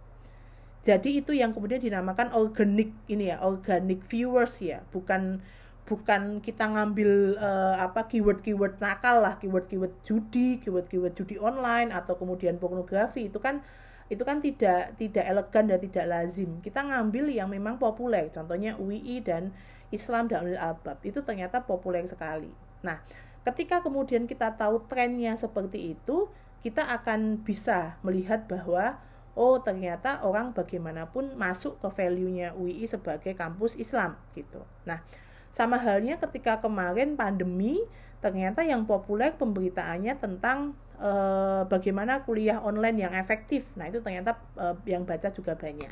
Jadi 0.81 1.21
itu 1.21 1.35
yang 1.35 1.51
kemudian 1.53 1.83
dinamakan 1.83 2.33
organic 2.33 2.95
ini 3.11 3.29
ya, 3.29 3.43
organic 3.43 4.01
viewers 4.07 4.63
ya, 4.63 4.81
bukan 4.89 5.43
bukan 5.85 6.39
kita 6.39 6.71
ngambil 6.71 7.35
uh, 7.35 7.75
apa 7.83 8.07
keyword-keyword 8.07 8.79
nakal 8.79 9.19
lah, 9.19 9.35
keyword-keyword 9.37 9.91
judi, 10.07 10.63
keyword-keyword 10.63 11.11
judi 11.11 11.35
online 11.35 11.91
atau 11.91 12.15
kemudian 12.15 12.55
pornografi 12.55 13.27
itu 13.27 13.43
kan 13.43 13.59
itu 14.11 14.23
kan 14.27 14.43
tidak 14.43 14.95
tidak 14.99 15.23
elegan 15.27 15.67
dan 15.67 15.79
tidak 15.79 16.05
lazim. 16.07 16.63
Kita 16.63 16.83
ngambil 16.83 17.31
yang 17.31 17.51
memang 17.51 17.75
populer, 17.75 18.31
contohnya 18.31 18.75
UI 18.79 19.19
dan 19.23 19.51
Islam 19.91 20.31
dan 20.31 20.47
Ulil 20.47 20.57
Albab 20.57 21.03
itu 21.03 21.21
ternyata 21.21 21.63
populer 21.67 22.03
sekali. 22.07 22.49
Nah, 22.81 23.03
ketika 23.43 23.83
kemudian 23.83 24.25
kita 24.25 24.55
tahu 24.55 24.87
trennya 24.87 25.35
seperti 25.37 25.93
itu, 25.93 26.31
kita 26.63 26.87
akan 26.87 27.43
bisa 27.43 27.99
melihat 28.01 28.47
bahwa 28.47 28.97
oh 29.35 29.59
ternyata 29.63 30.23
orang 30.27 30.51
bagaimanapun 30.51 31.35
masuk 31.39 31.79
ke 31.79 31.87
value-nya 31.87 32.55
UI 32.55 32.83
sebagai 32.87 33.31
kampus 33.35 33.79
Islam 33.79 34.19
gitu. 34.35 34.63
Nah, 34.83 35.03
sama 35.51 35.79
halnya 35.79 36.19
ketika 36.19 36.63
kemarin 36.63 37.19
pandemi 37.19 37.83
ternyata 38.21 38.61
yang 38.61 38.85
populer 38.85 39.33
pemberitaannya 39.33 40.13
tentang 40.21 40.77
uh, 41.01 41.65
bagaimana 41.65 42.21
kuliah 42.21 42.61
online 42.61 43.09
yang 43.09 43.13
efektif. 43.17 43.65
Nah, 43.73 43.89
itu 43.89 43.99
ternyata 43.99 44.37
uh, 44.55 44.77
yang 44.85 45.03
baca 45.03 45.33
juga 45.33 45.57
banyak. 45.57 45.91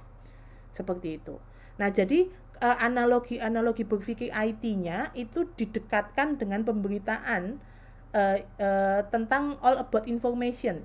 Seperti 0.70 1.18
itu. 1.18 1.42
Nah, 1.82 1.90
jadi 1.90 2.30
analogi-analogi 2.60 3.88
berpikir 3.88 4.36
IT-nya 4.36 5.16
itu 5.16 5.48
didekatkan 5.56 6.36
dengan 6.36 6.68
pemberitaan 6.68 7.64
uh, 8.12 8.38
uh, 8.60 9.02
tentang 9.08 9.56
all 9.64 9.80
about 9.80 10.06
information. 10.06 10.84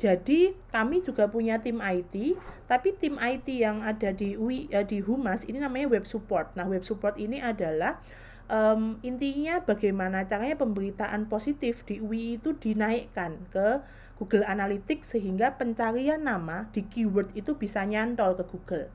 Jadi 0.00 0.56
kami 0.72 1.04
juga 1.04 1.28
punya 1.28 1.60
tim 1.60 1.78
IT, 1.78 2.34
tapi 2.64 2.96
tim 2.96 3.20
IT 3.20 3.46
yang 3.52 3.84
ada 3.84 4.10
di 4.10 4.34
UI 4.40 4.66
uh, 4.72 4.82
di 4.82 5.04
Humas 5.04 5.44
ini 5.44 5.60
namanya 5.60 5.92
web 5.92 6.08
support. 6.08 6.50
Nah, 6.56 6.64
web 6.64 6.82
support 6.82 7.20
ini 7.20 7.44
adalah 7.44 8.00
um, 8.48 8.96
intinya 9.04 9.60
bagaimana 9.60 10.24
caranya 10.24 10.56
pemberitaan 10.56 11.28
positif 11.28 11.84
di 11.84 12.00
UI 12.00 12.40
itu 12.40 12.56
dinaikkan 12.56 13.36
ke 13.52 13.84
Google 14.16 14.48
Analytics 14.48 15.18
sehingga 15.18 15.60
pencarian 15.60 16.24
nama 16.24 16.70
di 16.72 16.88
keyword 16.88 17.36
itu 17.36 17.58
bisa 17.60 17.84
nyantol 17.84 18.32
ke 18.38 18.44
Google. 18.48 18.86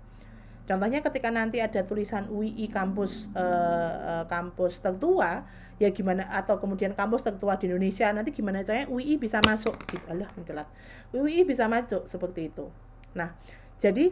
Contohnya 0.67 0.99
ketika 0.99 1.31
nanti 1.31 1.63
ada 1.63 1.79
tulisan 1.87 2.27
UI 2.27 2.67
kampus 2.67 3.31
uh, 3.31 3.39
uh, 3.41 4.23
kampus 4.27 4.83
tertua, 4.83 5.47
ya 5.79 5.87
gimana 5.95 6.27
atau 6.27 6.59
kemudian 6.59 6.91
kampus 6.91 7.23
tertua 7.23 7.55
di 7.55 7.71
Indonesia 7.71 8.11
nanti 8.11 8.35
gimana 8.35 8.67
caranya 8.67 8.91
UI 8.91 9.15
bisa 9.15 9.39
masuk 9.47 9.79
gitu. 9.87 10.03
Alah 10.11 10.27
mencelat. 10.35 10.67
UI 11.15 11.47
bisa 11.47 11.71
masuk 11.71 12.11
seperti 12.11 12.51
itu. 12.51 12.67
Nah, 13.15 13.31
jadi 13.79 14.11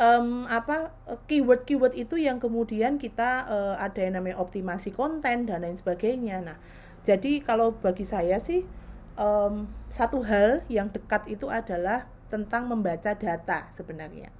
um, 0.00 0.48
apa 0.48 0.96
keyword-keyword 1.28 1.92
itu 1.92 2.16
yang 2.16 2.40
kemudian 2.40 2.96
kita 2.96 3.44
uh, 3.52 3.76
ada 3.76 4.00
yang 4.00 4.16
namanya 4.16 4.40
optimasi 4.40 4.96
konten 4.96 5.44
dan 5.44 5.60
lain 5.60 5.76
sebagainya. 5.76 6.40
Nah, 6.40 6.56
jadi 7.04 7.44
kalau 7.44 7.76
bagi 7.76 8.08
saya 8.08 8.40
sih 8.40 8.64
um, 9.20 9.68
satu 9.92 10.24
hal 10.24 10.64
yang 10.72 10.88
dekat 10.88 11.28
itu 11.28 11.52
adalah 11.52 12.08
tentang 12.32 12.64
membaca 12.70 13.12
data 13.12 13.68
sebenarnya. 13.76 14.37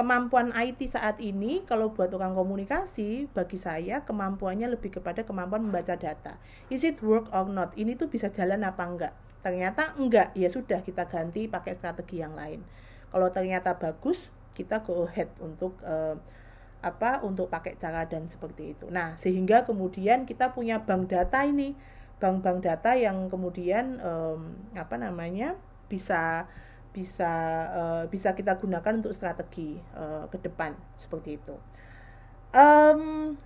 Kemampuan 0.00 0.48
IT 0.56 0.80
saat 0.88 1.20
ini 1.20 1.60
kalau 1.68 1.92
buat 1.92 2.08
orang 2.16 2.32
komunikasi 2.32 3.28
bagi 3.36 3.60
saya 3.60 4.00
kemampuannya 4.08 4.72
lebih 4.72 4.96
kepada 4.96 5.28
kemampuan 5.28 5.68
membaca 5.68 5.92
data. 5.92 6.40
Is 6.72 6.88
it 6.88 7.04
work 7.04 7.28
or 7.36 7.44
not? 7.44 7.76
Ini 7.76 8.00
tuh 8.00 8.08
bisa 8.08 8.32
jalan 8.32 8.64
apa 8.64 8.80
enggak? 8.80 9.12
Ternyata 9.44 9.92
enggak, 10.00 10.32
ya 10.32 10.48
sudah 10.48 10.80
kita 10.80 11.04
ganti 11.04 11.52
pakai 11.52 11.76
strategi 11.76 12.24
yang 12.24 12.32
lain. 12.32 12.64
Kalau 13.12 13.28
ternyata 13.28 13.76
bagus, 13.76 14.32
kita 14.56 14.80
go 14.80 15.04
ahead 15.04 15.28
untuk 15.36 15.76
uh, 15.84 16.16
apa 16.80 17.20
untuk 17.20 17.52
pakai 17.52 17.76
cara 17.76 18.08
dan 18.08 18.24
seperti 18.24 18.72
itu. 18.72 18.88
Nah, 18.88 19.20
sehingga 19.20 19.68
kemudian 19.68 20.24
kita 20.24 20.56
punya 20.56 20.80
bank 20.80 21.12
data 21.12 21.44
ini, 21.44 21.76
bank-bank 22.16 22.64
data 22.64 22.96
yang 22.96 23.28
kemudian 23.28 24.00
um, 24.00 24.56
apa 24.72 24.96
namanya 24.96 25.60
bisa 25.92 26.48
bisa 26.90 27.32
uh, 27.70 28.04
bisa 28.10 28.34
kita 28.34 28.58
gunakan 28.58 28.98
untuk 28.98 29.14
strategi 29.14 29.78
uh, 29.94 30.26
ke 30.26 30.38
depan 30.42 30.74
seperti 30.98 31.38
itu. 31.38 31.54
Um, 32.50 33.38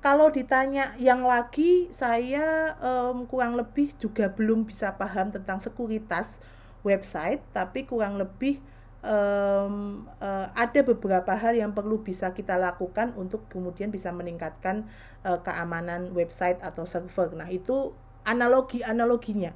kalau 0.00 0.30
ditanya 0.30 0.94
yang 1.02 1.26
lagi, 1.26 1.90
saya 1.90 2.78
um, 2.78 3.26
kurang 3.26 3.58
lebih 3.58 3.90
juga 3.98 4.30
belum 4.30 4.62
bisa 4.62 4.94
paham 4.94 5.34
tentang 5.34 5.58
sekuritas 5.58 6.38
website, 6.86 7.42
tapi 7.50 7.84
kurang 7.90 8.14
lebih 8.14 8.62
um, 9.02 10.06
uh, 10.22 10.46
ada 10.54 10.80
beberapa 10.86 11.34
hal 11.34 11.58
yang 11.58 11.74
perlu 11.74 12.06
bisa 12.06 12.30
kita 12.30 12.54
lakukan 12.54 13.18
untuk 13.18 13.50
kemudian 13.50 13.90
bisa 13.90 14.14
meningkatkan 14.14 14.86
uh, 15.26 15.42
keamanan 15.42 16.14
website 16.14 16.62
atau 16.62 16.86
server. 16.86 17.34
Nah, 17.34 17.50
itu 17.50 17.90
analogi-analoginya. 18.22 19.54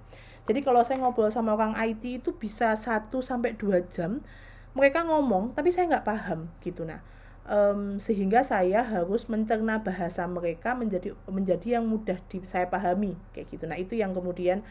Jadi 0.48 0.60
kalau 0.64 0.80
saya 0.84 1.02
ngobrol 1.02 1.28
sama 1.32 1.54
orang 1.54 1.76
IT 1.76 2.24
itu 2.24 2.30
bisa 2.36 2.72
1 2.74 3.10
sampai 3.20 3.54
2 3.54 3.86
jam 3.92 4.22
mereka 4.70 5.02
ngomong 5.02 5.50
tapi 5.54 5.74
saya 5.74 5.90
nggak 5.90 6.06
paham 6.06 6.46
gitu 6.62 6.86
nah. 6.86 7.02
Um, 7.50 7.98
sehingga 7.98 8.46
saya 8.46 8.84
harus 8.84 9.26
mencerna 9.26 9.82
bahasa 9.82 10.22
mereka 10.30 10.78
menjadi 10.78 11.18
menjadi 11.26 11.80
yang 11.80 11.88
mudah 11.88 12.14
di, 12.30 12.46
saya 12.46 12.70
pahami 12.70 13.18
kayak 13.34 13.50
gitu. 13.50 13.64
Nah, 13.66 13.74
itu 13.74 13.98
yang 13.98 14.14
kemudian 14.14 14.62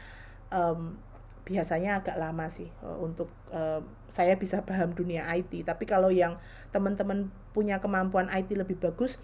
um, 0.47 0.95
biasanya 1.43 1.99
agak 1.99 2.15
lama 2.15 2.45
sih 2.47 2.69
uh, 2.85 2.95
untuk 3.01 3.27
uh, 3.51 3.81
saya 4.07 4.37
bisa 4.39 4.63
paham 4.63 4.93
dunia 4.95 5.27
IT. 5.33 5.65
Tapi 5.65 5.83
kalau 5.89 6.07
yang 6.13 6.37
teman-teman 6.69 7.33
punya 7.51 7.81
kemampuan 7.81 8.29
IT 8.31 8.53
lebih 8.53 8.77
bagus, 8.79 9.17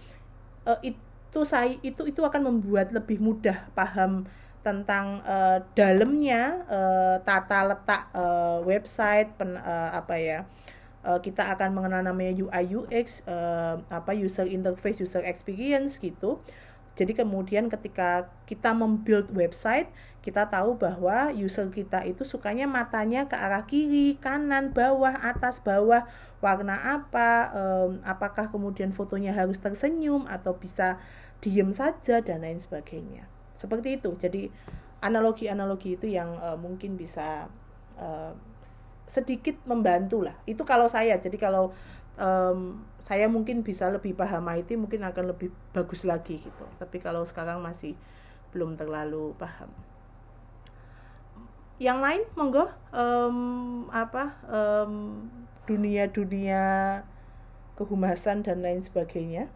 uh, 0.66 0.82
itu 0.82 1.40
saya 1.46 1.78
itu 1.86 2.10
itu 2.10 2.22
akan 2.26 2.50
membuat 2.50 2.92
lebih 2.92 3.22
mudah 3.22 3.70
paham 3.78 4.26
tentang 4.66 5.22
uh, 5.22 5.62
dalamnya 5.78 6.66
uh, 6.66 7.16
tata 7.22 7.70
letak 7.70 8.10
uh, 8.18 8.66
website 8.66 9.30
pen, 9.38 9.62
uh, 9.62 9.94
apa 9.94 10.18
ya 10.18 10.40
uh, 11.06 11.22
kita 11.22 11.46
akan 11.54 11.78
mengenal 11.78 12.02
namanya 12.02 12.34
UI 12.34 12.74
UX 12.74 13.22
uh, 13.30 13.78
apa 13.94 14.18
user 14.18 14.50
interface 14.50 14.98
user 14.98 15.22
experience 15.22 16.02
gitu 16.02 16.42
Jadi 16.96 17.12
kemudian 17.12 17.68
ketika 17.68 18.32
kita 18.48 18.72
membuild 18.72 19.28
website, 19.36 19.92
kita 20.24 20.48
tahu 20.48 20.80
bahwa 20.80 21.28
user 21.36 21.68
kita 21.68 22.08
itu 22.08 22.24
sukanya 22.24 22.72
matanya 22.72 23.28
ke 23.28 23.36
arah 23.36 23.68
kiri, 23.68 24.16
kanan, 24.16 24.72
bawah, 24.72 25.12
atas, 25.12 25.60
bawah, 25.60 26.08
warna 26.40 26.80
apa, 26.96 27.52
um, 27.52 28.00
apakah 28.00 28.48
kemudian 28.48 28.96
fotonya 28.96 29.36
harus 29.36 29.60
tersenyum 29.60 30.24
atau 30.32 30.56
bisa 30.56 30.96
diem 31.44 31.76
saja 31.76 32.24
dan 32.24 32.48
lain 32.48 32.64
sebagainya. 32.64 33.35
Seperti 33.56 34.00
itu. 34.00 34.14
Jadi 34.20 34.48
analogi-analogi 35.00 35.96
itu 36.00 36.08
yang 36.12 36.36
uh, 36.40 36.60
mungkin 36.60 36.96
bisa 37.00 37.52
uh, 38.00 38.32
sedikit 39.08 39.60
membantu 39.68 40.24
lah. 40.24 40.36
Itu 40.48 40.64
kalau 40.68 40.88
saya. 40.88 41.18
Jadi 41.20 41.36
kalau 41.40 41.76
um, 42.20 42.84
saya 43.04 43.28
mungkin 43.30 43.62
bisa 43.62 43.92
lebih 43.92 44.16
paham 44.18 44.48
IT 44.50 44.74
mungkin 44.80 45.06
akan 45.06 45.36
lebih 45.36 45.54
bagus 45.76 46.08
lagi 46.08 46.42
gitu 46.42 46.66
tapi 46.80 46.98
kalau 47.04 47.22
sekarang 47.28 47.62
masih 47.62 47.94
belum 48.56 48.80
terlalu 48.80 49.36
paham 49.38 49.70
yang 51.76 52.00
lain 52.00 52.24
monggo 52.40 52.72
um, 52.96 53.86
apa 53.92 54.40
um, 54.48 55.28
dunia 55.68 56.08
dunia 56.08 56.64
kehumasan 57.76 58.48
dan 58.48 58.64
lain 58.64 58.80
sebagainya 58.80 59.52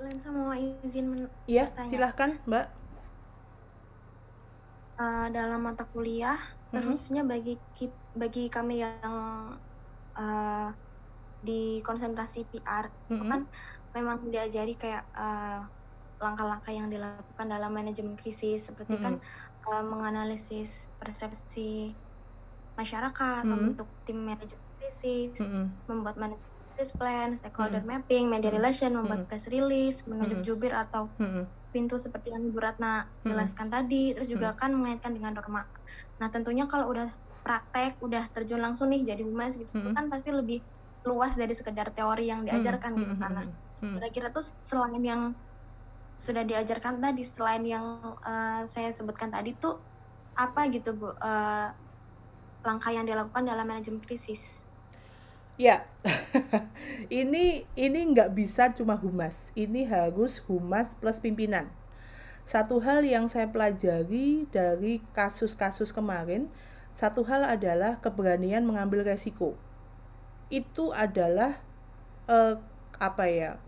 Lensa 0.00 0.28
mau 0.32 0.56
izin 0.56 1.28
Iya, 1.44 1.70
silahkan 1.84 2.40
Mbak. 2.48 2.66
Uh, 5.00 5.26
dalam 5.32 5.64
mata 5.64 5.88
kuliah, 5.88 6.36
mm 6.36 6.44
-hmm. 6.44 6.72
terusnya 6.76 7.22
bagi 7.24 7.56
bagi 8.12 8.52
kami 8.52 8.84
yang 8.84 9.56
uh, 10.16 10.68
di 11.40 11.80
konsentrasi 11.80 12.44
PR 12.48 12.88
mm-hmm. 12.88 13.12
itu 13.16 13.24
kan 13.24 13.40
memang 13.96 14.28
diajari 14.28 14.76
kayak 14.76 15.08
uh, 15.16 15.64
langkah-langkah 16.20 16.70
yang 16.70 16.92
dilakukan 16.92 17.48
dalam 17.48 17.72
manajemen 17.72 18.14
krisis 18.20 18.68
seperti 18.68 19.00
mm-hmm. 19.00 19.16
kan 19.16 19.72
uh, 19.72 19.84
menganalisis 19.84 20.92
persepsi 21.00 21.96
masyarakat, 22.76 23.42
mm-hmm. 23.44 23.50
membentuk 23.50 23.88
tim 24.04 24.20
manajemen 24.20 24.68
krisis, 24.78 25.40
mm-hmm. 25.40 25.64
membuat 25.88 26.16
manajemen 26.20 26.49
krisis 26.80 26.96
plan, 26.96 27.36
stakeholder 27.36 27.84
mm-hmm. 27.84 28.08
mapping, 28.08 28.32
media 28.32 28.48
mm-hmm. 28.48 28.56
relation, 28.56 28.90
membuat 28.96 29.28
mm-hmm. 29.28 29.28
press 29.28 29.52
release, 29.52 30.00
menunjuk 30.08 30.40
mm-hmm. 30.40 30.48
jubir 30.48 30.72
atau 30.72 31.12
mm-hmm. 31.20 31.44
pintu 31.76 32.00
seperti 32.00 32.32
yang 32.32 32.40
Ibu 32.48 32.56
Ratna 32.56 33.04
jelaskan 33.20 33.68
mm-hmm. 33.68 33.84
tadi, 33.84 34.02
terus 34.16 34.32
juga 34.32 34.56
mm-hmm. 34.56 34.64
kan 34.64 34.70
mengaitkan 34.72 35.12
dengan 35.12 35.36
norma. 35.36 35.68
Nah 36.24 36.32
tentunya 36.32 36.64
kalau 36.64 36.88
udah 36.88 37.12
praktek, 37.44 38.00
udah 38.00 38.24
terjun 38.32 38.64
langsung 38.64 38.88
nih 38.88 39.12
jadi 39.12 39.20
humas 39.28 39.60
gitu, 39.60 39.68
mm-hmm. 39.76 39.92
kan 39.92 40.08
pasti 40.08 40.32
lebih 40.32 40.64
luas 41.04 41.36
dari 41.36 41.52
sekedar 41.52 41.92
teori 41.92 42.32
yang 42.32 42.48
diajarkan 42.48 42.92
hmm, 42.92 43.00
gitu 43.00 43.14
hmm, 43.16 43.22
karena 43.24 43.42
hmm, 43.80 43.94
kira-kira 43.96 44.28
tuh 44.32 44.44
selain 44.64 45.00
yang 45.00 45.32
sudah 46.20 46.44
diajarkan 46.44 47.00
tadi 47.00 47.24
selain 47.24 47.64
yang 47.64 47.84
uh, 48.20 48.68
saya 48.68 48.92
sebutkan 48.92 49.32
tadi 49.32 49.56
tuh 49.56 49.80
apa 50.36 50.68
gitu 50.68 50.92
bu 50.92 51.16
uh, 51.16 51.72
langkah 52.60 52.92
yang 52.92 53.08
dilakukan 53.08 53.48
dalam 53.48 53.64
manajemen 53.64 54.04
krisis 54.04 54.68
ya. 55.60 55.84
Ini 57.20 57.66
ini 57.76 58.00
nggak 58.14 58.32
bisa 58.32 58.72
cuma 58.72 58.96
humas. 58.96 59.50
Ini 59.52 59.84
harus 59.90 60.40
humas 60.48 60.96
plus 60.96 61.20
pimpinan. 61.20 61.68
Satu 62.46 62.80
hal 62.80 63.04
yang 63.04 63.26
saya 63.26 63.50
pelajari 63.50 64.48
dari 64.48 65.04
kasus-kasus 65.12 65.90
kemarin 65.92 66.48
satu 66.94 67.26
hal 67.26 67.42
adalah 67.42 67.98
keberanian 67.98 68.62
mengambil 68.62 69.02
resiko. 69.02 69.58
Itu 70.54 70.94
adalah 70.94 71.58
uh, 72.30 72.62
apa 72.96 73.26
ya 73.26 73.58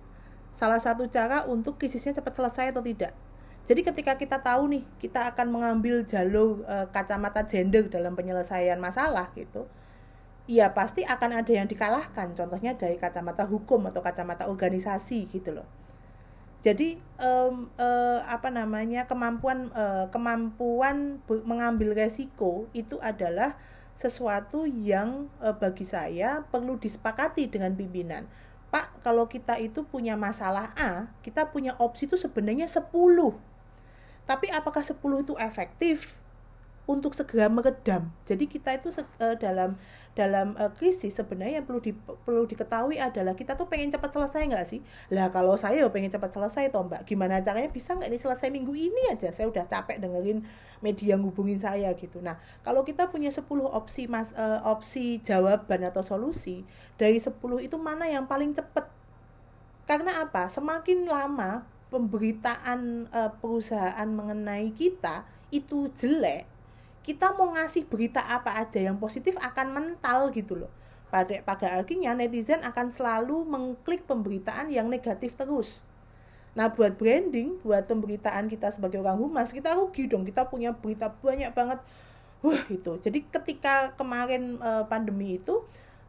salah 0.55 0.79
satu 0.79 1.09
cara 1.11 1.49
untuk 1.51 1.83
krisisnya 1.83 2.15
cepat 2.15 2.39
selesai 2.39 2.71
atau 2.71 2.83
tidak. 2.85 3.13
Jadi 3.67 3.83
ketika 3.83 4.15
kita 4.19 4.39
tahu 4.39 4.71
nih 4.71 4.85
kita 5.03 5.35
akan 5.35 5.51
mengambil 5.51 6.07
jalur 6.07 6.63
uh, 6.67 6.87
kacamata 6.95 7.43
gender 7.43 7.91
dalam 7.91 8.15
penyelesaian 8.15 8.79
masalah 8.79 9.35
gitu, 9.35 9.67
ya 10.51 10.75
pasti 10.75 11.07
akan 11.07 11.43
ada 11.43 11.53
yang 11.53 11.69
dikalahkan. 11.71 12.35
Contohnya 12.35 12.75
dari 12.75 12.99
kacamata 12.99 13.47
hukum 13.47 13.89
atau 13.89 14.03
kacamata 14.03 14.51
organisasi 14.51 15.31
gitu 15.31 15.55
loh. 15.55 15.69
Jadi 16.63 16.95
um, 17.19 17.67
uh, 17.75 18.23
apa 18.23 18.47
namanya 18.47 19.11
kemampuan 19.11 19.75
uh, 19.75 20.07
kemampuan 20.15 21.19
mengambil 21.43 21.91
resiko 21.91 22.71
itu 22.71 23.03
adalah 23.03 23.59
sesuatu 23.93 24.65
yang 24.65 25.29
e, 25.39 25.53
bagi 25.53 25.85
saya 25.85 26.43
perlu 26.49 26.81
disepakati 26.81 27.49
dengan 27.49 27.77
pimpinan. 27.77 28.25
Pak, 28.73 29.05
kalau 29.05 29.29
kita 29.29 29.61
itu 29.61 29.85
punya 29.85 30.17
masalah 30.17 30.73
A, 30.73 31.13
kita 31.21 31.53
punya 31.53 31.77
opsi 31.77 32.09
itu 32.09 32.17
sebenarnya 32.17 32.65
10. 32.65 32.89
Tapi 34.25 34.47
apakah 34.49 34.81
10 34.81 34.97
itu 34.97 35.37
efektif? 35.37 36.17
Untuk 36.83 37.15
segera 37.15 37.47
meredam. 37.47 38.11
Jadi 38.27 38.51
kita 38.51 38.75
itu 38.75 38.91
uh, 38.91 39.39
dalam 39.39 39.79
dalam 40.13 40.53
uh, 40.59 40.69
krisis 40.77 41.15
sebenarnya 41.15 41.63
yang 41.63 41.67
perlu 41.67 41.81
di, 41.81 41.95
perlu 41.97 42.45
diketahui 42.45 43.01
adalah 43.01 43.33
kita 43.33 43.57
tuh 43.57 43.71
pengen 43.71 43.89
cepat 43.89 44.11
selesai 44.13 44.43
nggak 44.51 44.67
sih? 44.67 44.81
Lah 45.15 45.31
kalau 45.31 45.55
saya 45.55 45.87
pengen 45.89 46.11
cepat 46.11 46.35
selesai 46.35 46.75
toh 46.75 46.85
mbak, 46.85 47.07
gimana 47.07 47.41
caranya 47.41 47.71
bisa 47.71 47.95
nggak 47.95 48.11
ini 48.11 48.19
selesai 48.19 48.51
minggu 48.51 48.75
ini 48.75 49.03
aja? 49.15 49.31
Saya 49.31 49.49
udah 49.49 49.65
capek 49.71 50.03
dengerin 50.03 50.43
media 50.83 51.15
ngubungin 51.17 51.63
saya 51.63 51.95
gitu. 51.95 52.19
Nah 52.19 52.37
kalau 52.67 52.83
kita 52.83 53.09
punya 53.09 53.31
10 53.31 53.47
opsi 53.63 54.11
mas 54.11 54.35
uh, 54.35 54.61
opsi 54.67 55.23
jawaban 55.23 55.87
atau 55.87 56.03
solusi 56.03 56.67
dari 56.99 57.23
10 57.23 57.39
itu 57.63 57.77
mana 57.79 58.11
yang 58.11 58.27
paling 58.27 58.53
cepat? 58.53 58.91
Karena 59.87 60.27
apa? 60.27 60.51
Semakin 60.51 61.07
lama 61.07 61.63
pemberitaan 61.95 63.07
uh, 63.13 63.31
perusahaan 63.39 64.09
mengenai 64.09 64.73
kita 64.75 65.25
itu 65.53 65.93
jelek 65.93 66.52
kita 67.03 67.35
mau 67.35 67.51
ngasih 67.55 67.87
berita 67.91 68.23
apa 68.23 68.55
aja 68.63 68.79
yang 68.79 68.99
positif 68.99 69.35
akan 69.39 69.75
mental 69.75 70.31
gitu 70.31 70.55
loh. 70.67 70.73
Pada 71.11 71.45
pada 71.45 71.77
akhirnya 71.77 72.17
netizen 72.17 72.65
akan 72.65 72.89
selalu 72.89 73.45
mengklik 73.45 74.07
pemberitaan 74.09 74.73
yang 74.73 74.89
negatif 74.89 75.37
terus. 75.37 75.83
Nah 76.55 76.73
buat 76.73 76.97
branding 76.97 77.61
buat 77.61 77.85
pemberitaan 77.85 78.49
kita 78.49 78.73
sebagai 78.73 79.03
orang 79.03 79.19
humas 79.21 79.53
kita 79.53 79.75
rugi 79.77 80.09
dong. 80.09 80.25
Kita 80.25 80.49
punya 80.49 80.73
berita 80.73 81.13
banyak 81.13 81.53
banget. 81.53 81.83
Wah 82.41 82.65
itu 82.71 82.99
jadi 83.03 83.19
ketika 83.29 83.95
kemarin 83.99 84.59
uh, 84.63 84.87
pandemi 84.89 85.39
itu 85.39 85.63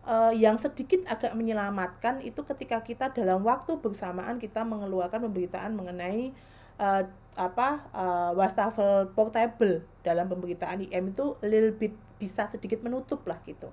uh, 0.07 0.31
yang 0.31 0.59
sedikit 0.59 1.03
agak 1.09 1.33
menyelamatkan 1.35 2.23
itu 2.23 2.41
ketika 2.43 2.81
kita 2.83 3.11
dalam 3.11 3.43
waktu 3.43 3.79
bersamaan 3.79 4.39
kita 4.39 4.63
mengeluarkan 4.63 5.29
pemberitaan 5.29 5.75
mengenai 5.75 6.35
uh, 6.83 7.03
apa 7.33 7.89
uh, 7.95 8.31
wastafel 8.37 9.09
portable 9.15 9.81
dalam 10.05 10.29
pemberitaan 10.29 10.83
IM 10.85 11.15
itu 11.15 11.33
little 11.41 11.73
bit 11.73 11.95
bisa 12.19 12.45
sedikit 12.45 12.83
menutup 12.83 13.23
lah 13.25 13.39
gitu. 13.47 13.71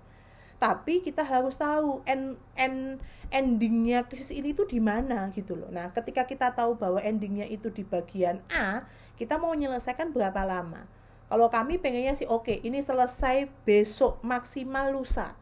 Tapi 0.61 1.01
kita 1.01 1.25
harus 1.25 1.57
tahu 1.57 2.05
end, 2.05 2.37
end 2.53 3.01
endingnya 3.33 4.05
krisis 4.05 4.33
ini 4.33 4.53
tuh 4.53 4.69
di 4.69 4.77
mana 4.77 5.33
gitu 5.33 5.57
loh. 5.57 5.73
Nah, 5.73 5.89
ketika 5.93 6.29
kita 6.29 6.53
tahu 6.53 6.77
bahwa 6.77 7.01
endingnya 7.01 7.49
itu 7.49 7.73
di 7.73 7.81
bagian 7.81 8.45
A, 8.53 8.85
kita 9.17 9.41
mau 9.41 9.57
menyelesaikan 9.57 10.13
berapa 10.13 10.45
lama? 10.45 10.85
Kalau 11.33 11.49
kami 11.49 11.81
pengennya 11.81 12.13
sih 12.13 12.29
oke, 12.29 12.45
okay, 12.45 12.57
ini 12.61 12.85
selesai 12.85 13.49
besok 13.65 14.21
maksimal 14.21 14.93
lusa. 14.93 15.33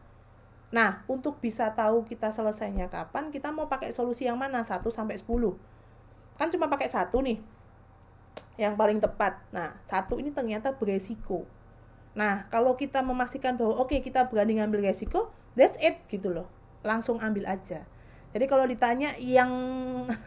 Nah, 0.69 1.03
untuk 1.09 1.41
bisa 1.41 1.73
tahu 1.73 2.05
kita 2.05 2.29
selesainya 2.29 2.87
kapan, 2.87 3.33
kita 3.33 3.49
mau 3.51 3.67
pakai 3.67 3.91
solusi 3.91 4.29
yang 4.29 4.39
mana? 4.39 4.61
1 4.63 4.85
sampai 4.87 5.19
10. 5.19 5.27
Kan 6.39 6.47
cuma 6.53 6.71
pakai 6.71 6.87
satu 6.87 7.19
nih 7.19 7.58
yang 8.59 8.75
paling 8.75 8.99
tepat. 8.99 9.39
Nah, 9.55 9.79
satu 9.87 10.19
ini 10.19 10.35
ternyata 10.35 10.75
beresiko. 10.75 11.47
Nah, 12.11 12.51
kalau 12.51 12.75
kita 12.75 12.99
memastikan 12.99 13.55
bahwa 13.55 13.79
oke 13.79 13.95
okay, 13.95 13.99
kita 14.03 14.27
berani 14.27 14.59
ngambil 14.59 14.83
resiko, 14.91 15.31
that's 15.55 15.79
it 15.79 16.03
gitu 16.11 16.27
loh. 16.27 16.51
Langsung 16.83 17.23
ambil 17.23 17.47
aja. 17.47 17.87
Jadi 18.29 18.45
kalau 18.45 18.67
ditanya 18.67 19.15
yang 19.17 19.49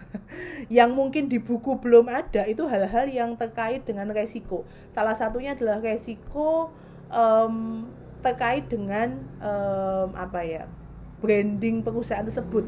yang 0.81 0.91
mungkin 0.97 1.29
di 1.29 1.39
buku 1.39 1.79
belum 1.79 2.09
ada 2.09 2.49
itu 2.49 2.65
hal-hal 2.67 3.07
yang 3.13 3.37
terkait 3.37 3.85
dengan 3.85 4.09
resiko. 4.11 4.65
Salah 4.89 5.15
satunya 5.15 5.53
adalah 5.53 5.79
resiko 5.85 6.73
um, 7.13 7.87
terkait 8.25 8.67
dengan 8.67 9.23
um, 9.39 10.17
apa 10.17 10.41
ya 10.43 10.65
branding 11.23 11.85
perusahaan 11.87 12.27
tersebut. 12.27 12.67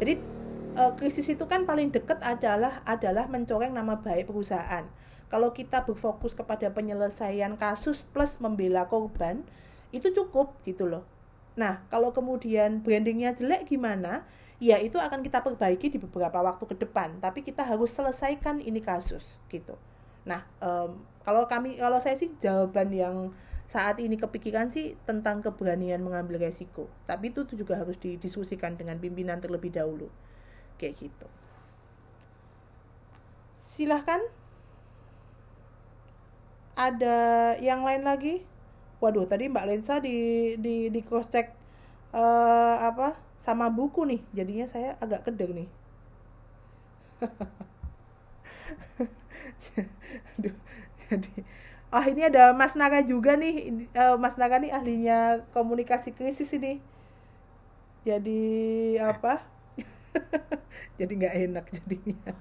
Jadi 0.00 0.31
uh, 0.76 0.92
krisis 0.96 1.28
itu 1.28 1.44
kan 1.48 1.68
paling 1.68 1.92
dekat 1.92 2.18
adalah 2.24 2.80
adalah 2.88 3.28
mencoreng 3.28 3.72
nama 3.72 4.00
baik 4.00 4.28
perusahaan. 4.28 4.84
Kalau 5.32 5.56
kita 5.56 5.88
berfokus 5.88 6.36
kepada 6.36 6.68
penyelesaian 6.68 7.56
kasus 7.56 8.04
plus 8.04 8.36
membela 8.36 8.84
korban, 8.84 9.40
itu 9.88 10.12
cukup 10.12 10.60
gitu 10.68 10.84
loh. 10.84 11.08
Nah, 11.56 11.84
kalau 11.88 12.12
kemudian 12.12 12.84
brandingnya 12.84 13.32
jelek 13.32 13.68
gimana? 13.68 14.28
Ya 14.62 14.78
itu 14.78 15.00
akan 15.00 15.24
kita 15.24 15.42
perbaiki 15.42 15.90
di 15.90 15.98
beberapa 15.98 16.38
waktu 16.44 16.64
ke 16.68 16.76
depan. 16.84 17.18
Tapi 17.18 17.42
kita 17.42 17.64
harus 17.64 17.96
selesaikan 17.96 18.60
ini 18.60 18.78
kasus 18.84 19.40
gitu. 19.48 19.74
Nah, 20.28 20.44
um, 20.60 21.00
kalau 21.24 21.48
kami, 21.48 21.80
kalau 21.80 21.98
saya 21.98 22.14
sih 22.14 22.30
jawaban 22.38 22.92
yang 22.92 23.16
saat 23.66 23.98
ini 24.04 24.20
kepikiran 24.20 24.68
sih 24.68 24.94
tentang 25.08 25.40
keberanian 25.40 26.04
mengambil 26.04 26.44
resiko. 26.44 26.92
Tapi 27.08 27.32
itu 27.32 27.42
juga 27.56 27.80
harus 27.80 27.96
didiskusikan 27.96 28.76
dengan 28.76 29.00
pimpinan 29.00 29.40
terlebih 29.40 29.72
dahulu 29.72 30.12
kayak 30.80 30.94
gitu. 31.00 31.26
Silahkan. 33.56 34.20
Ada 36.76 37.18
yang 37.60 37.84
lain 37.84 38.02
lagi? 38.04 38.34
Waduh 39.02 39.26
tadi 39.28 39.50
Mbak 39.52 39.66
Lensa 39.68 39.94
di 40.00 40.16
di 40.64 40.88
di 40.94 41.00
cross 41.04 41.28
check 41.32 41.52
uh, 42.14 42.76
apa 42.88 43.16
sama 43.44 43.68
buku 43.68 44.02
nih. 44.08 44.20
Jadinya 44.36 44.66
saya 44.70 44.96
agak 45.04 45.28
kedeng 45.28 45.52
nih. 45.58 45.68
Aduh, 50.38 50.54
jadi 51.08 51.32
ah 51.92 52.04
ini 52.08 52.22
ada 52.24 52.56
Mas 52.56 52.72
Naga 52.78 53.04
juga 53.04 53.36
nih. 53.36 53.88
Uh, 53.92 54.16
Mas 54.16 54.36
Naga 54.40 54.56
nih 54.62 54.72
ahlinya 54.72 55.44
komunikasi 55.52 56.16
krisis 56.16 56.48
ini. 56.56 56.80
Jadi 58.02 58.42
apa 58.98 59.38
jadi 60.98 61.12
nggak 61.12 61.34
enak 61.48 61.64
jadinya 61.72 62.32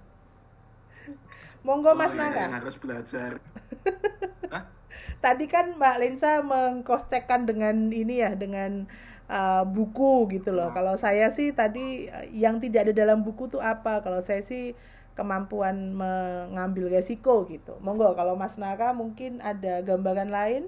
monggo 1.62 1.94
oh, 1.94 1.98
Mas 1.98 2.14
iya, 2.14 2.20
Naga 2.20 2.46
harus 2.58 2.76
belajar 2.78 3.38
tadi 5.26 5.46
kan 5.46 5.78
Mbak 5.78 5.96
Lensa 6.02 6.42
mengkostekkan 6.42 7.46
dengan 7.46 7.94
ini 7.94 8.26
ya 8.26 8.34
dengan 8.34 8.90
uh, 9.32 9.64
buku 9.64 10.28
gitu 10.34 10.52
loh. 10.52 10.70
Nah. 10.70 10.76
Kalau 10.76 10.96
saya 11.00 11.32
sih 11.32 11.56
tadi 11.56 12.12
uh, 12.12 12.28
yang 12.36 12.60
tidak 12.60 12.90
ada 12.90 12.94
dalam 12.94 13.24
buku 13.24 13.48
tuh 13.48 13.64
apa? 13.64 14.04
Kalau 14.04 14.20
saya 14.20 14.44
sih 14.44 14.76
kemampuan 15.16 15.96
mengambil 15.96 16.92
resiko 16.92 17.48
gitu. 17.48 17.80
Monggo 17.80 18.12
kalau 18.18 18.36
Mas 18.36 18.60
Naka 18.60 18.92
mungkin 18.92 19.40
ada 19.40 19.80
gambaran 19.86 20.30
lain? 20.34 20.64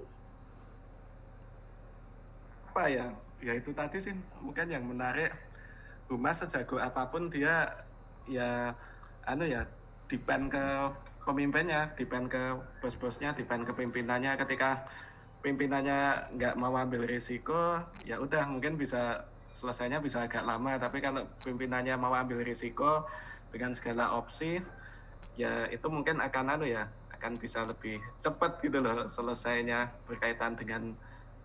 Apa 2.71 2.89
ya? 2.89 3.07
Ya 3.43 3.53
itu 3.59 3.75
tadi 3.75 3.99
sih 3.99 4.15
mungkin 4.39 4.71
yang 4.71 4.87
menarik. 4.87 5.31
Humas 6.11 6.43
sejago 6.43 6.77
apa 6.77 7.07
pun 7.09 7.31
dia 7.31 7.71
ya 8.27 8.75
anu 9.23 9.47
ya 9.47 9.63
depend 10.07 10.51
ke 10.51 10.65
pemimpinnya, 11.23 11.95
depend 11.95 12.27
ke 12.27 12.43
bos-bosnya, 12.83 13.31
depend 13.33 13.63
ke 13.63 13.71
pimpinannya. 13.71 14.35
Ketika 14.35 14.83
pimpinannya 15.39 16.31
nggak 16.35 16.55
mau 16.59 16.75
ambil 16.75 17.07
risiko, 17.07 17.79
ya 18.03 18.19
udah 18.19 18.47
mungkin 18.51 18.75
bisa 18.75 19.23
selesainya 19.55 20.03
bisa 20.03 20.27
agak 20.27 20.43
lama. 20.43 20.75
Tapi 20.75 20.99
kalau 20.99 21.23
pimpinannya 21.41 21.95
mau 21.95 22.11
ambil 22.11 22.43
risiko 22.43 23.07
dengan 23.49 23.71
segala 23.71 24.13
opsi, 24.19 24.59
ya 25.39 25.65
itu 25.71 25.87
mungkin 25.87 26.19
akan 26.19 26.59
anu 26.59 26.65
ya, 26.67 26.91
akan 27.15 27.39
bisa 27.39 27.63
lebih 27.63 28.03
cepat 28.19 28.59
gitu 28.59 28.83
loh 28.83 29.07
selesainya 29.07 29.95
berkaitan 30.03 30.59
dengan 30.59 30.91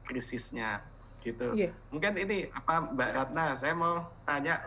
krisisnya 0.02 0.82
gitu. 1.22 1.54
Yeah. 1.54 1.74
Mungkin 1.90 2.16
ini 2.18 2.48
apa 2.50 2.92
Mbak 2.94 3.10
Ratna, 3.14 3.54
saya 3.58 3.74
mau 3.74 4.06
tanya, 4.22 4.60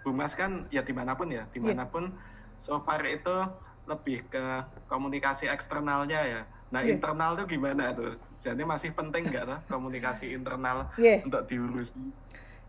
Bumas 0.00 0.32
kan 0.32 0.64
ya 0.72 0.80
di 0.80 0.96
mana 0.96 1.12
pun 1.12 1.28
ya, 1.28 1.44
iya. 1.44 1.52
di 1.52 1.60
mana 1.60 1.84
pun 1.84 2.08
yeah. 2.08 2.56
so 2.56 2.80
far 2.80 3.04
itu 3.04 3.36
lebih 3.84 4.24
ke 4.32 4.44
komunikasi 4.88 5.50
eksternalnya 5.50 6.20
ya. 6.24 6.42
Nah 6.72 6.80
yeah. 6.80 6.96
internal 6.96 7.36
tuh 7.36 7.46
gimana 7.50 7.92
tuh? 7.92 8.16
Jadi 8.40 8.62
masih 8.64 8.96
penting 8.96 9.28
nggak 9.28 9.44
tuh 9.44 9.58
komunikasi 9.68 10.32
internal 10.32 10.88
yeah. 10.96 11.20
untuk 11.20 11.44
diurus? 11.50 11.92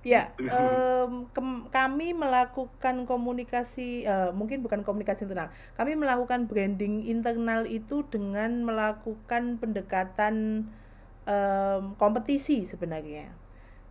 Ya, 0.01 0.33
um, 0.41 1.29
kami 1.69 2.17
melakukan 2.17 3.05
komunikasi, 3.05 4.09
uh, 4.09 4.33
mungkin 4.33 4.65
bukan 4.65 4.81
komunikasi 4.81 5.29
internal. 5.29 5.53
Kami 5.77 5.93
melakukan 5.93 6.49
branding 6.49 7.05
internal 7.05 7.69
itu 7.69 8.01
dengan 8.09 8.65
melakukan 8.65 9.61
pendekatan 9.61 10.65
um, 11.27 11.93
kompetisi 11.97 12.63
sebenarnya. 12.63 13.33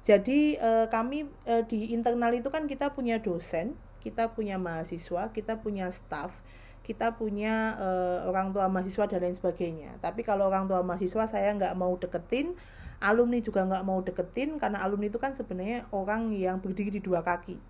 Jadi 0.00 0.56
uh, 0.56 0.88
kami 0.88 1.28
uh, 1.44 1.62
di 1.68 1.92
internal 1.92 2.32
itu 2.32 2.48
kan 2.48 2.64
kita 2.64 2.96
punya 2.96 3.20
dosen, 3.20 3.76
kita 4.00 4.32
punya 4.32 4.56
mahasiswa, 4.56 5.28
kita 5.30 5.60
punya 5.60 5.92
staff 5.92 6.32
kita 6.80 7.14
punya 7.14 7.78
uh, 7.78 8.26
orang 8.26 8.50
tua 8.50 8.66
mahasiswa 8.66 9.06
dan 9.06 9.22
lain 9.22 9.36
sebagainya. 9.38 9.94
Tapi 10.02 10.26
kalau 10.26 10.50
orang 10.50 10.66
tua 10.66 10.82
mahasiswa 10.82 11.28
saya 11.30 11.54
nggak 11.54 11.78
mau 11.78 11.94
deketin, 11.94 12.58
alumni 12.98 13.38
juga 13.38 13.62
nggak 13.62 13.84
mau 13.86 14.02
deketin 14.02 14.58
karena 14.58 14.82
alumni 14.82 15.06
itu 15.06 15.22
kan 15.22 15.36
sebenarnya 15.38 15.86
orang 15.94 16.34
yang 16.34 16.58
berdiri 16.58 16.98
di 16.98 16.98
dua 16.98 17.22
kaki. 17.22 17.69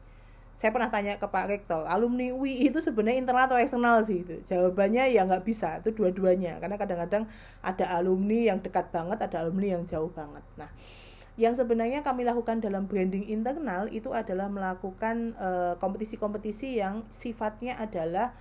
Saya 0.61 0.77
pernah 0.77 0.93
tanya 0.93 1.17
ke 1.17 1.25
Pak 1.25 1.49
Rektor, 1.49 1.89
alumni 1.89 2.37
UI 2.37 2.69
itu 2.69 2.85
sebenarnya 2.85 3.25
internal 3.25 3.49
atau 3.49 3.57
eksternal 3.57 4.05
sih 4.05 4.21
itu. 4.21 4.45
Jawabannya 4.45 5.09
ya 5.09 5.25
nggak 5.25 5.41
bisa, 5.49 5.81
itu 5.81 5.89
dua-duanya. 5.97 6.61
Karena 6.61 6.77
kadang-kadang 6.77 7.25
ada 7.65 7.89
alumni 7.97 8.53
yang 8.53 8.61
dekat 8.61 8.93
banget, 8.93 9.25
ada 9.25 9.41
alumni 9.41 9.81
yang 9.81 9.89
jauh 9.89 10.13
banget. 10.13 10.45
Nah, 10.61 10.69
yang 11.41 11.57
sebenarnya 11.57 12.05
kami 12.05 12.29
lakukan 12.29 12.61
dalam 12.61 12.85
branding 12.85 13.33
internal 13.33 13.89
itu 13.89 14.13
adalah 14.13 14.53
melakukan 14.53 15.33
eh, 15.41 15.75
kompetisi-kompetisi 15.81 16.77
uh, 16.77 16.85
yang 16.85 16.95
sifatnya 17.09 17.81
adalah 17.81 18.37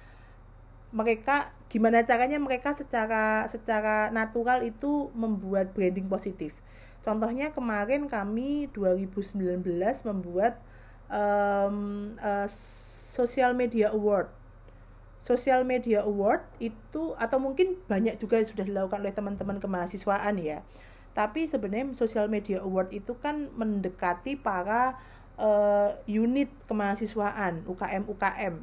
mereka 0.92 1.56
gimana 1.72 2.04
caranya 2.04 2.36
mereka 2.36 2.76
secara 2.76 3.48
secara 3.48 4.12
natural 4.12 4.68
itu 4.68 5.08
membuat 5.16 5.72
branding 5.72 6.12
positif. 6.12 6.52
Contohnya 7.00 7.56
kemarin 7.56 8.12
kami 8.12 8.68
2019 8.76 9.64
membuat 10.04 10.60
um, 11.10 12.16
uh, 12.22 12.48
social 13.10 13.58
media 13.58 13.92
award. 13.92 14.30
Social 15.20 15.68
media 15.68 16.08
award 16.08 16.48
itu 16.64 17.14
atau 17.20 17.38
mungkin 17.38 17.76
banyak 17.92 18.16
juga 18.18 18.40
sudah 18.42 18.64
dilakukan 18.64 19.04
oleh 19.04 19.14
teman-teman 19.14 19.60
kemahasiswaan 19.60 20.40
ya. 20.40 20.64
Tapi 21.12 21.50
sebenarnya 21.50 21.92
social 21.98 22.32
media 22.32 22.64
award 22.64 22.96
itu 22.96 23.18
kan 23.20 23.52
mendekati 23.60 24.40
para 24.40 24.96
uh, 25.36 25.92
unit 26.06 26.48
kemahasiswaan 26.70 27.66
UKM 27.66 28.08
UKM 28.08 28.56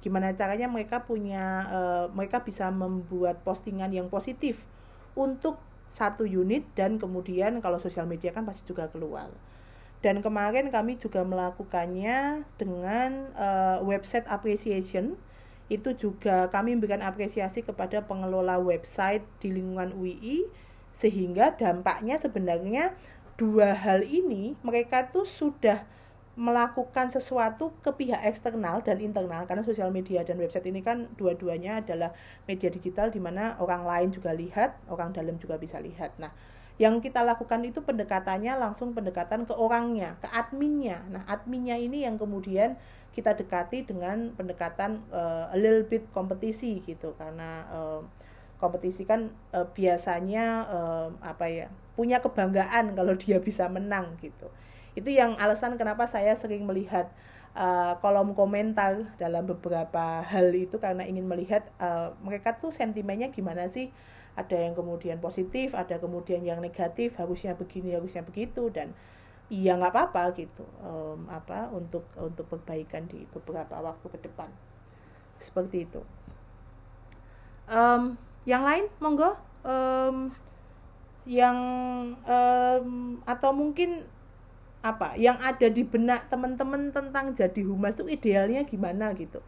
gimana 0.00 0.32
caranya 0.32 0.64
mereka 0.64 1.04
punya 1.04 1.60
uh, 1.68 2.04
mereka 2.16 2.40
bisa 2.40 2.72
membuat 2.72 3.44
postingan 3.44 3.92
yang 3.92 4.08
positif 4.08 4.64
untuk 5.12 5.60
satu 5.92 6.24
unit 6.24 6.64
dan 6.72 6.96
kemudian 6.96 7.60
kalau 7.60 7.76
sosial 7.76 8.08
media 8.08 8.32
kan 8.32 8.48
pasti 8.48 8.64
juga 8.64 8.88
keluar 8.88 9.28
dan 10.00 10.24
kemarin 10.24 10.72
kami 10.72 10.96
juga 10.96 11.20
melakukannya 11.24 12.48
dengan 12.56 13.28
uh, 13.36 13.84
website 13.84 14.24
appreciation 14.28 15.20
itu 15.70 15.94
juga 15.94 16.50
kami 16.50 16.74
memberikan 16.74 17.04
apresiasi 17.04 17.62
kepada 17.62 18.02
pengelola 18.02 18.58
website 18.58 19.22
di 19.38 19.54
lingkungan 19.54 19.94
UI 19.94 20.48
sehingga 20.90 21.54
dampaknya 21.54 22.18
sebenarnya 22.18 22.96
dua 23.38 23.72
hal 23.72 24.02
ini 24.02 24.58
mereka 24.66 25.06
tuh 25.08 25.22
sudah 25.22 25.86
melakukan 26.40 27.12
sesuatu 27.12 27.74
ke 27.84 27.92
pihak 27.92 28.24
eksternal 28.24 28.80
dan 28.80 28.96
internal 29.02 29.44
karena 29.44 29.60
sosial 29.60 29.92
media 29.92 30.24
dan 30.24 30.40
website 30.40 30.64
ini 30.72 30.80
kan 30.80 31.10
dua-duanya 31.20 31.84
adalah 31.84 32.16
media 32.48 32.72
digital 32.72 33.12
di 33.12 33.20
mana 33.20 33.60
orang 33.60 33.84
lain 33.84 34.08
juga 34.08 34.32
lihat, 34.32 34.78
orang 34.88 35.12
dalam 35.12 35.36
juga 35.36 35.60
bisa 35.60 35.76
lihat. 35.82 36.16
Nah, 36.16 36.32
yang 36.80 37.04
kita 37.04 37.20
lakukan 37.20 37.60
itu 37.60 37.84
pendekatannya 37.84 38.56
langsung 38.56 38.96
pendekatan 38.96 39.44
ke 39.44 39.52
orangnya, 39.52 40.16
ke 40.24 40.32
adminnya. 40.32 41.04
Nah, 41.12 41.28
adminnya 41.28 41.76
ini 41.76 42.08
yang 42.08 42.16
kemudian 42.16 42.80
kita 43.12 43.36
dekati 43.36 43.84
dengan 43.84 44.32
pendekatan 44.32 45.04
uh, 45.12 45.52
a 45.52 45.56
little 45.60 45.84
bit 45.84 46.08
kompetisi 46.16 46.80
gitu. 46.80 47.12
Karena 47.20 47.68
uh, 47.68 48.00
kompetisi 48.56 49.04
kan 49.04 49.28
uh, 49.52 49.68
biasanya 49.68 50.64
uh, 50.72 51.08
apa 51.20 51.52
ya 51.52 51.68
punya 52.00 52.24
kebanggaan 52.24 52.96
kalau 52.96 53.12
dia 53.12 53.36
bisa 53.44 53.68
menang 53.68 54.16
gitu. 54.24 54.48
Itu 54.96 55.12
yang 55.12 55.36
alasan 55.36 55.76
kenapa 55.76 56.08
saya 56.08 56.32
sering 56.32 56.64
melihat 56.64 57.12
uh, 57.52 58.00
kolom 58.00 58.32
komentar 58.32 59.04
dalam 59.20 59.44
beberapa 59.44 60.24
hal 60.24 60.48
itu. 60.56 60.80
Karena 60.80 61.04
ingin 61.04 61.28
melihat 61.28 61.68
uh, 61.76 62.16
mereka 62.24 62.56
tuh 62.56 62.72
sentimennya 62.72 63.28
gimana 63.28 63.68
sih 63.68 63.92
ada 64.40 64.56
yang 64.56 64.72
kemudian 64.72 65.20
positif 65.20 65.76
ada 65.76 66.00
kemudian 66.00 66.40
yang 66.40 66.64
negatif 66.64 67.20
harusnya 67.20 67.52
begini 67.52 67.92
harusnya 67.92 68.24
begitu 68.24 68.72
dan 68.72 68.96
iya 69.50 69.74
nggak 69.74 69.92
apa-apa 69.92 70.32
gitu 70.38 70.62
um, 70.80 71.26
apa 71.26 71.68
untuk 71.74 72.06
untuk 72.16 72.46
perbaikan 72.46 73.04
di 73.10 73.26
beberapa 73.34 73.82
waktu 73.82 74.06
ke 74.06 74.18
depan. 74.22 74.48
Seperti 75.42 75.90
itu. 75.90 76.00
Um, 77.66 78.14
yang 78.46 78.62
lain 78.62 78.86
monggo. 79.02 79.34
Um, 79.66 80.32
yang 81.28 81.58
um, 82.24 83.20
atau 83.28 83.50
mungkin 83.52 84.08
apa 84.80 85.12
yang 85.20 85.36
ada 85.44 85.68
di 85.68 85.84
benak 85.84 86.32
teman-teman 86.32 86.88
tentang 86.88 87.36
jadi 87.36 87.60
humas 87.68 87.92
itu 88.00 88.08
idealnya 88.08 88.64
gimana 88.64 89.12
gitu 89.12 89.44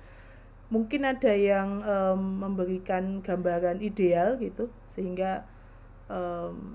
mungkin 0.72 1.04
ada 1.04 1.36
yang 1.36 1.84
um, 1.84 2.48
memberikan 2.48 3.20
gambaran 3.20 3.84
ideal 3.84 4.40
gitu 4.40 4.72
sehingga 4.88 5.44
um, 6.08 6.72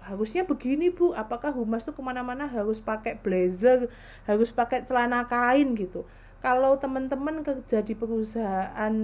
harusnya 0.00 0.48
begini 0.48 0.88
bu. 0.88 1.12
Apakah 1.12 1.52
humas 1.52 1.84
itu 1.84 1.92
ke 1.92 2.00
mana-mana 2.00 2.48
harus 2.48 2.80
pakai 2.80 3.20
blazer 3.20 3.92
harus 4.24 4.48
pakai 4.56 4.88
celana 4.88 5.28
kain 5.28 5.76
gitu. 5.76 6.08
Kalau 6.40 6.80
teman-teman 6.80 7.44
kerja 7.44 7.84
di 7.84 7.92
perusahaan 7.92 8.94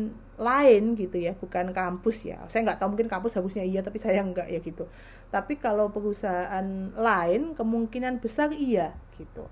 lain 0.40 0.82
gitu 0.96 1.16
ya 1.20 1.36
bukan 1.36 1.76
kampus 1.76 2.24
ya. 2.24 2.40
Saya 2.48 2.72
nggak 2.72 2.80
tahu 2.80 2.96
mungkin 2.96 3.12
kampus 3.12 3.36
harusnya 3.36 3.68
iya 3.68 3.84
tapi 3.84 4.00
saya 4.00 4.24
nggak 4.24 4.48
ya 4.48 4.60
gitu. 4.64 4.88
Tapi 5.28 5.60
kalau 5.60 5.92
perusahaan 5.92 6.64
lain 6.96 7.52
kemungkinan 7.52 8.24
besar 8.24 8.48
iya 8.56 8.96
gitu. 9.20 9.44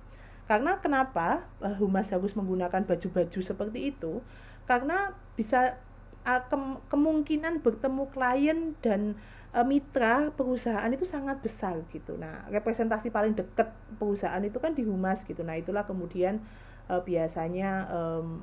Karena 0.48 0.80
kenapa 0.80 1.44
eh, 1.60 1.76
humas 1.76 2.08
harus 2.14 2.32
menggunakan 2.32 2.86
baju-baju 2.88 3.40
seperti 3.44 3.92
itu 3.92 4.24
karena 4.70 5.18
bisa 5.34 5.82
ke 6.22 6.58
kemungkinan 6.92 7.58
bertemu 7.58 8.06
klien 8.14 8.58
dan 8.78 9.18
uh, 9.50 9.66
mitra 9.66 10.30
perusahaan 10.30 10.86
itu 10.92 11.02
sangat 11.02 11.42
besar 11.42 11.82
gitu. 11.90 12.14
Nah, 12.14 12.46
representasi 12.54 13.10
paling 13.10 13.34
dekat 13.34 13.74
perusahaan 13.98 14.38
itu 14.44 14.62
kan 14.62 14.78
di 14.78 14.86
humas 14.86 15.26
gitu. 15.26 15.42
Nah, 15.42 15.58
itulah 15.58 15.88
kemudian 15.88 16.38
uh, 16.86 17.02
biasanya 17.02 17.88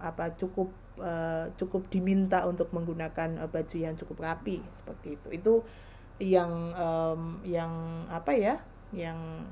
apa 0.03 0.35
cukup 0.35 0.73
uh, 0.99 1.47
cukup 1.55 1.87
diminta 1.87 2.43
untuk 2.43 2.75
menggunakan 2.75 3.47
baju 3.47 3.77
yang 3.77 3.95
cukup 3.95 4.25
rapi 4.25 4.59
seperti 4.75 5.15
itu. 5.15 5.27
Itu 5.31 5.53
yang 6.19 6.73
yang 7.45 7.71
apa 8.09 8.33
ya? 8.33 8.59
Yang 8.89 9.45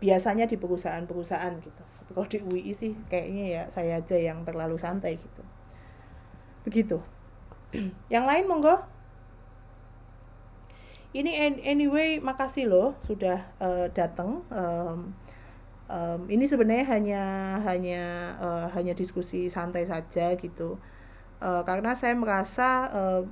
biasanya 0.00 0.48
di 0.48 0.56
perusahaan-perusahaan 0.56 1.54
gitu. 1.60 1.91
Kalau 2.12 2.28
di 2.28 2.38
UI 2.40 2.72
sih 2.76 2.94
kayaknya 3.08 3.44
ya 3.48 3.62
saya 3.72 3.98
aja 4.00 4.16
yang 4.16 4.44
terlalu 4.46 4.76
santai 4.78 5.18
gitu. 5.18 5.42
Begitu. 6.62 7.02
yang 8.14 8.28
lain 8.28 8.44
monggo 8.46 8.84
ini 11.12 11.60
anyway 11.60 12.16
makasih 12.20 12.68
loh 12.68 12.96
sudah 13.04 13.44
uh, 13.60 13.84
datang 13.92 14.40
um, 14.48 15.12
um, 15.88 16.20
ini 16.28 16.48
sebenarnya 16.48 16.86
hanya 16.88 17.24
hanya 17.68 18.02
uh, 18.40 18.66
hanya 18.72 18.96
diskusi 18.96 19.52
santai 19.52 19.84
saja 19.84 20.32
gitu 20.40 20.80
uh, 21.44 21.62
karena 21.68 21.92
saya 21.92 22.16
merasa 22.16 22.88
uh, 22.88 23.22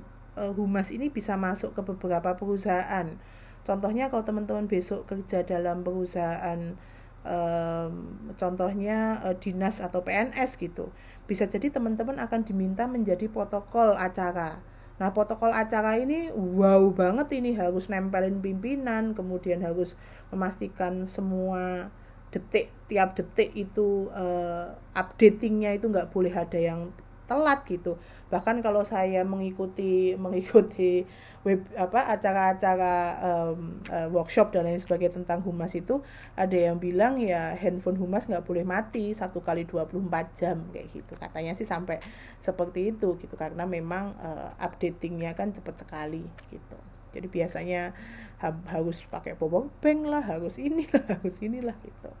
humas 0.53 0.93
ini 0.93 1.09
bisa 1.09 1.35
masuk 1.35 1.73
ke 1.73 1.81
beberapa 1.81 2.37
perusahaan 2.37 3.17
contohnya 3.65 4.13
kalau 4.13 4.23
teman-teman 4.25 4.69
besok 4.69 5.09
kerja 5.09 5.41
dalam 5.41 5.81
perusahaan 5.81 6.77
um, 7.25 8.17
contohnya 8.35 9.21
uh, 9.21 9.35
dinas 9.37 9.81
atau 9.81 10.01
PNS 10.01 10.57
gitu 10.57 10.89
bisa 11.29 11.47
jadi 11.47 11.71
teman-teman 11.71 12.19
akan 12.19 12.43
diminta 12.43 12.91
menjadi 12.91 13.31
protokol 13.31 13.95
acara. 13.95 14.59
Nah, 14.99 15.09
protokol 15.15 15.49
acara 15.49 15.97
ini 15.97 16.29
wow 16.29 16.91
banget 16.93 17.39
ini 17.39 17.57
harus 17.57 17.89
nempelin 17.89 18.37
pimpinan, 18.43 19.17
kemudian 19.17 19.63
harus 19.63 19.97
memastikan 20.29 21.09
semua 21.09 21.89
detik 22.31 22.71
tiap 22.87 23.15
detik 23.15 23.51
itu 23.55 24.11
uh, 24.11 24.75
updatingnya 24.95 25.75
itu 25.75 25.87
nggak 25.87 26.11
boleh 26.11 26.31
ada 26.31 26.59
yang 26.59 26.91
telat 27.31 27.63
gitu. 27.63 27.95
Bahkan 28.27 28.59
kalau 28.59 28.83
saya 28.83 29.23
mengikuti 29.23 30.19
mengikuti 30.19 31.07
web 31.47 31.63
apa 31.79 32.11
acara-acara 32.11 32.93
um, 33.23 33.79
uh, 33.87 34.11
workshop 34.11 34.51
dan 34.51 34.67
lain 34.67 34.83
sebagainya 34.83 35.23
tentang 35.23 35.39
humas 35.47 35.71
itu 35.71 36.03
ada 36.35 36.53
yang 36.53 36.75
bilang 36.75 37.15
ya 37.23 37.55
handphone 37.55 37.95
humas 37.95 38.27
nggak 38.27 38.43
boleh 38.43 38.67
mati 38.67 39.15
satu 39.15 39.39
kali 39.39 39.63
24 39.63 40.03
jam 40.35 40.59
kayak 40.75 40.91
gitu. 40.91 41.15
Katanya 41.15 41.55
sih 41.55 41.63
sampai 41.63 42.03
seperti 42.43 42.91
itu 42.91 43.15
gitu 43.15 43.39
karena 43.39 43.63
memang 43.63 44.19
uh, 44.19 44.51
updatingnya 44.59 45.31
kan 45.31 45.55
cepat 45.55 45.87
sekali 45.87 46.27
gitu. 46.51 46.77
Jadi 47.15 47.27
biasanya 47.31 47.95
ha 48.43 48.51
harus 48.67 49.03
pakai 49.07 49.39
power 49.39 49.71
bank 49.79 50.07
lah 50.07 50.23
harus 50.23 50.59
inilah 50.59 51.03
harus 51.15 51.39
inilah 51.39 51.77
gitu. 51.79 52.11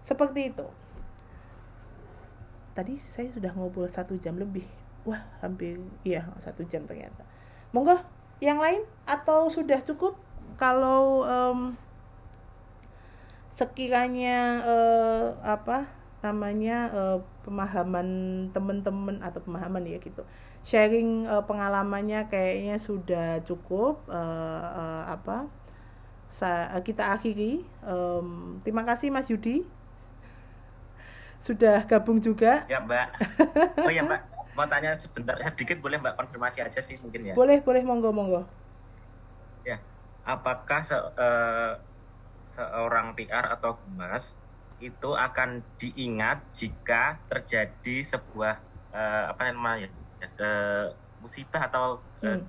Seperti 0.00 0.56
itu 0.56 0.66
tadi 2.76 3.00
saya 3.00 3.32
sudah 3.32 3.56
ngobrol 3.56 3.88
satu 3.88 4.20
jam 4.20 4.36
lebih. 4.36 4.68
Wah 5.08 5.24
hampir 5.40 5.80
iya 6.04 6.28
satu 6.36 6.60
jam 6.68 6.84
ternyata. 6.84 7.24
Monggo 7.72 7.96
yang 8.44 8.60
lain? 8.60 8.84
Atau 9.08 9.48
sudah 9.48 9.80
cukup? 9.80 10.20
Kalau 10.60 11.24
um, 11.24 11.72
sekiranya 13.48 14.60
uh, 14.68 15.26
apa 15.40 15.88
namanya 16.20 16.92
uh, 16.92 17.18
pemahaman 17.48 18.08
teman-teman 18.52 19.24
atau 19.24 19.40
pemahaman 19.40 19.88
ya 19.88 19.96
gitu. 19.96 20.20
Sharing 20.60 21.24
uh, 21.24 21.48
pengalamannya 21.48 22.28
kayaknya 22.28 22.76
sudah 22.76 23.40
cukup 23.48 24.04
uh, 24.12 24.64
uh, 24.76 25.02
apa 25.08 25.48
sa 26.28 26.68
kita 26.84 27.16
akhiri. 27.16 27.64
Um, 27.80 28.60
terima 28.60 28.84
kasih 28.84 29.08
Mas 29.08 29.32
Yudi 29.32 29.64
sudah 31.40 31.84
gabung 31.84 32.18
juga. 32.18 32.64
Ya 32.66 32.80
Mbak. 32.80 33.08
Oh 33.84 33.92
ya 33.92 34.02
Mbak, 34.02 34.20
mau 34.56 34.66
tanya 34.66 34.96
sebentar 34.96 35.36
sedikit 35.40 35.78
boleh 35.78 36.00
Mbak 36.00 36.14
konfirmasi 36.16 36.64
aja 36.64 36.80
sih 36.80 36.96
mungkin 37.00 37.32
ya. 37.32 37.34
Boleh 37.36 37.60
boleh 37.60 37.82
monggo 37.84 38.10
monggo. 38.10 38.42
Ya, 39.66 39.82
apakah 40.24 40.80
se 40.80 40.96
uh, 40.96 41.72
seorang 42.54 43.12
PR 43.18 43.52
atau 43.52 43.76
humas 43.84 44.38
itu 44.80 45.16
akan 45.16 45.64
diingat 45.80 46.44
jika 46.52 47.20
terjadi 47.32 48.04
sebuah 48.04 48.60
uh, 48.92 49.24
apa 49.32 49.52
namanya 49.52 49.88
ya, 50.20 50.28
ke 50.32 50.52
musibah 51.20 51.68
atau 51.68 52.00
uh, 52.22 52.26
hmm. 52.36 52.44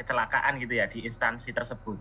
kecelakaan 0.00 0.56
gitu 0.60 0.76
ya 0.76 0.88
di 0.88 1.04
instansi 1.04 1.52
tersebut. 1.52 2.00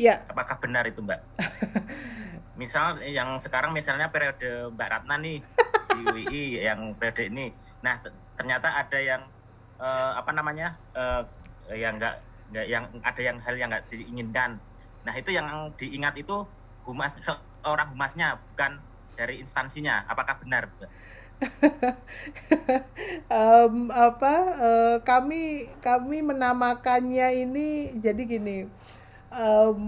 Ya. 0.00 0.24
Apakah 0.32 0.56
benar 0.56 0.88
itu 0.88 1.04
Mbak? 1.04 1.20
misal 2.58 2.98
yang 3.02 3.38
sekarang 3.38 3.70
misalnya 3.70 4.10
periode 4.10 4.70
Mbak 4.74 4.88
Ratna 4.88 5.16
nih 5.18 5.38
di 5.94 6.00
UI 6.06 6.44
yang 6.62 6.94
periode 6.98 7.30
ini. 7.30 7.52
Nah 7.82 7.98
ternyata 8.34 8.74
ada 8.74 8.98
yang 8.98 9.22
uh, 9.78 10.12
apa 10.18 10.30
namanya 10.34 10.74
uh, 10.96 11.22
yang 11.70 11.98
enggak 11.98 12.22
enggak 12.50 12.66
yang 12.66 12.84
ada 13.02 13.20
yang 13.22 13.36
hal 13.38 13.54
yang 13.54 13.68
enggak 13.70 13.86
diinginkan. 13.90 14.50
Nah 15.06 15.14
itu 15.16 15.30
yang 15.32 15.70
diingat 15.78 16.14
itu 16.18 16.44
humas 16.84 17.14
seorang 17.20 17.94
humasnya 17.94 18.38
bukan 18.52 18.80
dari 19.14 19.38
instansinya. 19.42 20.04
Apakah 20.08 20.40
benar 20.42 20.68
um, 23.32 23.88
apa 24.08 24.34
uh, 24.60 24.96
kami 25.02 25.72
kami 25.80 26.20
menamakannya 26.20 27.48
ini 27.48 27.96
jadi 27.96 28.22
gini 28.28 28.68
um, 29.30 29.80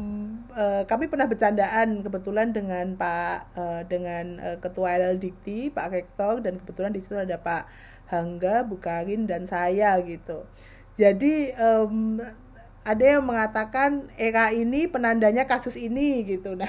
uh, 0.55 0.83
kami 0.87 1.11
pernah 1.11 1.27
bercandaan 1.27 2.03
kebetulan 2.07 2.55
dengan 2.55 2.95
Pak 2.95 3.37
uh, 3.59 3.83
dengan 3.87 4.39
uh, 4.39 4.57
Ketua 4.63 4.99
LLDikti 4.99 5.75
Pak 5.75 5.87
Rektor 5.91 6.41
dan 6.41 6.63
kebetulan 6.63 6.95
di 6.95 7.01
situ 7.03 7.19
ada 7.19 7.39
Pak 7.39 7.67
Hangga 8.09 8.63
Bukarin 8.63 9.27
dan 9.27 9.45
saya 9.49 9.99
gitu. 10.05 10.47
Jadi 10.95 11.51
um, 11.57 12.21
ada 12.83 13.05
yang 13.17 13.25
mengatakan 13.25 14.11
era 14.19 14.51
ini 14.51 14.91
penandanya 14.91 15.47
kasus 15.47 15.79
ini 15.79 16.27
gitu. 16.27 16.59
Nah, 16.59 16.69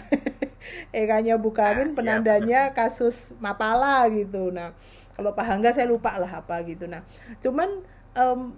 eranya 0.95 1.35
Bukarin 1.35 1.89
ah, 1.89 1.91
iya, 1.91 1.97
penandanya 1.97 2.61
ya, 2.69 2.75
kasus 2.77 3.33
Mapala 3.41 4.05
gitu. 4.13 4.53
Nah, 4.53 4.77
kalau 5.17 5.33
Pak 5.33 5.45
Hangga 5.45 5.73
saya 5.73 5.89
lupa 5.89 6.15
lah 6.21 6.29
apa 6.29 6.61
gitu. 6.63 6.85
Nah, 6.85 7.01
cuman 7.41 7.81
um, 8.13 8.55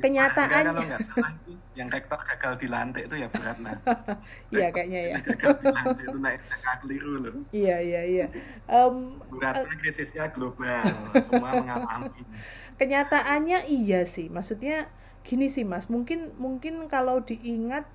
kenyataan 0.00 0.74
yang 1.74 1.90
rektor 1.90 2.18
gagal 2.22 2.58
dilantik 2.62 3.10
itu 3.10 3.16
ya 3.18 3.28
berat 3.30 3.58
nah 3.58 3.74
iya 4.54 4.70
kayaknya 4.70 5.00
ya. 5.10 5.16
gagal 5.22 5.58
dilantik 5.58 6.06
itu 6.06 6.18
naik 6.22 6.40
keliru 6.84 7.12
loh. 7.24 7.34
Iya 7.50 7.76
iya 7.80 8.02
iya. 8.04 8.26
Um, 8.68 9.16
beratnya 9.32 9.72
uh, 9.72 9.80
krisisnya 9.80 10.28
global 10.28 10.84
semua 11.24 11.56
mengalami. 11.56 12.22
Kenyataannya 12.80 13.72
iya 13.72 14.04
sih. 14.04 14.28
Maksudnya 14.28 14.92
gini 15.24 15.48
sih 15.48 15.64
mas. 15.64 15.88
Mungkin 15.88 16.36
mungkin 16.36 16.84
kalau 16.92 17.24
diingat 17.24 17.88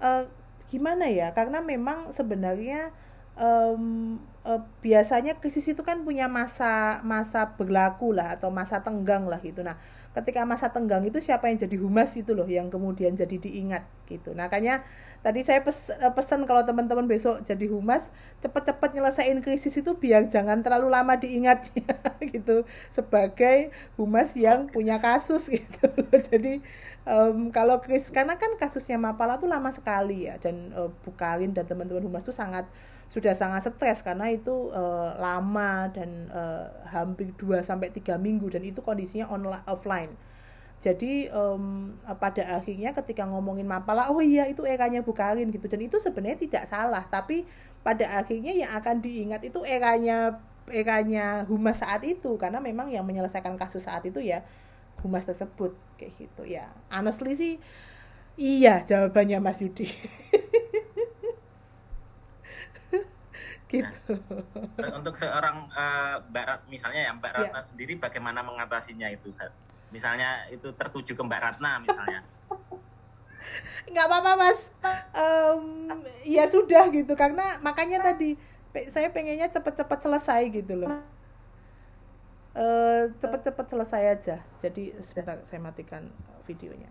uh, 0.00 0.24
gimana 0.72 1.12
ya? 1.12 1.36
Karena 1.36 1.60
memang 1.60 2.16
sebenarnya 2.16 2.96
um, 3.36 4.16
uh, 4.48 4.64
biasanya 4.80 5.36
krisis 5.36 5.68
itu 5.68 5.84
kan 5.84 6.00
punya 6.00 6.24
masa 6.26 7.04
masa 7.04 7.52
berlaku 7.60 8.16
lah 8.16 8.40
atau 8.40 8.48
masa 8.48 8.80
tenggang 8.80 9.28
lah 9.28 9.38
gitu. 9.44 9.60
Nah 9.60 9.76
ketika 10.10 10.42
masa 10.42 10.74
tenggang 10.74 11.06
itu 11.06 11.22
siapa 11.22 11.46
yang 11.46 11.58
jadi 11.62 11.76
humas 11.78 12.10
itu 12.18 12.34
loh 12.34 12.46
yang 12.50 12.66
kemudian 12.66 13.14
jadi 13.14 13.36
diingat 13.38 13.86
gitu. 14.10 14.34
Nah, 14.34 14.50
makanya 14.50 14.82
tadi 15.22 15.46
saya 15.46 15.62
pes, 15.62 15.94
eh, 15.94 16.12
pesan 16.16 16.42
kalau 16.48 16.66
teman-teman 16.66 17.06
besok 17.06 17.46
jadi 17.46 17.70
humas 17.70 18.10
cepat-cepat 18.42 18.96
nyelesain 18.96 19.38
krisis 19.44 19.76
itu 19.78 19.94
biar 19.94 20.26
jangan 20.26 20.66
terlalu 20.66 20.90
lama 20.90 21.14
diingat 21.14 21.70
gitu 22.34 22.66
sebagai 22.90 23.70
humas 23.94 24.34
yang 24.34 24.66
punya 24.66 24.98
kasus 24.98 25.46
gitu. 25.54 25.86
Jadi 26.10 26.58
um, 27.06 27.52
kalau 27.54 27.80
karena 27.84 28.34
kan 28.36 28.56
kasusnya 28.60 28.96
Mapala 29.00 29.40
tuh 29.40 29.48
lama 29.48 29.70
sekali 29.72 30.28
ya 30.28 30.36
dan 30.40 30.72
uh, 30.76 30.90
Bukarin 31.04 31.52
dan 31.56 31.64
teman-teman 31.64 32.04
humas 32.04 32.24
tuh 32.24 32.34
sangat 32.34 32.68
sudah 33.10 33.34
sangat 33.34 33.66
stres 33.66 34.06
karena 34.06 34.30
itu 34.30 34.70
uh, 34.70 35.18
lama 35.18 35.90
dan 35.90 36.30
uh, 36.30 36.70
hampir 36.86 37.34
2 37.34 37.58
sampai 37.66 37.90
tiga 37.90 38.14
minggu 38.14 38.46
dan 38.50 38.62
itu 38.62 38.80
kondisinya 38.80 39.26
online 39.30 39.66
offline. 39.66 40.14
Jadi 40.80 41.28
um, 41.28 41.92
pada 42.16 42.56
akhirnya 42.56 42.96
ketika 42.96 43.28
ngomongin 43.28 43.68
Mapala, 43.68 44.08
oh 44.08 44.22
iya 44.24 44.48
itu 44.48 44.64
eranya 44.64 45.04
Bukarin 45.04 45.52
gitu 45.52 45.68
dan 45.68 45.84
itu 45.84 46.00
sebenarnya 46.00 46.40
tidak 46.40 46.64
salah, 46.64 47.04
tapi 47.04 47.44
pada 47.84 48.08
akhirnya 48.16 48.56
yang 48.56 48.72
akan 48.72 49.04
diingat 49.04 49.44
itu 49.44 49.60
eranya 49.68 50.40
eranya 50.70 51.44
humas 51.50 51.82
saat 51.82 52.00
itu 52.06 52.38
karena 52.40 52.62
memang 52.62 52.88
yang 52.88 53.04
menyelesaikan 53.04 53.58
kasus 53.58 53.84
saat 53.90 54.06
itu 54.06 54.22
ya 54.22 54.46
humas 55.02 55.26
tersebut 55.26 55.74
kayak 56.00 56.12
gitu 56.16 56.42
ya. 56.46 56.70
Honestly 56.92 57.32
sih 57.36 57.54
iya 58.40 58.80
jawabannya 58.84 59.38
Mas 59.40 59.60
Yudi. 59.60 59.88
gitu. 63.70 64.14
Nah, 64.82 64.90
untuk 64.98 65.14
seorang 65.14 65.70
uh, 65.70 66.18
Mbak 66.26 66.44
Rat, 66.44 66.60
misalnya 66.66 67.06
ya 67.06 67.12
Mbak 67.14 67.32
Ratna 67.32 67.60
ya. 67.62 67.62
sendiri 67.62 67.94
bagaimana 68.02 68.42
mengatasinya 68.42 69.06
itu? 69.06 69.30
Misalnya 69.94 70.50
itu 70.50 70.74
tertuju 70.74 71.14
ke 71.14 71.22
Mbak 71.22 71.40
Ratna 71.40 71.78
misalnya. 71.78 72.20
nggak 73.90 74.06
apa-apa 74.06 74.32
mas 74.36 74.68
um, 75.16 75.96
ya 76.28 76.44
sudah 76.44 76.92
gitu 76.92 77.16
karena 77.16 77.56
makanya 77.64 78.12
tadi 78.12 78.36
saya 78.92 79.10
pengennya 79.10 79.48
cepet-cepet 79.48 79.98
selesai 79.98 80.42
gitu 80.52 80.76
loh 80.76 81.00
uh, 82.54 83.10
cepet-cepet 83.18 83.66
selesai 83.70 84.02
aja. 84.18 84.36
Jadi 84.58 84.94
sebentar 85.02 85.38
saya 85.46 85.60
matikan 85.62 86.10
videonya. 86.46 86.88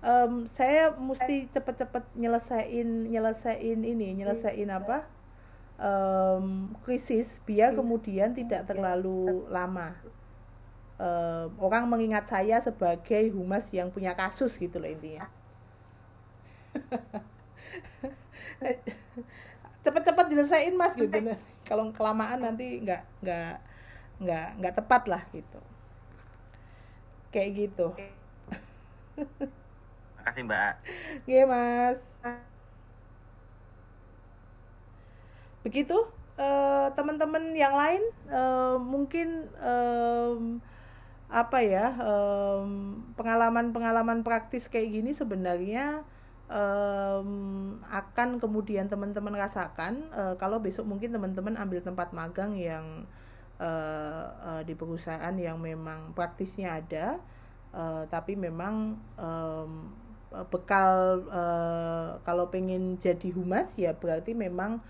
Um, 0.00 0.48
saya 0.48 0.96
mesti 0.96 1.44
cepet-cepet 1.52 2.16
nyelesain 2.16 2.88
nyelesain 3.04 3.78
ini 3.84 4.16
nyelesain 4.16 4.70
apa? 4.72 5.04
Um, 5.80 6.76
krisis 6.84 7.40
biar 7.44 7.76
kemudian 7.76 8.32
tidak 8.32 8.68
terlalu 8.68 9.44
lama. 9.48 9.96
Um, 11.00 11.56
orang 11.60 11.88
mengingat 11.88 12.28
saya 12.28 12.60
sebagai 12.60 13.32
humas 13.32 13.72
yang 13.72 13.88
punya 13.88 14.12
kasus 14.12 14.56
gitu 14.60 14.76
loh 14.80 14.88
intinya. 14.88 15.28
Cepet-cepet 19.84 20.26
diselesain 20.28 20.76
mas 20.76 20.92
gitu. 20.92 21.32
Kalau 21.64 21.88
kelamaan 21.92 22.44
nanti 22.44 22.84
nggak 22.84 23.00
nggak 23.24 23.69
nggak 24.20 24.48
nggak 24.60 24.74
tepat 24.76 25.02
lah 25.08 25.22
gitu. 25.32 25.60
Kayak 27.32 27.50
gitu. 27.56 27.86
Makasih 30.20 30.44
mbak. 30.44 30.74
Iya 31.24 31.42
mas. 31.48 32.00
Begitu 35.64 35.96
uh, 36.40 36.88
teman-teman 36.96 37.52
yang 37.52 37.76
lain 37.76 38.02
uh, 38.32 38.76
mungkin 38.80 39.48
um, 39.60 40.60
apa 41.30 41.62
ya 41.62 41.94
pengalaman-pengalaman 43.14 44.26
praktis 44.26 44.66
kayak 44.66 44.98
gini 44.98 45.14
sebenarnya 45.14 46.02
um, 46.50 47.78
akan 47.86 48.42
kemudian 48.42 48.90
teman-teman 48.90 49.38
rasakan 49.38 50.10
uh, 50.10 50.34
kalau 50.42 50.58
besok 50.58 50.90
mungkin 50.90 51.14
teman-teman 51.14 51.54
ambil 51.54 51.86
tempat 51.86 52.10
magang 52.10 52.58
yang 52.58 53.06
uh, 53.60 54.24
uh, 54.40 54.62
di 54.64 54.72
perusahaan 54.72 55.36
yang 55.36 55.60
memang 55.60 56.16
praktisnya 56.16 56.80
ada 56.80 57.20
uh, 57.76 58.08
tapi 58.08 58.34
memang 58.34 58.96
um, 59.20 59.92
bekal 60.48 61.26
uh, 61.26 62.22
kalau 62.22 62.48
pengen 62.48 62.96
jadi 62.96 63.34
humas 63.34 63.74
ya 63.76 63.92
berarti 63.98 64.32
memang 64.32 64.80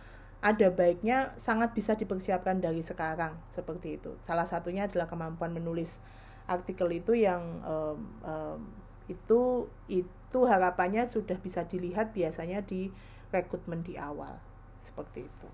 ada 0.40 0.72
baiknya 0.72 1.36
sangat 1.36 1.76
bisa 1.76 1.96
dipersiapkan 1.96 2.64
dari 2.64 2.80
sekarang 2.80 3.36
seperti 3.52 4.00
itu. 4.00 4.16
Salah 4.24 4.48
satunya 4.48 4.88
adalah 4.88 5.04
kemampuan 5.04 5.52
menulis 5.52 6.00
artikel 6.48 6.88
itu 6.96 7.12
yang 7.12 7.60
um, 7.60 7.98
um, 8.24 8.60
itu 9.08 9.68
itu 9.92 10.40
harapannya 10.48 11.04
sudah 11.04 11.36
bisa 11.36 11.68
dilihat 11.68 12.16
biasanya 12.16 12.64
di 12.64 12.88
rekrutmen 13.28 13.84
di 13.84 14.00
awal 14.00 14.40
seperti 14.80 15.28
itu. 15.28 15.48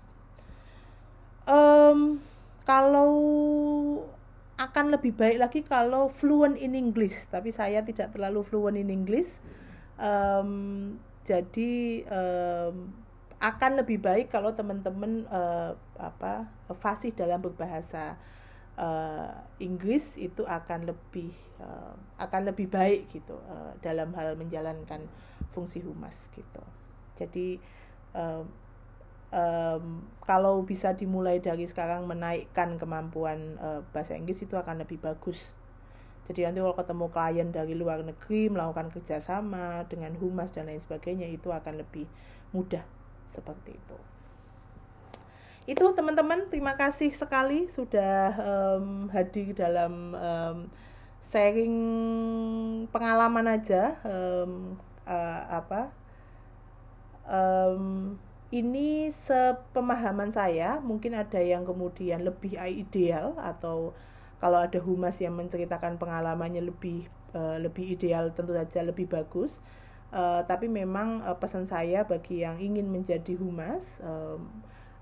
Um, 1.47 2.23
kalau 2.67 3.15
akan 4.59 4.91
lebih 4.91 5.15
baik 5.15 5.37
lagi 5.39 5.59
kalau 5.63 6.11
fluent 6.11 6.59
in 6.59 6.75
English, 6.75 7.31
tapi 7.31 7.55
saya 7.55 7.79
tidak 7.87 8.11
terlalu 8.11 8.43
fluent 8.43 8.75
in 8.75 8.91
English. 8.91 9.39
Um, 9.95 10.99
jadi 11.23 12.03
um, 12.11 12.91
akan 13.39 13.71
lebih 13.79 14.03
baik 14.03 14.33
kalau 14.33 14.51
teman-teman 14.51 15.29
uh, 15.31 15.77
apa 15.95 16.49
fasih 16.75 17.13
dalam 17.13 17.39
berbahasa 17.39 18.19
uh, 18.75 19.31
Inggris 19.63 20.17
itu 20.17 20.41
akan 20.41 20.89
lebih 20.89 21.31
uh, 21.61 21.93
akan 22.17 22.49
lebih 22.49 22.67
baik 22.67 23.13
gitu 23.13 23.37
uh, 23.47 23.77
dalam 23.79 24.11
hal 24.17 24.35
menjalankan 24.35 25.05
fungsi 25.53 25.85
humas 25.85 26.33
gitu. 26.33 26.63
Jadi 27.15 27.61
um, 29.31 30.03
kalau 30.23 30.63
bisa 30.63 30.93
dimulai 30.93 31.39
dari 31.39 31.67
sekarang 31.67 32.05
menaikkan 32.07 32.75
kemampuan 32.79 33.59
uh, 33.59 33.81
bahasa 33.95 34.15
Inggris 34.15 34.43
itu 34.43 34.55
akan 34.59 34.83
lebih 34.83 34.99
bagus. 34.99 35.39
Jadi 36.27 36.43
nanti 36.43 36.59
kalau 36.59 36.75
ketemu 36.75 37.05
klien 37.07 37.49
dari 37.55 37.73
luar 37.75 38.03
negeri 38.03 38.51
melakukan 38.51 38.91
kerjasama 38.91 39.87
dengan 39.87 40.11
humas 40.19 40.51
dan 40.51 40.67
lain 40.67 40.83
sebagainya 40.83 41.31
itu 41.31 41.55
akan 41.55 41.79
lebih 41.79 42.03
mudah 42.51 42.83
seperti 43.31 43.75
itu 43.75 43.97
itu 45.67 45.83
teman-teman 45.91 46.47
terima 46.47 46.79
kasih 46.79 47.11
sekali 47.11 47.67
sudah 47.67 48.31
um, 48.39 49.11
hadir 49.11 49.51
dalam 49.51 50.15
um, 50.15 50.57
sharing 51.19 51.75
pengalaman 52.87 53.59
aja 53.59 53.99
um, 54.07 54.79
uh, 55.03 55.43
apa 55.51 55.91
um, 57.27 58.15
ini 58.47 59.11
sepemahaman 59.11 60.31
saya 60.31 60.79
mungkin 60.79 61.19
ada 61.19 61.43
yang 61.43 61.67
kemudian 61.67 62.23
lebih 62.23 62.55
ideal 62.55 63.35
atau 63.35 63.91
kalau 64.39 64.63
ada 64.63 64.79
humas 64.79 65.19
yang 65.19 65.35
menceritakan 65.35 65.99
pengalamannya 65.99 66.63
lebih 66.63 67.11
uh, 67.35 67.59
lebih 67.59 67.99
ideal 67.99 68.31
tentu 68.31 68.55
saja 68.55 68.87
lebih 68.87 69.11
bagus. 69.11 69.59
Uh, 70.07 70.39
tapi 70.47 70.71
memang 70.71 71.19
uh, 71.27 71.35
pesan 71.35 71.67
saya 71.67 72.07
bagi 72.07 72.39
yang 72.47 72.55
ingin 72.63 72.87
menjadi 72.87 73.35
humas 73.35 73.99
um, 73.99 74.47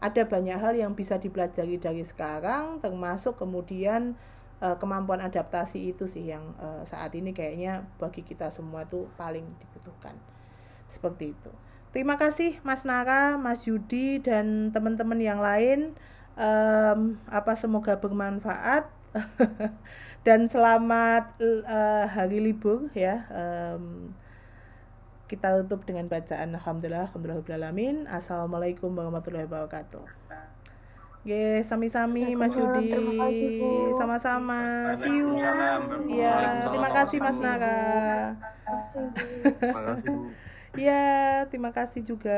ada 0.02 0.26
banyak 0.26 0.58
hal 0.58 0.74
yang 0.74 0.98
bisa 0.98 1.22
dipelajari 1.22 1.78
dari 1.78 2.02
sekarang 2.02 2.82
termasuk 2.82 3.38
kemudian 3.38 4.18
kemampuan 4.56 5.20
adaptasi 5.22 5.94
itu 5.94 6.08
sih 6.08 6.32
yang 6.32 6.56
saat 6.88 7.12
ini 7.14 7.36
kayaknya 7.36 7.86
bagi 8.00 8.24
kita 8.24 8.50
semua 8.50 8.88
tuh 8.88 9.06
paling 9.20 9.46
dibutuhkan. 9.62 10.16
Seperti 10.90 11.36
itu 11.36 11.52
terima 11.96 12.20
kasih 12.20 12.60
Mas 12.60 12.84
Nara 12.84 13.40
Mas 13.40 13.64
Yudi 13.64 14.20
dan 14.20 14.76
teman-teman 14.76 15.16
yang 15.16 15.40
lain 15.40 15.96
um, 16.36 17.16
apa 17.32 17.56
semoga 17.56 17.96
bermanfaat 18.04 18.92
dan 20.28 20.52
selamat 20.52 21.40
uh, 21.40 22.04
hari 22.12 22.44
libur 22.44 22.92
ya 22.92 23.24
um, 23.32 24.12
kita 25.32 25.64
tutup 25.64 25.90
dengan 25.90 26.06
bacaan 26.06 26.54
Alhamdulillah, 26.54 27.10
Alhamdulillahirrahmanirrahim. 27.10 28.06
Assalamualaikum 28.06 28.94
warahmatullahi 28.94 29.50
wabarakatuh. 29.50 30.06
Oke, 31.26 31.66
sami-sami 31.66 32.38
Mas 32.38 32.54
Yudi. 32.54 32.94
Sama-sama. 33.98 34.94
See 35.02 35.26
you. 35.26 35.34
Ya, 36.14 36.70
terima 36.70 36.94
kasih 36.94 37.18
Mas 37.18 37.42
Nara. 37.42 38.38
Terima 38.38 38.62
kasih. 38.70 39.10
Ya, 40.76 40.92
terima 41.50 41.72
kasih 41.78 42.02
juga. 42.10 42.32